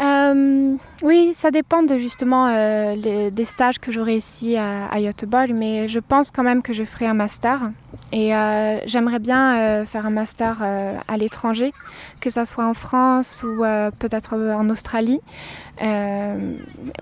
Euh, 0.01 0.77
oui, 1.03 1.33
ça 1.33 1.51
dépend 1.51 1.83
de 1.83 1.97
justement 1.99 2.47
euh, 2.49 2.95
les, 2.97 3.31
des 3.31 3.45
stages 3.45 3.79
que 3.79 3.93
j'aurai 3.93 4.16
ici 4.16 4.57
à, 4.57 4.89
à 4.89 5.01
Göteborg, 5.01 5.53
mais 5.55 5.87
je 5.87 6.01
pense 6.01 6.31
quand 6.31 6.43
même 6.43 6.62
que 6.62 6.73
je 6.73 6.85
ferai 6.85 7.07
un 7.07 7.14
master. 7.14 7.70
Et 8.13 8.35
euh, 8.35 8.79
j'aimerais 8.87 9.19
bien 9.19 9.85
faire 9.87 10.05
un 10.05 10.11
master 10.11 10.63
à 10.63 11.17
l'étranger, 11.17 11.73
que 12.21 12.29
ce 12.29 12.45
soit 12.45 12.67
en 12.67 12.75
France 12.75 13.43
ou 13.43 13.63
peut-être 13.99 14.37
en 14.37 14.69
Australie, 14.69 15.21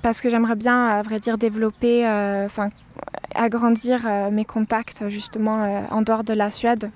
parce 0.03 0.21
que 0.21 0.31
j'aimerais 0.31 0.55
bien, 0.55 0.87
à 0.87 1.03
vrai 1.03 1.19
dire, 1.19 1.37
développer, 1.37 2.07
enfin, 2.47 2.71
agrandir 3.35 4.09
mes 4.31 4.45
contacts 4.45 5.09
justement 5.09 5.85
en 5.91 6.03
dehors 6.03 6.23
de 6.23 6.33
la 6.33 6.53
Suède. 6.53 6.91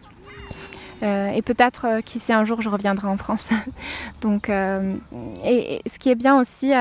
Euh, 1.05 1.29
et 1.31 1.43
peut-être, 1.43 1.87
euh, 1.87 2.01
qui 2.01 2.19
sait, 2.19 2.33
un 2.33 2.45
jour, 2.45 2.63
je 2.63 2.69
reviendrai 2.69 3.09
en 3.09 3.17
France. 3.17 3.51
Donc, 4.23 4.49
euh, 4.49 4.95
et, 5.45 5.83
ce 5.87 5.99
qui 5.99 6.09
est 6.09 6.15
bien 6.15 6.39
aussi, 6.39 6.73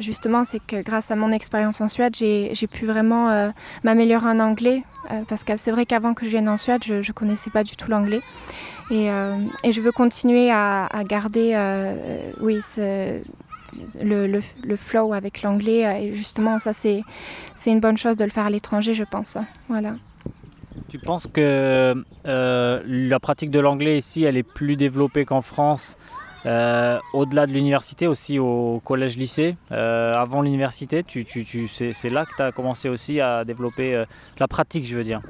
justement, 0.00 0.44
c'est 0.44 0.60
que 0.60 0.82
grâce 0.82 1.10
à 1.10 1.16
mon 1.16 1.30
expérience 1.30 1.80
en 1.80 1.88
Suède, 1.88 2.14
j'ai 2.16 2.66
pu 2.70 2.86
vraiment 2.86 3.52
m'améliorer 3.84 4.28
en 4.28 4.40
anglais. 4.40 4.82
parce 5.28 5.44
que 5.44 5.56
c'est 5.56 5.70
vrai 5.70 5.86
qu'avant 5.86 6.14
que 6.14 6.24
je 6.24 6.30
vienne 6.30 6.48
en 6.48 6.56
Suède, 6.56 6.82
je 6.84 6.94
ne 6.94 7.12
connaissais 7.12 7.50
pas 7.50 7.64
du 7.64 7.76
tout 7.76 7.90
l'anglais. 7.90 8.20
Et, 8.90 9.08
je 9.08 9.80
veux 9.80 9.92
continuer 9.92 10.50
à, 10.50 10.88
garder, 11.04 11.54
oui, 12.40 12.58
le, 14.02 14.40
le, 14.64 14.76
flow 14.76 15.12
avec 15.12 15.42
l'anglais. 15.42 16.04
Et 16.04 16.14
justement, 16.14 16.58
ça, 16.58 16.72
c'est 16.72 17.04
une 17.66 17.80
bonne 17.80 17.98
chose 17.98 18.16
de 18.16 18.24
le 18.24 18.30
faire 18.30 18.46
à 18.46 18.50
l'étranger, 18.50 18.94
je 18.94 19.04
pense. 19.04 19.38
Voilà. 19.68 19.94
Tu 20.90 20.98
penses 20.98 21.28
que 21.28 21.94
euh, 22.26 22.82
la 22.84 23.20
pratique 23.20 23.52
de 23.52 23.60
l'anglais 23.60 23.96
ici, 23.96 24.24
elle 24.24 24.36
est 24.36 24.42
plus 24.42 24.74
développée 24.74 25.24
qu'en 25.24 25.40
France, 25.40 25.96
euh, 26.46 26.98
au-delà 27.12 27.46
de 27.46 27.52
l'université, 27.52 28.08
aussi 28.08 28.40
au 28.40 28.82
collège-lycée, 28.84 29.56
euh, 29.70 30.12
avant 30.14 30.42
l'université? 30.42 31.04
C'est 31.06 32.10
là 32.10 32.26
que 32.26 32.34
tu 32.34 32.42
as 32.42 32.50
commencé 32.50 32.88
aussi 32.88 33.20
à 33.20 33.44
développer 33.44 34.04
la 34.40 34.48
pratique, 34.48 34.84
je 34.84 34.96
veux 34.96 35.04
dire. 35.04 35.20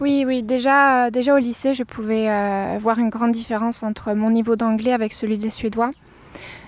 Oui, 0.00 0.24
oui, 0.26 0.42
déjà, 0.42 1.10
déjà 1.10 1.34
au 1.34 1.38
lycée, 1.38 1.72
je 1.72 1.82
pouvais 1.82 2.78
voir 2.78 2.98
une 2.98 3.08
grande 3.08 3.32
différence 3.32 3.82
entre 3.82 4.12
mon 4.12 4.30
niveau 4.30 4.54
d'anglais 4.54 4.92
avec 4.92 5.14
celui 5.14 5.38
des 5.38 5.48
Suédois. 5.48 5.92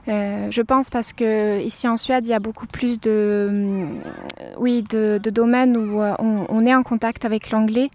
Euh, 0.09 0.48
je 0.50 0.62
pense 0.62 0.90
parce 0.90 1.12
que 1.12 1.61
ici 1.61 1.86
en 1.86 1.96
Suède, 1.96 2.26
il 2.26 2.30
y 2.30 2.34
a 2.34 2.40
beaucoup 2.40 2.66
plus 2.66 3.00
de, 3.00 3.11
euh, 3.11 3.86
oui, 4.59 4.82
de, 4.82 5.18
domaines 5.18 5.76
où 5.76 6.03
euh, 6.03 6.14
on, 6.18 6.66
est 6.66 6.74
en 6.74 6.82
contact 6.82 7.24
avec 7.24 7.50
l'anglais. 7.50 7.90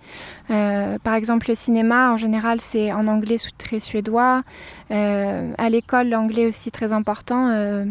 par 0.48 1.16
exemple, 1.16 1.50
le 1.50 1.56
cinéma, 1.56 2.14
en 2.14 2.18
général, 2.18 2.60
c'est 2.62 2.92
en 2.92 3.08
anglais 3.08 3.38
très 3.58 3.80
suédois. 3.80 4.44
à 4.90 5.70
l'école, 5.70 6.10
l'anglais 6.10 6.48
aussi 6.48 6.72
très 6.72 6.94
important. 6.94 7.86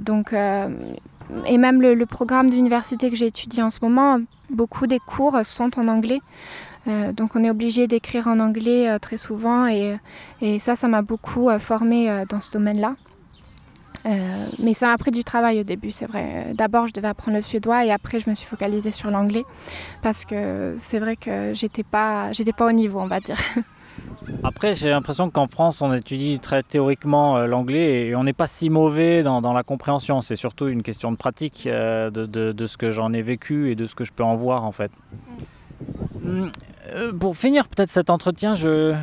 donc, 0.00 0.32
et 1.46 1.58
même 1.58 1.80
le, 1.80 1.94
le 1.94 2.06
programme 2.06 2.50
d'université 2.50 3.10
que 3.10 3.16
j'ai 3.16 3.26
étudié 3.26 3.62
en 3.62 3.70
ce 3.70 3.78
moment, 3.82 4.20
beaucoup 4.50 4.86
des 4.86 4.98
cours 4.98 5.38
sont 5.44 5.78
en 5.78 5.88
anglais. 5.88 6.20
Euh, 6.88 7.12
donc 7.12 7.36
on 7.36 7.44
est 7.44 7.50
obligé 7.50 7.86
d'écrire 7.86 8.26
en 8.26 8.40
anglais 8.40 8.88
euh, 8.88 8.98
très 8.98 9.16
souvent 9.16 9.66
et, 9.68 9.96
et 10.40 10.58
ça, 10.58 10.74
ça 10.74 10.88
m'a 10.88 11.02
beaucoup 11.02 11.48
euh, 11.48 11.58
formé 11.58 12.24
dans 12.28 12.40
ce 12.40 12.52
domaine-là. 12.52 12.94
mais 14.58 14.74
ça 14.74 14.86
m'a 14.88 14.98
pris 14.98 15.12
du 15.12 15.22
travail 15.22 15.60
au 15.60 15.64
début, 15.64 15.92
c'est 15.92 16.06
vrai. 16.06 16.54
D'abord, 16.54 16.88
je 16.88 16.92
devais 16.92 17.08
apprendre 17.08 17.36
le 17.36 17.42
suédois 17.42 17.84
et 17.84 17.92
après, 17.92 18.18
je 18.18 18.28
me 18.28 18.34
suis 18.34 18.46
focalisée 18.46 18.90
sur 18.90 19.10
l'anglais 19.10 19.44
parce 20.02 20.24
que 20.24 20.74
c'est 20.78 20.98
vrai 20.98 21.16
que 21.16 21.54
j'étais 21.54 21.84
pas, 21.84 22.32
j'étais 22.32 22.52
pas 22.52 22.66
au 22.66 22.72
niveau, 22.72 23.00
on 23.00 23.06
va 23.06 23.20
dire. 23.20 23.38
Après, 24.44 24.74
j'ai 24.74 24.88
l'impression 24.88 25.30
qu'en 25.30 25.46
France, 25.46 25.82
on 25.82 25.92
étudie 25.92 26.38
très 26.38 26.62
théoriquement 26.62 27.38
l'anglais 27.46 28.06
et 28.06 28.16
on 28.16 28.24
n'est 28.24 28.32
pas 28.32 28.46
si 28.46 28.70
mauvais 28.70 29.22
dans, 29.22 29.42
dans 29.42 29.52
la 29.52 29.62
compréhension. 29.62 30.20
C'est 30.22 30.36
surtout 30.36 30.68
une 30.68 30.82
question 30.82 31.12
de 31.12 31.16
pratique 31.16 31.64
de, 31.66 32.08
de, 32.10 32.52
de, 32.52 32.66
ce 32.66 32.76
que 32.76 32.90
j'en 32.90 33.12
ai 33.12 33.20
vécu 33.20 33.70
et 33.70 33.74
de 33.74 33.86
ce 33.86 33.94
que 33.94 34.04
je 34.04 34.12
peux 34.12 34.24
en 34.24 34.34
voir 34.34 34.64
en 34.64 34.72
fait. 34.72 34.90
Euh, 36.88 37.12
pour 37.12 37.36
finir 37.36 37.68
peut-être 37.68 37.90
cet 37.90 38.10
entretien, 38.10 38.54
je, 38.54 38.94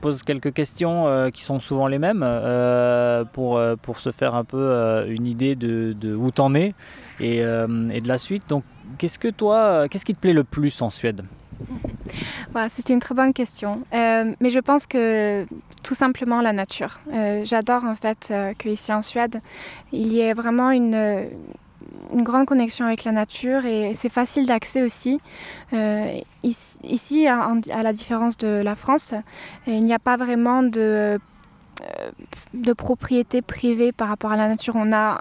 pose 0.00 0.22
quelques 0.22 0.52
questions 0.52 1.06
euh, 1.06 1.30
qui 1.30 1.42
sont 1.42 1.60
souvent 1.60 1.86
les 1.86 1.98
mêmes 1.98 2.24
euh, 2.24 3.24
pour, 3.24 3.58
se 3.98 4.10
faire 4.10 4.34
un 4.34 4.44
peu 4.44 5.04
une 5.08 5.26
idée 5.26 5.56
de, 5.56 5.92
de 5.92 6.14
où 6.14 6.30
t'en 6.30 6.54
es 6.54 6.74
et, 7.20 7.40
de 7.40 8.08
la 8.08 8.18
suite. 8.18 8.48
Donc, 8.48 8.64
qu'est-ce 8.98 9.18
que 9.18 9.28
toi, 9.28 9.88
qu'est-ce 9.88 10.04
qui 10.04 10.14
te 10.14 10.20
plaît 10.20 10.32
le 10.32 10.44
plus 10.44 10.80
en 10.82 10.90
Suède? 10.90 11.24
C'est 12.68 12.88
une 12.90 13.00
très 13.00 13.14
bonne 13.14 13.32
question. 13.32 13.82
mais 13.92 14.50
je 14.50 14.60
pense 14.60 14.86
que 14.86 15.44
tout 15.82 15.94
simplement 15.94 16.40
la 16.40 16.52
nature. 16.52 17.00
J'adore 17.44 17.84
en 17.84 17.94
fait 17.94 18.32
qu'ici 18.58 18.92
en 18.92 19.02
Suède, 19.02 19.40
il 19.92 20.12
y 20.12 20.20
ait 20.20 20.32
vraiment 20.32 20.70
une 20.70 21.28
grande 22.12 22.46
connexion 22.46 22.86
avec 22.86 23.04
la 23.04 23.12
nature 23.12 23.64
et 23.66 23.94
c'est 23.94 24.08
facile 24.08 24.46
d'accès 24.46 24.82
aussi. 24.82 25.20
ici, 26.42 27.26
à, 27.26 27.82
la 27.82 27.92
différence 27.92 28.36
de 28.36 28.48
la 28.48 28.74
France, 28.74 29.14
il 29.66 29.84
n'y 29.84 29.94
a 29.94 29.98
pas 29.98 30.16
vraiment 30.16 30.62
de, 30.62 31.18
de 32.54 32.72
propriété 32.72 33.42
privée 33.42 33.92
par 33.92 34.08
rapport 34.08 34.32
à 34.32 34.36
la 34.36 34.48
nature. 34.48 34.74
On 34.76 34.92
a 34.92 35.20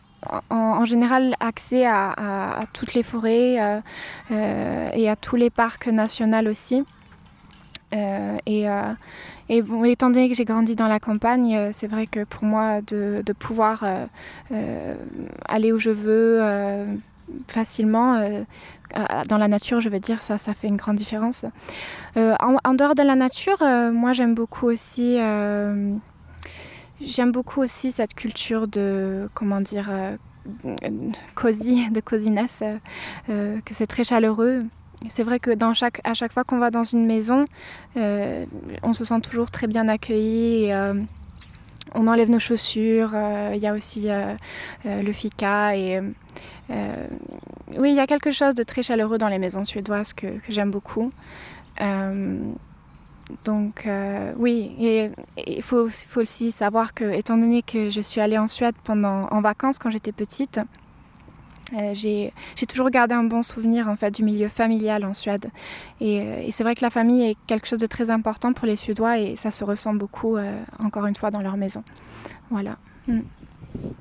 en, 0.49 0.85
général 0.85 1.35
accès 1.39 1.85
à, 1.85 2.63
toutes 2.73 2.93
les 2.93 3.03
forêts 3.03 3.59
euh, 3.59 3.79
euh, 4.31 4.89
et 4.93 5.09
à 5.09 5.15
tous 5.15 5.35
les 5.35 5.49
parcs 5.49 5.87
nationaux 5.87 6.49
aussi. 6.49 6.83
Euh, 7.95 8.37
et, 9.49 9.61
bon, 9.61 9.83
étant 9.85 10.09
donné 10.09 10.29
que 10.29 10.35
j'ai 10.35 10.45
grandi 10.45 10.75
dans 10.75 10.87
la 10.87 10.99
campagne, 10.99 11.71
c'est 11.71 11.87
vrai 11.87 12.07
que 12.07 12.23
pour 12.23 12.43
moi, 12.43 12.81
de, 12.81 13.23
pouvoir 13.39 13.85
aller 15.47 15.71
où 15.71 15.79
je 15.79 15.91
veux 15.91 16.41
facilement 17.47 18.21
dans 19.27 19.37
la 19.37 19.47
nature, 19.47 19.79
je 19.79 19.89
veux 19.89 19.99
dire, 19.99 20.21
ça, 20.21 20.37
fait 20.37 20.67
une 20.67 20.77
grande 20.77 20.97
différence. 20.97 21.45
En, 22.15 22.55
en, 22.63 22.73
dehors 22.73 22.95
de 22.95 23.03
la 23.03 23.15
nature, 23.15 23.57
moi 23.93 24.13
j'aime 24.13 24.35
beaucoup 24.35 24.67
aussi 24.67 25.17
J'aime 26.99 27.31
beaucoup 27.31 27.61
aussi 27.61 27.91
cette 27.91 28.15
culture 28.15 28.67
de, 28.67 29.29
comment 29.35 29.61
dire, 29.61 29.87
euh, 29.89 30.17
cosy, 31.35 31.89
de 31.91 31.99
cosiness, 31.99 32.61
euh, 32.63 32.77
euh, 33.29 33.59
que 33.63 33.73
c'est 33.73 33.87
très 33.87 34.03
chaleureux. 34.03 34.65
C'est 35.09 35.23
vrai 35.23 35.39
que 35.39 35.51
dans 35.51 35.73
chaque, 35.73 36.01
à 36.03 36.13
chaque 36.13 36.31
fois 36.31 36.43
qu'on 36.43 36.57
va 36.57 36.71
dans 36.71 36.83
une 36.83 37.05
maison, 37.05 37.45
on 37.95 38.93
se 38.93 39.05
sent 39.05 39.21
toujours 39.21 39.51
très 39.51 39.67
bien 39.67 39.87
accueilli. 39.87 40.73
on 41.93 42.07
enlève 42.07 42.29
nos 42.29 42.39
chaussures. 42.39 43.11
Il 43.53 43.59
y 43.59 43.67
a 43.67 43.73
aussi 43.73 44.07
le 44.85 45.11
fika. 45.11 45.77
Et, 45.77 46.01
oui, 46.69 47.91
il 47.91 47.95
y 47.95 47.99
a 47.99 48.07
quelque 48.07 48.31
chose 48.31 48.55
de 48.55 48.63
très 48.63 48.81
chaleureux 48.81 49.17
dans 49.17 49.29
les 49.29 49.39
maisons 49.39 49.63
suédoises 49.63 50.13
que, 50.13 50.27
j'aime 50.49 50.71
beaucoup. 50.71 51.11
Donc 53.45 53.85
euh, 53.85 54.33
oui, 54.37 54.73
et 54.79 55.09
il 55.45 55.61
faut, 55.61 55.87
faut, 55.89 56.21
aussi 56.21 56.51
savoir 56.51 56.93
que, 56.93 57.03
étant 57.11 57.37
donné 57.37 57.61
que 57.61 57.89
je 57.89 58.01
suis 58.01 58.21
allée 58.21 58.37
en 58.37 58.47
Suède 58.47 58.75
pendant, 58.83 59.27
en 59.27 59.41
vacances 59.41 59.79
quand 59.79 59.89
j'étais 59.89 60.11
petite, 60.11 60.59
euh, 61.73 61.93
j'ai 61.93 62.31
toujours 62.67 62.89
gardé 62.89 63.13
un 63.13 63.23
bon 63.23 63.43
souvenir 63.43 63.87
en 63.87 63.95
fait 63.95 64.11
du 64.11 64.23
milieu 64.23 64.47
familial 64.47 65.05
en 65.05 65.13
Suède. 65.13 65.47
Et, 66.01 66.21
euh, 66.21 66.43
et 66.45 66.51
c'est 66.51 66.63
vrai 66.63 66.75
que 66.75 66.81
la 66.81 66.89
famille 66.89 67.23
est 67.23 67.37
quelque 67.47 67.67
chose 67.67 67.79
de 67.79 67.87
très 67.87 68.09
important 68.11 68.53
pour 68.53 68.67
les 68.67 68.75
Suédois 68.75 69.19
et 69.19 69.35
ça 69.35 69.51
se 69.51 69.63
ressent 69.63 69.93
beaucoup, 69.93 70.37
encore 70.79 71.05
une 71.05 71.15
fois, 71.15 71.31
dans 71.31 71.41
leur 71.41 71.57
maison. 71.57 71.83
Voilà. 72.49 72.77
Mm. 73.07 73.19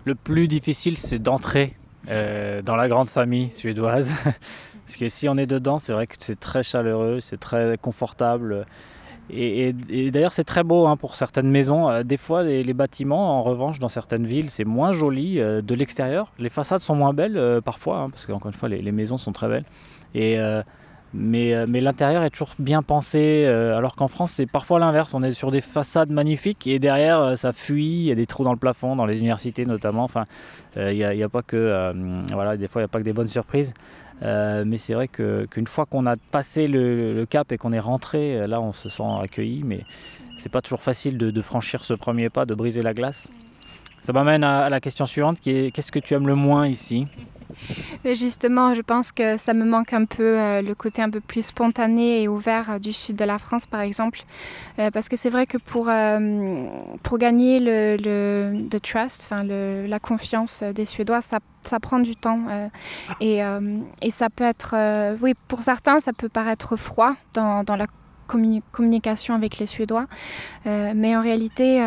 Le 0.05 0.15
plus 0.15 0.49
difficile, 0.49 0.97
c'est 0.97 1.19
d'entrer 1.19 1.75
dans 2.07 2.77
la 2.77 2.89
grande 2.89 3.11
famille 3.11 3.51
suédoise. 3.51 4.13
Parce 4.87 4.97
que 4.97 5.09
si 5.09 5.29
on 5.29 5.37
est 5.37 5.47
dedans, 5.47 5.81
c'est 5.81 5.93
vrai 5.93 6.07
que 6.07 6.15
c'est 6.21 6.39
très 6.39 6.63
chaleureux, 6.63 7.19
c'est 7.21 7.41
très 7.41 7.77
confortable. 7.77 8.67
Et, 9.31 9.73
d'ailleurs, 10.11 10.33
c'est 10.33 10.45
très 10.45 10.63
beau 10.63 10.87
hein, 10.87 10.97
pour 10.97 11.17
certaines 11.17 11.51
maisons. 11.51 11.91
Euh, 11.91 12.03
des 12.03 12.17
fois, 12.17 12.43
les, 12.43 12.75
bâtiments, 12.75 13.39
en 13.39 13.43
revanche, 13.43 13.79
dans 13.79 13.89
certaines 13.89 14.27
villes, 14.27 14.51
c'est 14.51 14.65
moins 14.65 14.93
joli 14.93 15.41
euh, 15.41 15.63
de 15.63 15.75
l'extérieur. 15.75 16.33
Les 16.39 16.49
façades 16.49 16.81
sont 16.81 16.95
moins 16.95 17.13
belles 17.13 17.37
euh, 17.37 17.61
parfois, 17.61 17.99
hein, 17.99 18.11
parce 18.11 18.27
qu'encore 18.27 18.49
une 18.49 18.53
fois, 18.57 18.69
les, 18.69 18.93
maisons 18.93 19.19
sont 19.19 19.33
très 19.33 19.49
belles. 19.49 19.65
Et, 20.15 20.39
mais, 21.13 21.67
l'intérieur 21.81 22.23
est 22.23 22.31
toujours 22.31 22.51
bien 22.59 22.83
pensé, 22.83 23.47
alors 23.47 23.97
qu'en 23.97 24.09
France, 24.09 24.33
c'est 24.33 24.47
parfois 24.47 24.79
l'inverse. 24.79 25.13
On 25.15 25.23
est 25.23 25.33
sur 25.33 25.51
des 25.51 25.61
façades 25.61 26.11
magnifiques 26.11 26.67
et 26.67 26.79
derrière, 26.79 27.37
ça 27.37 27.53
fuit. 27.53 28.01
Il 28.01 28.05
y 28.05 28.13
a 28.13 28.15
des 28.15 28.27
trous 28.27 28.45
dans 28.45 28.53
le 28.53 28.59
plafond, 28.59 28.97
dans 28.97 29.07
les 29.07 29.19
universités 29.19 29.67
notamment. 29.67 30.05
Enfin, 30.05 30.27
a, 30.77 31.29
pas 31.29 31.43
que, 31.43 31.93
voilà, 32.33 32.57
des 32.57 32.69
fois, 32.69 32.81
il 32.81 32.85
n'y 32.85 32.87
a 32.87 32.89
pas 32.89 32.99
que 32.99 33.05
des 33.05 33.13
bonnes 33.13 33.29
surprises. 33.29 33.75
Euh, 34.23 34.65
mais 34.67 34.79
c'est 34.79 34.95
vrai 34.95 35.09
qu'une 35.09 35.67
fois 35.67 35.85
qu'on 35.87 36.07
a 36.07 36.17
passé 36.17 36.69
le, 36.69 37.25
cap 37.29 37.53
et 37.53 37.59
qu'on 37.59 37.73
est 37.73 37.81
rentré, 37.81 38.39
euh, 38.39 38.47
là 38.47 38.61
on 38.61 38.73
se 38.73 38.89
sent 38.89 39.03
accueilli, 39.23 39.63
mais 39.63 39.81
c'est 40.39 40.51
pas 40.51 40.63
toujours 40.63 40.83
facile 40.83 41.19
de, 41.19 41.43
franchir 41.43 41.85
ce 41.85 41.95
premier 41.95 42.31
pas, 42.31 42.47
de 42.47 42.55
briser 42.55 42.83
la 42.83 42.95
glace. 42.95 43.29
Ça 44.01 44.13
m'amène 44.13 44.45
à, 44.45 44.69
la 44.71 44.81
question 44.81 45.05
suivante 45.07 45.41
qu'est-ce 45.41 45.93
que 45.93 45.99
tu 45.99 46.15
aimes 46.15 46.27
le 46.27 46.35
moins 46.35 46.67
ici? 46.67 47.07
Justement, 48.05 48.75
je 48.75 48.83
pense 48.83 49.13
que 49.13 49.37
ça 49.37 49.55
me 49.55 49.65
manque 49.65 49.93
un 49.93 50.05
peu 50.05 50.23
euh, 50.23 50.63
le 50.63 50.75
côté 50.75 51.03
un 51.03 51.11
peu 51.11 51.21
plus 51.21 51.47
spontané 51.47 52.23
et 52.23 52.29
ouvert 52.29 52.71
euh, 52.71 52.79
du 52.79 52.93
sud 52.93 53.17
de 53.17 53.25
la 53.25 53.39
France, 53.39 53.67
par 53.67 53.81
exemple. 53.81 54.21
Euh, 54.79 54.91
parce 54.91 55.09
que 55.09 55.17
c'est 55.17 55.31
vrai 55.31 55.47
que 55.47 55.59
pour, 55.59 55.91
pour 57.03 57.19
gagner 57.19 57.59
le, 57.59 57.97
le 57.97 58.81
trust, 58.81 59.31
la 59.33 59.99
confiance 59.99 60.63
des 60.63 60.85
Suédois, 60.85 61.23
ça, 61.23 61.39
ça 61.63 61.81
prend 61.81 61.99
du 61.99 62.15
temps. 62.15 62.41
et, 63.21 63.41
et, 64.03 64.11
ça 64.11 64.31
peut 64.31 64.45
être, 64.45 64.75
oui, 65.23 65.35
pour 65.49 65.63
certains, 65.63 66.01
ça 66.01 66.13
peut 66.13 66.29
paraître 66.29 66.77
froid 66.77 67.15
dans, 67.35 67.65
dans 67.65 67.77
la 67.77 67.87
communication 68.73 69.35
avec 69.35 69.59
les 69.59 69.67
Suédois. 69.67 70.07
mais 70.65 71.17
en 71.17 71.23
réalité, 71.23 71.81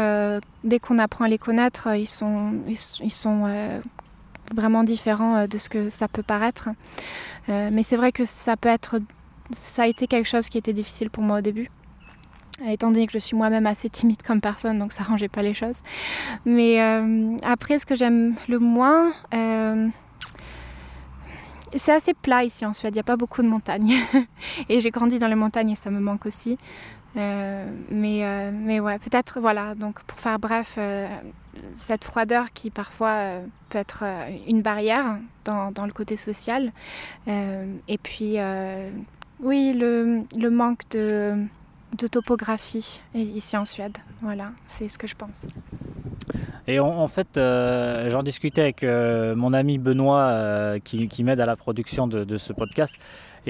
dès 0.63 0.79
qu'on 0.79 0.99
apprend 0.99 1.25
à 1.25 1.29
les 1.29 1.37
connaître, 1.37 1.95
ils 1.95 2.07
sont, 2.07 2.53
ils 2.67 3.11
sont 3.11 3.47
vraiment 4.53 4.83
différent 4.83 5.35
euh, 5.35 5.47
de 5.47 5.57
ce 5.57 5.69
que 5.69 5.89
ça 5.89 6.07
peut 6.07 6.23
paraître. 6.23 6.69
Euh, 7.49 7.69
mais 7.71 7.83
c'est 7.83 7.95
vrai 7.95 8.11
que 8.11 8.25
ça 8.25 8.57
peut 8.57 8.69
être, 8.69 8.99
ça 9.51 9.83
a 9.83 9.87
été 9.87 10.07
quelque 10.07 10.27
chose 10.27 10.49
qui 10.49 10.57
était 10.57 10.73
difficile 10.73 11.09
pour 11.09 11.23
moi 11.23 11.39
au 11.39 11.41
début 11.41 11.69
étant 12.67 12.91
donné 12.91 13.07
que 13.07 13.13
je 13.13 13.19
suis 13.19 13.37
moi-même 13.37 13.65
assez 13.65 13.89
timide 13.89 14.21
comme 14.21 14.41
personne, 14.41 14.79
donc 14.79 14.91
ça 14.91 15.05
rangeait 15.05 15.29
pas 15.29 15.41
les 15.41 15.53
choses. 15.53 15.81
Mais 16.43 16.81
euh, 16.81 17.37
après, 17.41 17.77
ce 17.77 17.85
que 17.85 17.95
j'aime 17.95 18.35
le 18.49 18.59
moins, 18.59 19.13
c'est 21.75 21.93
assez 21.93 22.13
plat 22.13 22.43
ici 22.43 22.65
en 22.65 22.73
Suède, 22.73 22.93
il 22.93 22.97
n'y 22.97 23.01
a 23.01 23.03
pas 23.03 23.17
beaucoup 23.17 23.41
de 23.41 23.47
montagnes. 23.47 23.95
et 24.69 24.79
j'ai 24.79 24.91
grandi 24.91 25.19
dans 25.19 25.27
les 25.27 25.35
montagnes 25.35 25.71
et 25.71 25.75
ça 25.75 25.89
me 25.89 25.99
manque 25.99 26.25
aussi. 26.25 26.57
Euh, 27.17 27.65
mais, 27.89 28.23
euh, 28.23 28.51
mais 28.53 28.79
ouais, 28.79 28.99
peut-être, 28.99 29.39
voilà, 29.39 29.75
donc 29.75 30.01
pour 30.03 30.19
faire 30.19 30.39
bref, 30.39 30.75
euh, 30.77 31.07
cette 31.73 32.03
froideur 32.03 32.53
qui 32.53 32.69
parfois 32.69 33.41
peut 33.69 33.79
être 33.79 34.03
une 34.47 34.61
barrière 34.61 35.17
dans, 35.45 35.71
dans 35.71 35.85
le 35.85 35.91
côté 35.91 36.15
social. 36.15 36.71
et 37.27 37.97
puis, 38.01 38.37
oui, 39.41 39.73
le, 39.73 40.23
le 40.37 40.49
manque 40.49 40.81
de, 40.91 41.35
de, 41.97 42.07
topographie 42.07 43.01
ici 43.13 43.57
en 43.57 43.65
Suède. 43.65 43.97
Voilà, 44.21 44.51
c'est 44.65 44.87
ce 44.87 44.97
que 44.97 45.07
je 45.07 45.15
pense. 45.15 45.45
Et 46.67 46.79
en, 46.79 47.07
fait, 47.07 47.27
j'en 47.35 48.23
discutais 48.23 48.61
avec 48.61 48.83
mon 48.83 49.51
ami 49.53 49.79
Benoît 49.79 50.79
qui, 50.83 51.07
qui 51.09 51.23
m'aide 51.23 51.41
à 51.41 51.45
la 51.45 51.57
production 51.57 52.07
de, 52.07 52.23
de 52.23 52.37
ce 52.37 52.53
podcast. 52.53 52.95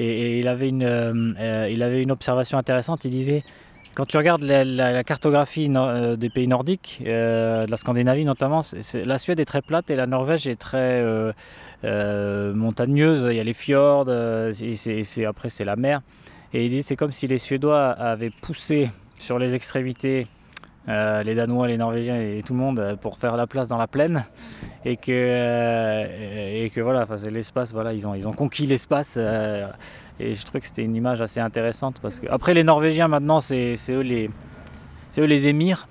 Et, 0.00 0.38
il, 0.38 0.48
avait 0.48 0.70
une, 0.70 0.82
euh, 0.82 1.12
euh, 1.38 1.68
il 1.70 1.82
avait 1.82 2.02
une 2.02 2.10
observation 2.10 2.56
intéressante. 2.56 3.04
Il 3.04 3.10
disait 3.10 3.42
quand 3.94 4.06
tu 4.06 4.16
regardes 4.16 4.42
la, 4.42 5.04
cartographie 5.04 5.70
euh, 5.74 6.16
des 6.16 6.30
pays 6.30 6.46
nordiques, 6.46 7.02
de 7.04 7.70
la 7.70 7.76
Scandinavie 7.76 8.24
notamment, 8.24 8.62
la 8.94 9.18
Suède 9.18 9.40
est 9.40 9.44
très 9.44 9.60
plate 9.60 9.90
et 9.90 9.96
la 9.96 10.06
Norvège 10.06 10.46
est 10.46 10.56
très 10.56 11.04
montagneuse. 11.82 13.26
Il 13.30 13.36
y 13.36 13.40
a 13.40 13.44
les 13.44 13.52
fjords, 13.52 14.08
et 14.08 15.24
après 15.26 15.50
c'est 15.50 15.64
la 15.64 15.76
mer. 15.76 16.00
Et 16.54 16.64
il 16.64 16.70
dit 16.70 16.82
c'est 16.82 16.96
comme 16.96 17.12
si 17.12 17.26
les 17.26 17.38
Suédois 17.38 17.90
avaient 17.90 18.32
poussé 18.42 18.90
sur 19.16 19.38
les 19.38 19.54
extrémités 19.54 20.26
euh, 20.90 21.22
les 21.22 21.36
Danois, 21.36 21.68
les 21.68 21.76
Norvégiens 21.76 22.20
et 22.20 22.42
tout 22.44 22.52
le 22.52 22.58
monde 22.58 22.80
euh, 22.80 22.96
pour 22.96 23.16
faire 23.16 23.36
la 23.36 23.46
place 23.46 23.68
dans 23.68 23.76
la 23.76 23.86
plaine. 23.86 24.24
Et 24.84 24.96
que, 24.96 25.12
euh, 25.12 26.64
et 26.64 26.70
que 26.70 26.80
voilà, 26.80 27.06
c'est 27.16 27.30
l'espace, 27.30 27.72
voilà, 27.72 27.92
ils 27.92 28.08
ont, 28.08 28.14
ils 28.14 28.26
ont 28.26 28.32
conquis 28.32 28.66
l'espace 28.66 29.16
et 29.16 30.34
je 30.34 30.44
trouve 30.44 30.60
que 30.60 30.66
c'était 30.66 30.82
une 30.82 30.96
image 30.96 31.20
assez 31.20 31.40
intéressante 31.40 31.98
parce 32.00 32.18
que 32.18 32.26
après 32.30 32.52
les 32.54 32.64
Norvégiens 32.64 33.08
maintenant 33.08 33.40
c'est 33.40 33.76
eux 33.90 34.00
les 34.00 34.28
eux 35.18 35.24
les 35.24 35.48
émirs, 35.48 35.86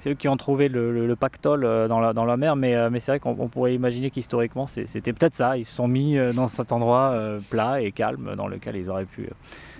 c'est 0.00 0.10
eux 0.10 0.14
qui 0.14 0.28
ont 0.28 0.36
trouvé 0.36 0.68
le, 0.68 1.14
pactole 1.14 1.62
dans 1.88 2.00
la, 2.00 2.12
dans 2.12 2.24
la 2.24 2.36
mer, 2.36 2.56
mais, 2.56 2.90
mais 2.90 3.00
c'est 3.00 3.12
vrai 3.12 3.20
qu'on 3.20 3.48
pourrait 3.48 3.74
imaginer 3.74 4.10
qu'historiquement 4.10 4.66
c'était 4.66 5.12
peut-être 5.12 5.34
ça, 5.34 5.56
ils 5.56 5.64
se 5.64 5.74
sont 5.74 5.88
mis 5.88 6.16
dans 6.34 6.48
cet 6.48 6.72
endroit 6.72 7.16
plat 7.48 7.80
et 7.80 7.92
calme 7.92 8.34
dans 8.36 8.48
lequel 8.48 8.76
ils 8.76 8.90
auraient 8.90 9.04
pu 9.04 9.28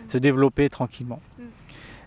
se 0.08 0.18
développer 0.18 0.68
tranquillement. 0.68 1.20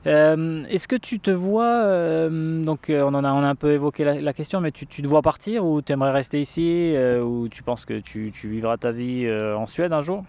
Euh, 0.07 0.63
est-ce 0.69 0.87
que 0.87 0.95
tu 0.95 1.19
te 1.19 1.31
vois, 1.31 1.83
euh, 1.83 2.63
donc 2.63 2.89
euh, 2.89 3.01
on 3.03 3.13
en 3.13 3.23
a, 3.23 3.31
on 3.31 3.43
a 3.43 3.47
un 3.47 3.55
peu 3.55 3.71
évoqué 3.71 4.03
la, 4.03 4.33
question, 4.33 4.61
mais 4.61 4.71
tu, 4.71 4.85
te 4.85 5.07
vois 5.07 5.21
partir 5.21 5.65
ou 5.65 5.81
tu 5.81 5.93
aimerais 5.93 6.11
rester 6.11 6.39
ici 6.39 6.95
ou 7.23 7.47
tu 7.49 7.63
penses 7.63 7.85
que 7.85 7.99
tu, 7.99 8.31
vivras 8.43 8.77
ta 8.77 8.91
vie 8.91 9.27
en 9.31 9.65
Suède 9.65 9.93
un 9.93 10.01
jour? 10.01 10.23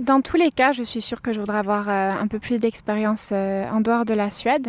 Dans 0.00 0.22
tous 0.22 0.36
les 0.36 0.50
cas, 0.50 0.72
je 0.72 0.82
suis 0.82 1.00
sûre 1.00 1.20
que 1.20 1.32
je 1.32 1.38
voudrais 1.38 1.58
avoir 1.58 1.88
un 1.88 2.26
peu 2.26 2.38
plus 2.38 2.58
d'expérience 2.58 3.32
en 3.32 3.80
dehors 3.80 4.04
de 4.04 4.14
la 4.14 4.30
Suède. 4.30 4.68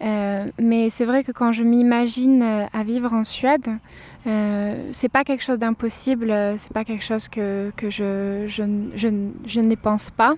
mais 0.00 0.90
c'est 0.90 1.04
vrai 1.04 1.22
que 1.22 1.32
quand 1.32 1.52
je 1.52 1.62
m'imagine 1.62 2.42
à 2.72 2.82
vivre 2.82 3.12
en 3.12 3.22
Suède, 3.22 3.68
c'est 4.90 5.10
pas 5.10 5.24
quelque 5.24 5.42
chose 5.42 5.58
d'impossible, 5.58 6.32
c'est 6.56 6.72
pas 6.72 6.84
quelque 6.84 7.04
chose 7.04 7.28
que, 7.28 7.70
que 7.76 7.90
je, 7.90 8.44
je, 8.48 8.64
je, 8.94 9.08
je, 9.44 9.60
ne 9.60 9.74
pense 9.74 10.10
pas. 10.10 10.34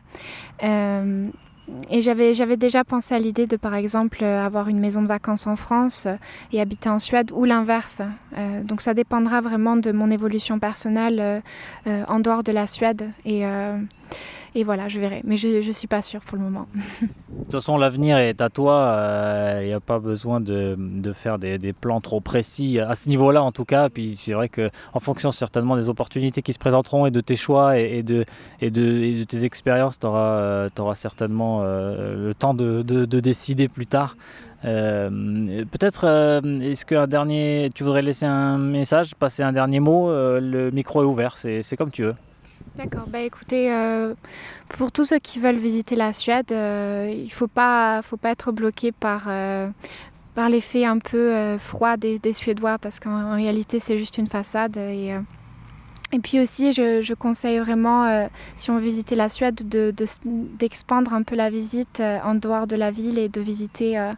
Et 1.91 2.01
j'avais, 2.03 2.35
j'avais 2.35 2.57
déjà 2.57 2.85
pensé 2.85 3.15
à 3.15 3.19
l'idée 3.19 3.47
de, 3.47 3.57
par 3.57 3.75
exemple, 3.75 4.25
avoir 4.25 4.69
une 4.69 4.81
maison 4.81 5.03
de 5.03 5.07
vacances 5.07 5.47
en 5.47 5.57
France 5.57 6.07
et 6.53 6.61
habiter 6.61 6.89
en 6.89 6.99
Suède 6.99 7.31
ou 7.33 7.45
l'inverse. 7.45 8.03
donc 8.65 8.81
ça 8.81 8.95
dépendra 8.95 9.41
vraiment 9.41 9.77
de 9.77 9.93
mon 9.93 10.11
évolution 10.11 10.59
personnelle 10.59 11.43
en 11.87 12.21
dehors 12.21 12.43
de 12.43 12.53
la 12.53 12.67
Suède. 12.67 13.11
Et, 13.25 13.45
et 14.55 14.65
voilà, 14.65 14.89
je 14.89 14.99
verrai. 14.99 15.23
Mais 15.25 15.37
je 15.37 15.67
ne 15.67 15.73
suis 15.73 15.89
pas 15.89 16.03
sûre 16.03 16.21
pour 16.21 16.37
le 16.37 16.45
moment. 16.45 16.67
de 17.03 17.07
toute 17.45 17.53
façon, 17.53 17.77
l'avenir 17.77 18.19
est 18.19 18.41
à 18.41 18.49
toi. 18.49 19.59
Il 19.61 19.67
n'y 19.67 19.73
a 19.73 19.81
pas 19.81 19.99
besoin 19.99 20.41
de, 20.41 20.77
faire 21.13 21.39
des, 21.39 21.73
plans 21.73 22.01
trop 22.01 22.21
précis 22.21 22.81
à 22.81 22.95
ce 22.95 23.09
niveau-là, 23.09 23.43
en 23.43 23.53
tout 23.53 23.65
cas. 23.65 23.89
Puis 23.89 24.17
c'est 24.17 24.33
vrai 24.33 24.49
qu'en 24.49 25.01
fonction 25.01 25.31
certainement 25.31 25.77
des 25.77 25.89
opportunités 25.89 26.43
qui 26.43 26.53
se 26.53 26.59
présenteront 26.59 27.07
et 27.07 27.11
de 27.11 27.21
tes 27.21 27.37
choix 27.37 27.79
et, 27.79 28.03
de, 28.03 28.25
tes 28.61 29.45
expériences, 29.45 29.99
tu 29.99 30.07
auras, 30.07 30.67
auras, 30.79 30.95
certainement 30.95 31.63
le 31.63 32.33
temps 32.39 32.55
de, 32.55 32.83
de, 32.83 33.05
de, 33.05 33.21
décider 33.21 33.69
plus 33.69 33.87
tard. 33.87 34.17
Euh, 34.65 35.65
Peut-être, 35.71 36.05
euh, 36.05 36.41
est-ce 36.61 36.85
qu'un 36.85 37.07
dernier, 37.07 37.71
tu 37.75 37.85
voudrais 37.85 38.03
laisser 38.03 38.27
un 38.27 38.59
message, 38.59 39.15
passer 39.15 39.43
un 39.43 39.53
dernier 39.53 39.81
mot? 39.81 40.11
Euh, 40.11 40.41
Le 40.41 40.71
micro 40.71 41.03
est 41.03 41.07
ouvert, 41.07 41.37
c'est 41.37 41.77
comme 41.77 41.91
tu 41.91 42.03
veux. 42.03 42.15
D'accord, 42.79 43.09
bah 43.09 43.23
écoutez, 43.23 43.73
euh, 43.73 44.15
pour 44.69 44.93
tous 44.93 45.07
ceux 45.07 45.19
qui 45.19 45.41
veulent 45.41 45.57
visiter 45.57 45.97
la 45.97 46.13
Suède, 46.13 46.53
euh, 46.53 47.13
il 47.13 47.25
ne 47.25 47.29
faut 47.29 47.49
pas, 47.49 48.03
faut 48.03 48.17
pas 48.17 48.31
être 48.31 48.53
bloqué 48.53 48.93
par, 48.93 49.25
euh, 49.27 49.69
par 50.37 50.49
l'effet 50.49 50.85
un 50.85 51.01
peu 51.01 51.59
froid 51.59 51.97
des, 51.97 52.21
Suédois, 52.33 52.79
parce 52.79 53.01
qu'en 53.01 53.35
réalité 53.35 53.81
c'est 53.81 53.99
juste 53.99 54.17
une 54.17 54.29
façade. 54.29 54.79
Et 56.11 56.21
puis 56.21 56.41
aussi, 56.41 56.73
je, 56.73 57.03
je 57.03 57.13
conseille 57.13 57.59
vraiment, 57.59 58.07
euh, 58.07 58.29
si 58.57 58.71
on 58.71 58.77
veut 58.77 58.81
visiter 58.81 59.15
la 59.15 59.29
Suède, 59.29 59.61
d'expandre 60.59 61.11
de, 61.11 61.15
de, 61.15 61.21
un 61.21 61.23
peu 61.23 61.37
la 61.37 61.51
visite 61.51 62.01
euh, 62.01 62.19
en 62.25 62.35
dehors 62.35 62.67
de 62.67 62.77
la 62.77 62.91
ville 62.91 63.19
et 63.19 63.29
de 63.29 63.41
visiter. 63.43 63.99
Euh, 63.99 64.13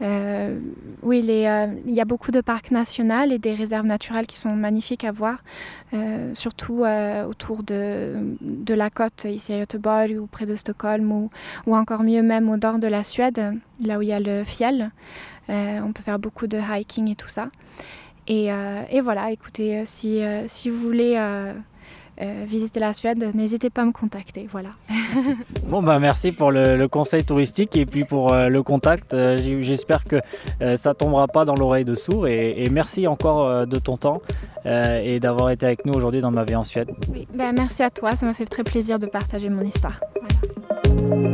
euh 0.00 0.58
oui, 1.02 1.22
il 1.26 1.94
y 1.94 2.00
a 2.00 2.04
beaucoup 2.06 2.30
de 2.30 2.40
parcs 2.40 2.70
nationaux 2.70 3.30
et 3.30 3.38
des 3.38 3.54
réserves 3.54 3.84
naturelles 3.84 4.26
qui 4.26 4.38
sont 4.38 4.54
magnifiques 4.56 5.04
à 5.04 5.12
voir, 5.12 5.38
surtout 6.32 6.84
autour 7.28 7.62
de, 7.62 8.14
de 8.40 8.74
la 8.74 8.90
côte, 8.90 9.26
ici 9.28 9.52
à 9.52 9.58
Göteborg 9.58 10.16
ou 10.18 10.26
près 10.26 10.46
de 10.46 10.54
Stockholm, 10.54 11.10
ou, 11.12 11.30
ou 11.66 11.76
encore 11.76 12.02
mieux 12.02 12.22
même 12.22 12.48
au 12.48 12.56
nord 12.56 12.78
de 12.78 12.88
la 12.88 13.04
Suède, 13.04 13.54
là 13.84 13.98
où 13.98 14.02
il 14.02 14.08
y 14.08 14.12
a 14.12 14.20
le 14.20 14.44
Fjell. 14.44 14.90
on 15.48 15.92
peut 15.92 16.02
faire 16.02 16.18
beaucoup 16.18 16.46
de 16.46 16.58
hiking 16.58 17.10
et 17.10 17.16
tout 17.16 17.28
ça. 17.28 17.48
Et, 18.26 18.52
euh, 18.52 18.82
et, 18.90 19.00
voilà, 19.00 19.30
écoutez, 19.30 19.82
si, 19.84 20.22
euh, 20.22 20.44
si 20.46 20.70
vous 20.70 20.78
voulez 20.78 21.14
euh, 21.16 21.52
visiter 22.46 22.80
la 22.80 22.94
Suède, 22.94 23.32
n'hésitez 23.34 23.70
pas 23.70 23.82
à 23.82 23.84
me 23.84 23.92
contacter. 23.92 24.48
Voilà. 24.50 24.70
bon, 25.66 25.82
bah 25.82 25.98
merci 25.98 26.32
pour 26.32 26.50
le, 26.50 26.76
le, 26.76 26.88
conseil 26.88 27.24
touristique 27.24 27.76
et 27.76 27.84
puis 27.84 28.04
pour 28.04 28.34
le 28.34 28.62
contact. 28.62 29.14
J'espère 29.60 30.04
que 30.04 30.16
ça 30.76 30.94
tombera 30.94 31.26
pas 31.26 31.44
dans 31.44 31.54
l'oreille 31.54 31.84
de 31.84 31.94
sourd. 31.94 32.26
Et, 32.26 32.64
et, 32.64 32.70
merci 32.70 33.06
encore 33.06 33.66
de 33.66 33.78
ton 33.78 33.96
temps 33.96 34.22
et 34.64 35.20
d'avoir 35.20 35.50
été 35.50 35.66
avec 35.66 35.84
nous 35.84 35.92
aujourd'hui 35.92 36.20
dans 36.20 36.30
ma 36.30 36.44
vie 36.44 36.56
en 36.56 36.64
Suède. 36.64 36.90
Oui, 37.12 37.28
bah, 37.34 37.52
merci 37.52 37.82
à 37.82 37.90
toi, 37.90 38.16
ça 38.16 38.24
m'a 38.24 38.34
fait 38.34 38.46
très 38.46 38.64
plaisir 38.64 38.98
de 38.98 39.06
partager 39.06 39.50
mon 39.50 39.62
histoire. 39.62 40.00
Voilà. 40.86 41.33